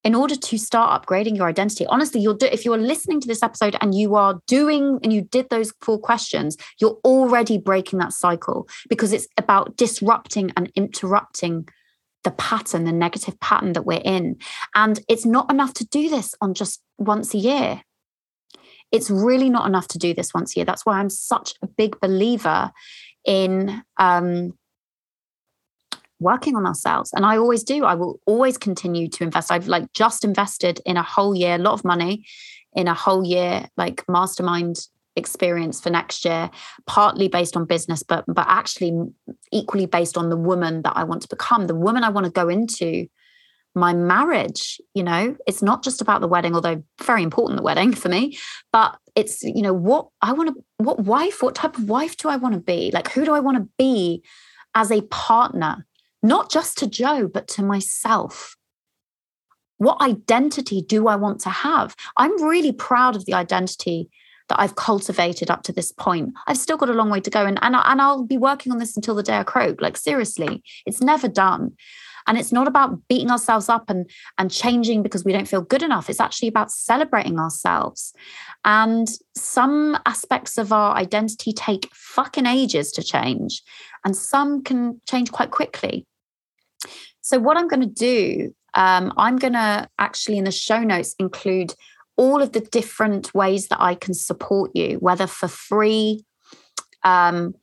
in 0.06 0.14
order 0.14 0.36
to 0.36 0.56
start 0.56 1.02
upgrading 1.02 1.36
your 1.36 1.48
identity. 1.48 1.84
Honestly 1.86 2.20
you'll 2.20 2.34
do 2.34 2.46
if 2.46 2.64
you're 2.64 2.78
listening 2.78 3.20
to 3.20 3.26
this 3.26 3.42
episode 3.42 3.76
and 3.80 3.92
you 3.92 4.14
are 4.14 4.40
doing 4.46 5.00
and 5.02 5.12
you 5.12 5.20
did 5.20 5.50
those 5.50 5.72
four 5.80 5.98
questions 5.98 6.56
you're 6.80 6.98
already 7.04 7.58
breaking 7.58 7.98
that 7.98 8.12
cycle 8.12 8.68
because 8.88 9.12
it's 9.12 9.26
about 9.36 9.76
disrupting 9.76 10.52
and 10.56 10.70
interrupting 10.76 11.68
the 12.22 12.30
pattern 12.30 12.84
the 12.84 12.92
negative 12.92 13.38
pattern 13.40 13.72
that 13.72 13.86
we're 13.86 14.02
in. 14.04 14.36
And 14.74 15.00
it's 15.08 15.26
not 15.26 15.50
enough 15.50 15.74
to 15.74 15.86
do 15.86 16.08
this 16.08 16.34
on 16.40 16.54
just 16.54 16.82
once 16.98 17.34
a 17.34 17.38
year. 17.38 17.82
It's 18.92 19.10
really 19.10 19.50
not 19.50 19.66
enough 19.66 19.88
to 19.88 19.98
do 19.98 20.14
this 20.14 20.32
once 20.32 20.54
a 20.54 20.60
year. 20.60 20.64
That's 20.64 20.86
why 20.86 20.98
i'm 20.98 21.10
such 21.10 21.54
a 21.62 21.66
big 21.66 21.98
believer 22.00 22.70
in 23.24 23.82
um, 23.96 24.52
working 26.18 26.56
on 26.56 26.66
ourselves. 26.66 27.12
And 27.14 27.26
I 27.26 27.36
always 27.36 27.62
do. 27.62 27.84
I 27.84 27.94
will 27.94 28.20
always 28.26 28.58
continue 28.58 29.08
to 29.08 29.24
invest. 29.24 29.50
I've 29.50 29.68
like 29.68 29.92
just 29.92 30.24
invested 30.24 30.80
in 30.86 30.96
a 30.96 31.02
whole 31.02 31.34
year, 31.34 31.56
a 31.56 31.58
lot 31.58 31.74
of 31.74 31.84
money 31.84 32.26
in 32.74 32.88
a 32.88 32.94
whole 32.94 33.24
year, 33.24 33.66
like 33.76 34.04
mastermind 34.08 34.76
experience 35.16 35.80
for 35.80 35.90
next 35.90 36.24
year, 36.24 36.50
partly 36.86 37.28
based 37.28 37.56
on 37.56 37.64
business, 37.64 38.02
but 38.02 38.24
but 38.26 38.46
actually 38.48 38.92
equally 39.52 39.86
based 39.86 40.16
on 40.16 40.28
the 40.28 40.36
woman 40.36 40.82
that 40.82 40.96
I 40.96 41.04
want 41.04 41.22
to 41.22 41.28
become, 41.28 41.66
the 41.66 41.74
woman 41.74 42.04
I 42.04 42.10
want 42.10 42.26
to 42.26 42.32
go 42.32 42.48
into 42.48 43.08
my 43.76 43.92
marriage 43.92 44.80
you 44.94 45.02
know 45.02 45.36
it's 45.46 45.62
not 45.62 45.84
just 45.84 46.00
about 46.00 46.22
the 46.22 46.26
wedding 46.26 46.54
although 46.54 46.82
very 47.02 47.22
important 47.22 47.58
the 47.58 47.62
wedding 47.62 47.92
for 47.92 48.08
me 48.08 48.36
but 48.72 48.96
it's 49.14 49.42
you 49.42 49.60
know 49.60 49.74
what 49.74 50.08
i 50.22 50.32
want 50.32 50.48
to 50.48 50.64
what 50.78 51.00
wife 51.00 51.42
what 51.42 51.54
type 51.54 51.76
of 51.76 51.86
wife 51.86 52.16
do 52.16 52.28
i 52.30 52.36
want 52.36 52.54
to 52.54 52.60
be 52.60 52.90
like 52.94 53.12
who 53.12 53.24
do 53.26 53.34
i 53.34 53.38
want 53.38 53.58
to 53.58 53.68
be 53.76 54.22
as 54.74 54.90
a 54.90 55.02
partner 55.02 55.85
not 56.26 56.50
just 56.50 56.78
to 56.78 56.86
Joe, 56.86 57.28
but 57.32 57.46
to 57.48 57.62
myself. 57.62 58.56
What 59.78 60.00
identity 60.00 60.82
do 60.82 61.06
I 61.06 61.16
want 61.16 61.40
to 61.42 61.50
have? 61.50 61.94
I'm 62.16 62.42
really 62.42 62.72
proud 62.72 63.14
of 63.14 63.26
the 63.26 63.34
identity 63.34 64.08
that 64.48 64.60
I've 64.60 64.76
cultivated 64.76 65.50
up 65.50 65.62
to 65.64 65.72
this 65.72 65.92
point. 65.92 66.32
I've 66.46 66.56
still 66.56 66.76
got 66.76 66.88
a 66.88 66.94
long 66.94 67.10
way 67.10 67.20
to 67.20 67.30
go, 67.30 67.44
and 67.44 67.58
and, 67.62 67.76
and 67.76 68.00
I'll 68.00 68.24
be 68.24 68.38
working 68.38 68.72
on 68.72 68.78
this 68.78 68.96
until 68.96 69.14
the 69.14 69.22
day 69.22 69.36
I 69.36 69.44
croak. 69.44 69.80
Like 69.80 69.96
seriously, 69.96 70.62
it's 70.84 71.00
never 71.00 71.28
done. 71.28 71.72
And 72.28 72.36
it's 72.36 72.50
not 72.50 72.66
about 72.66 73.06
beating 73.06 73.30
ourselves 73.30 73.68
up 73.68 73.88
and 73.88 74.10
and 74.38 74.50
changing 74.50 75.02
because 75.02 75.24
we 75.24 75.32
don't 75.32 75.48
feel 75.48 75.62
good 75.62 75.82
enough. 75.82 76.10
It's 76.10 76.20
actually 76.20 76.48
about 76.48 76.72
celebrating 76.72 77.38
ourselves. 77.38 78.12
And 78.64 79.08
some 79.36 79.96
aspects 80.06 80.58
of 80.58 80.72
our 80.72 80.96
identity 80.96 81.52
take 81.52 81.88
fucking 81.92 82.46
ages 82.46 82.90
to 82.92 83.02
change, 83.02 83.62
and 84.04 84.16
some 84.16 84.62
can 84.62 85.00
change 85.06 85.30
quite 85.30 85.52
quickly. 85.52 86.06
So, 87.20 87.38
what 87.38 87.56
I'm 87.56 87.68
going 87.68 87.80
to 87.80 87.86
do, 87.86 88.54
um, 88.74 89.12
I'm 89.16 89.36
going 89.36 89.54
to 89.54 89.88
actually 89.98 90.38
in 90.38 90.44
the 90.44 90.52
show 90.52 90.82
notes 90.82 91.14
include 91.18 91.74
all 92.16 92.42
of 92.42 92.52
the 92.52 92.60
different 92.60 93.34
ways 93.34 93.68
that 93.68 93.80
I 93.80 93.94
can 93.94 94.14
support 94.14 94.70
you, 94.74 94.96
whether 95.00 95.26
for 95.26 95.48
free, 95.48 96.24
um, 97.02 97.54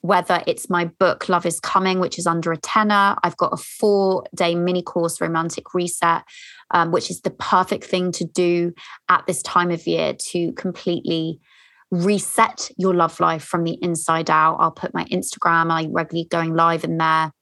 whether 0.00 0.42
it's 0.46 0.70
my 0.70 0.86
book, 0.86 1.28
Love 1.28 1.44
is 1.44 1.60
Coming, 1.60 2.00
which 2.00 2.18
is 2.18 2.26
under 2.26 2.52
a 2.52 2.56
tenner. 2.56 3.16
I've 3.22 3.36
got 3.36 3.52
a 3.52 3.58
four 3.58 4.24
day 4.34 4.54
mini 4.54 4.82
course, 4.82 5.20
Romantic 5.20 5.74
Reset, 5.74 6.22
um, 6.70 6.90
which 6.90 7.10
is 7.10 7.20
the 7.20 7.30
perfect 7.30 7.84
thing 7.84 8.10
to 8.12 8.24
do 8.24 8.72
at 9.08 9.26
this 9.26 9.42
time 9.42 9.70
of 9.70 9.86
year 9.86 10.14
to 10.14 10.52
completely 10.52 11.38
reset 11.90 12.70
your 12.78 12.94
love 12.94 13.18
life 13.20 13.42
from 13.42 13.64
the 13.64 13.76
inside 13.82 14.30
out. 14.30 14.56
I'll 14.60 14.70
put 14.70 14.94
my 14.94 15.04
Instagram, 15.06 15.70
I 15.70 15.88
regularly 15.90 16.28
going 16.30 16.54
live 16.54 16.84
in 16.84 16.96
there. 16.96 17.32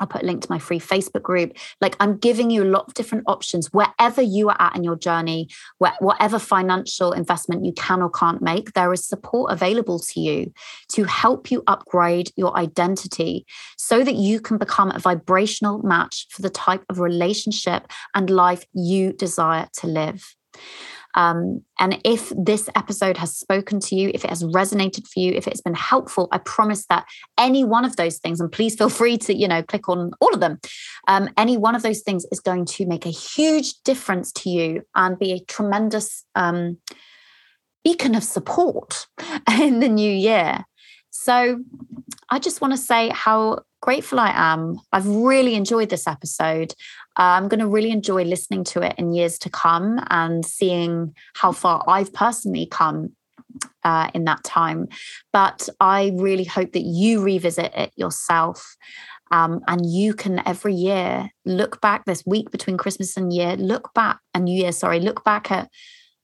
I'll 0.00 0.06
put 0.06 0.22
a 0.22 0.26
link 0.26 0.42
to 0.42 0.50
my 0.50 0.58
free 0.58 0.80
Facebook 0.80 1.22
group. 1.22 1.56
Like 1.80 1.94
I'm 2.00 2.16
giving 2.16 2.50
you 2.50 2.64
a 2.64 2.64
lot 2.64 2.86
of 2.88 2.94
different 2.94 3.24
options 3.26 3.72
wherever 3.72 4.22
you 4.22 4.48
are 4.48 4.56
at 4.58 4.74
in 4.74 4.82
your 4.82 4.96
journey, 4.96 5.48
where, 5.78 5.92
whatever 6.00 6.38
financial 6.38 7.12
investment 7.12 7.64
you 7.64 7.72
can 7.72 8.02
or 8.02 8.10
can't 8.10 8.42
make, 8.42 8.72
there 8.72 8.92
is 8.92 9.06
support 9.06 9.52
available 9.52 9.98
to 9.98 10.20
you 10.20 10.52
to 10.88 11.04
help 11.04 11.50
you 11.50 11.62
upgrade 11.66 12.32
your 12.36 12.56
identity 12.56 13.46
so 13.76 14.02
that 14.02 14.14
you 14.14 14.40
can 14.40 14.58
become 14.58 14.90
a 14.90 14.98
vibrational 14.98 15.78
match 15.82 16.26
for 16.30 16.42
the 16.42 16.50
type 16.50 16.84
of 16.88 16.98
relationship 16.98 17.86
and 18.14 18.30
life 18.30 18.64
you 18.72 19.12
desire 19.12 19.68
to 19.74 19.86
live. 19.86 20.34
Um, 21.14 21.62
and 21.78 21.98
if 22.04 22.32
this 22.36 22.68
episode 22.76 23.16
has 23.16 23.36
spoken 23.36 23.80
to 23.80 23.96
you, 23.96 24.10
if 24.14 24.24
it 24.24 24.30
has 24.30 24.44
resonated 24.44 25.06
for 25.08 25.20
you, 25.20 25.32
if 25.32 25.46
it's 25.46 25.60
been 25.60 25.74
helpful, 25.74 26.28
I 26.32 26.38
promise 26.38 26.86
that 26.86 27.06
any 27.38 27.64
one 27.64 27.84
of 27.84 27.96
those 27.96 28.18
things, 28.18 28.40
and 28.40 28.50
please 28.50 28.76
feel 28.76 28.88
free 29.00 29.18
to, 29.18 29.34
you 29.34 29.48
know, 29.48 29.62
click 29.62 29.88
on 29.88 30.12
all 30.20 30.32
of 30.32 30.40
them. 30.40 30.58
Um, 31.08 31.28
any 31.36 31.56
one 31.56 31.74
of 31.74 31.82
those 31.82 32.00
things 32.00 32.24
is 32.30 32.40
going 32.40 32.66
to 32.66 32.86
make 32.86 33.06
a 33.06 33.10
huge 33.10 33.74
difference 33.82 34.32
to 34.32 34.50
you 34.50 34.82
and 34.94 35.18
be 35.18 35.32
a 35.32 35.44
tremendous 35.44 36.24
um, 36.34 36.78
beacon 37.84 38.14
of 38.14 38.24
support 38.24 39.06
in 39.60 39.80
the 39.80 39.88
new 39.88 40.12
year. 40.12 40.64
So 41.10 41.60
I 42.30 42.38
just 42.38 42.60
want 42.60 42.72
to 42.72 42.78
say 42.78 43.10
how 43.10 43.60
grateful 43.82 44.20
I 44.20 44.32
am. 44.34 44.80
I've 44.92 45.06
really 45.06 45.54
enjoyed 45.54 45.88
this 45.88 46.06
episode. 46.06 46.74
I'm 47.16 47.48
going 47.48 47.60
to 47.60 47.66
really 47.66 47.90
enjoy 47.90 48.24
listening 48.24 48.64
to 48.64 48.82
it 48.82 48.94
in 48.98 49.12
years 49.12 49.38
to 49.40 49.50
come 49.50 50.04
and 50.10 50.44
seeing 50.44 51.14
how 51.34 51.52
far 51.52 51.84
I've 51.88 52.12
personally 52.12 52.66
come 52.66 53.12
uh, 53.84 54.10
in 54.14 54.24
that 54.24 54.44
time. 54.44 54.88
But 55.32 55.68
I 55.80 56.12
really 56.14 56.44
hope 56.44 56.72
that 56.72 56.84
you 56.84 57.22
revisit 57.22 57.72
it 57.74 57.92
yourself. 57.96 58.76
Um, 59.32 59.60
and 59.68 59.86
you 59.86 60.14
can 60.14 60.46
every 60.46 60.74
year 60.74 61.30
look 61.44 61.80
back 61.80 62.04
this 62.04 62.24
week 62.26 62.50
between 62.50 62.76
Christmas 62.76 63.16
and 63.16 63.32
year, 63.32 63.56
look 63.56 63.94
back 63.94 64.18
and 64.34 64.44
New 64.44 64.60
Year, 64.60 64.72
sorry, 64.72 64.98
look 64.98 65.24
back 65.24 65.52
at 65.52 65.68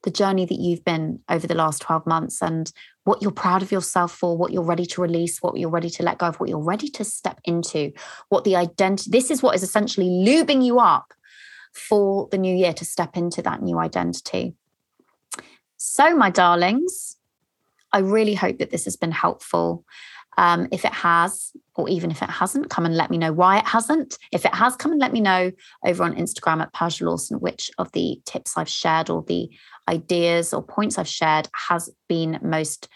the 0.03 0.11
journey 0.11 0.45
that 0.45 0.59
you've 0.59 0.85
been 0.85 1.21
over 1.29 1.47
the 1.47 1.55
last 1.55 1.83
12 1.83 2.07
months 2.07 2.43
and 2.43 2.73
what 3.07 3.23
you're 3.23 3.31
proud 3.31 3.63
of 3.63 3.71
yourself 3.71 4.11
for, 4.11 4.37
what 4.37 4.53
you're 4.53 4.65
ready 4.65 4.85
to 4.85 5.01
release, 5.01 5.41
what 5.41 5.57
you're 5.57 5.71
ready 5.71 5.89
to 5.89 6.03
let 6.03 6.19
go 6.19 6.27
of, 6.27 6.41
what 6.41 6.49
you're 6.49 6.59
ready 6.59 6.89
to 6.89 7.05
step 7.05 7.41
into, 7.45 7.93
what 8.31 8.43
the 8.43 8.57
identity, 8.57 9.09
this 9.13 9.31
is 9.31 9.45
what 9.45 9.55
is 9.55 9.63
essentially 9.63 10.09
lubing 10.09 10.65
you 10.65 10.81
up 10.81 11.15
for 11.73 12.27
the 12.33 12.37
new 12.37 12.55
year 12.55 12.73
to 12.73 12.85
step 12.85 13.17
into 13.17 13.41
that 13.43 13.63
new 13.63 13.79
identity. 13.79 14.55
So, 15.77 16.17
my 16.17 16.31
darlings, 16.31 17.17
I 17.93 17.99
really 18.01 18.35
hope 18.35 18.59
that 18.59 18.71
this 18.71 18.87
has 18.87 18.97
been 18.97 19.13
helpful. 19.13 19.85
Um, 20.37 20.67
if 20.73 20.85
it 20.85 20.93
has, 20.93 21.53
or 21.77 21.89
even 21.89 22.11
if 22.11 22.23
it 22.23 22.29
hasn't, 22.29 22.71
come 22.71 22.87
and 22.87 22.97
let 22.97 23.11
me 23.11 23.19
know 23.19 23.33
why 23.33 23.59
it 23.59 23.67
hasn't. 23.67 24.19
If 24.33 24.45
it 24.45 24.55
has, 24.55 24.75
come 24.75 24.91
and 24.91 25.01
let 25.01 25.13
me 25.13 25.21
know 25.21 25.53
over 25.85 26.03
on 26.03 26.17
Instagram 26.17 26.61
at 26.61 26.73
Persia 26.73 27.05
Lawson 27.05 27.39
which 27.39 27.71
of 27.79 27.93
the 27.93 28.21
tips 28.27 28.57
I've 28.57 28.69
shared 28.69 29.11
or 29.11 29.23
the 29.23 29.49
ideas 29.89 30.53
or 30.53 30.63
points 30.63 30.99
I've 30.99 31.09
shared 31.09 31.49
has 31.69 31.91
been 32.09 32.39
most 32.43 32.89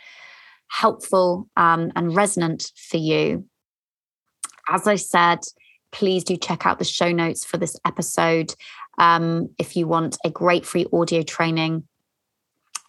helpful 0.68 1.48
um, 1.56 1.92
and 1.96 2.14
resonant 2.14 2.72
for 2.76 2.96
you. 2.96 3.46
As 4.68 4.86
I 4.86 4.96
said, 4.96 5.40
please 5.92 6.22
do 6.24 6.36
check 6.36 6.66
out 6.66 6.78
the 6.78 6.84
show 6.84 7.10
notes 7.10 7.44
for 7.44 7.56
this 7.56 7.76
episode. 7.84 8.54
Um, 8.98 9.50
if 9.58 9.76
you 9.76 9.88
want 9.88 10.16
a 10.24 10.30
great 10.30 10.64
free 10.64 10.86
audio 10.92 11.22
training 11.22 11.84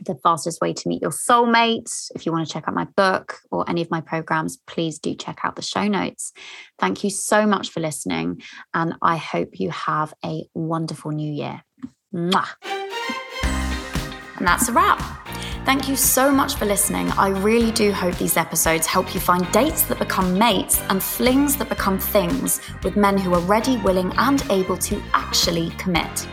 the 0.05 0.15
fastest 0.15 0.61
way 0.61 0.73
to 0.73 0.89
meet 0.89 1.01
your 1.01 1.11
soulmate. 1.11 2.11
If 2.15 2.25
you 2.25 2.31
want 2.31 2.47
to 2.47 2.51
check 2.51 2.67
out 2.67 2.73
my 2.73 2.85
book 2.95 3.39
or 3.51 3.69
any 3.69 3.81
of 3.81 3.91
my 3.91 4.01
programs, 4.01 4.57
please 4.67 4.99
do 4.99 5.15
check 5.15 5.39
out 5.43 5.55
the 5.55 5.61
show 5.61 5.87
notes. 5.87 6.33
Thank 6.79 7.03
you 7.03 7.09
so 7.09 7.45
much 7.45 7.69
for 7.69 7.79
listening, 7.79 8.41
and 8.73 8.95
I 9.01 9.17
hope 9.17 9.59
you 9.59 9.69
have 9.71 10.13
a 10.25 10.45
wonderful 10.53 11.11
new 11.11 11.31
year. 11.31 11.63
Mwah. 12.13 12.80
And 14.41 14.47
that's 14.47 14.69
a 14.69 14.73
wrap. 14.73 14.99
Thank 15.65 15.87
you 15.87 15.95
so 15.95 16.31
much 16.31 16.55
for 16.55 16.65
listening. 16.65 17.11
I 17.11 17.29
really 17.29 17.69
do 17.69 17.91
hope 17.91 18.17
these 18.17 18.37
episodes 18.37 18.87
help 18.87 19.13
you 19.13 19.19
find 19.19 19.49
dates 19.51 19.83
that 19.83 19.99
become 19.99 20.35
mates 20.35 20.81
and 20.89 21.03
flings 21.03 21.55
that 21.57 21.69
become 21.69 21.99
things 21.99 22.59
with 22.83 22.95
men 22.97 23.19
who 23.19 23.35
are 23.35 23.39
ready, 23.41 23.77
willing, 23.77 24.11
and 24.17 24.43
able 24.49 24.79
to 24.79 24.99
actually 25.13 25.69
commit. 25.77 26.27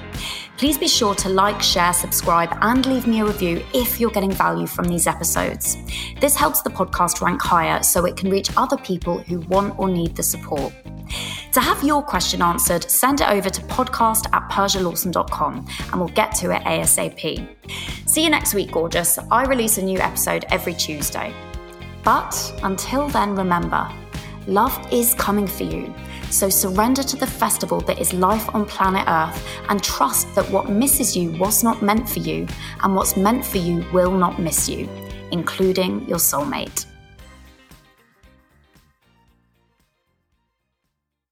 Please 0.58 0.76
be 0.76 0.88
sure 0.88 1.14
to 1.14 1.28
like, 1.28 1.62
share, 1.62 1.92
subscribe, 1.92 2.50
and 2.62 2.84
leave 2.84 3.06
me 3.06 3.20
a 3.20 3.24
review 3.24 3.64
if 3.72 4.00
you're 4.00 4.10
getting 4.10 4.32
value 4.32 4.66
from 4.66 4.86
these 4.86 5.06
episodes. 5.06 5.78
This 6.20 6.34
helps 6.34 6.62
the 6.62 6.70
podcast 6.70 7.20
rank 7.22 7.40
higher 7.40 7.80
so 7.84 8.04
it 8.06 8.16
can 8.16 8.28
reach 8.28 8.50
other 8.56 8.76
people 8.76 9.18
who 9.18 9.38
want 9.42 9.78
or 9.78 9.88
need 9.88 10.16
the 10.16 10.22
support. 10.24 10.72
To 11.52 11.60
have 11.60 11.84
your 11.84 12.02
question 12.02 12.42
answered, 12.42 12.90
send 12.90 13.20
it 13.20 13.28
over 13.28 13.48
to 13.48 13.60
podcast 13.62 14.26
at 14.32 14.50
persialawson.com 14.50 15.64
and 15.92 16.00
we'll 16.00 16.08
get 16.08 16.34
to 16.36 16.50
it 16.50 16.62
ASAP. 16.64 17.48
See 18.08 18.24
you 18.24 18.28
next 18.28 18.52
week, 18.52 18.72
gorgeous. 18.72 19.16
I 19.30 19.44
release 19.44 19.78
a 19.78 19.82
new 19.82 20.00
episode 20.00 20.44
every 20.50 20.74
Tuesday. 20.74 21.32
But 22.02 22.52
until 22.64 23.08
then, 23.08 23.36
remember, 23.36 23.88
love 24.48 24.76
is 24.92 25.14
coming 25.14 25.46
for 25.46 25.62
you. 25.62 25.94
So 26.30 26.48
surrender 26.48 27.02
to 27.02 27.16
the 27.16 27.26
festival 27.26 27.80
that 27.82 27.98
is 27.98 28.12
life 28.12 28.54
on 28.54 28.64
planet 28.66 29.04
Earth 29.08 29.42
and 29.68 29.82
trust 29.82 30.32
that 30.34 30.48
what 30.50 30.68
misses 30.68 31.16
you 31.16 31.32
was 31.32 31.64
not 31.64 31.82
meant 31.82 32.08
for 32.08 32.20
you, 32.20 32.46
and 32.82 32.94
what's 32.94 33.16
meant 33.16 33.44
for 33.44 33.58
you 33.58 33.84
will 33.92 34.12
not 34.12 34.38
miss 34.38 34.68
you, 34.68 34.88
including 35.32 36.06
your 36.06 36.18
soulmate. 36.18 36.87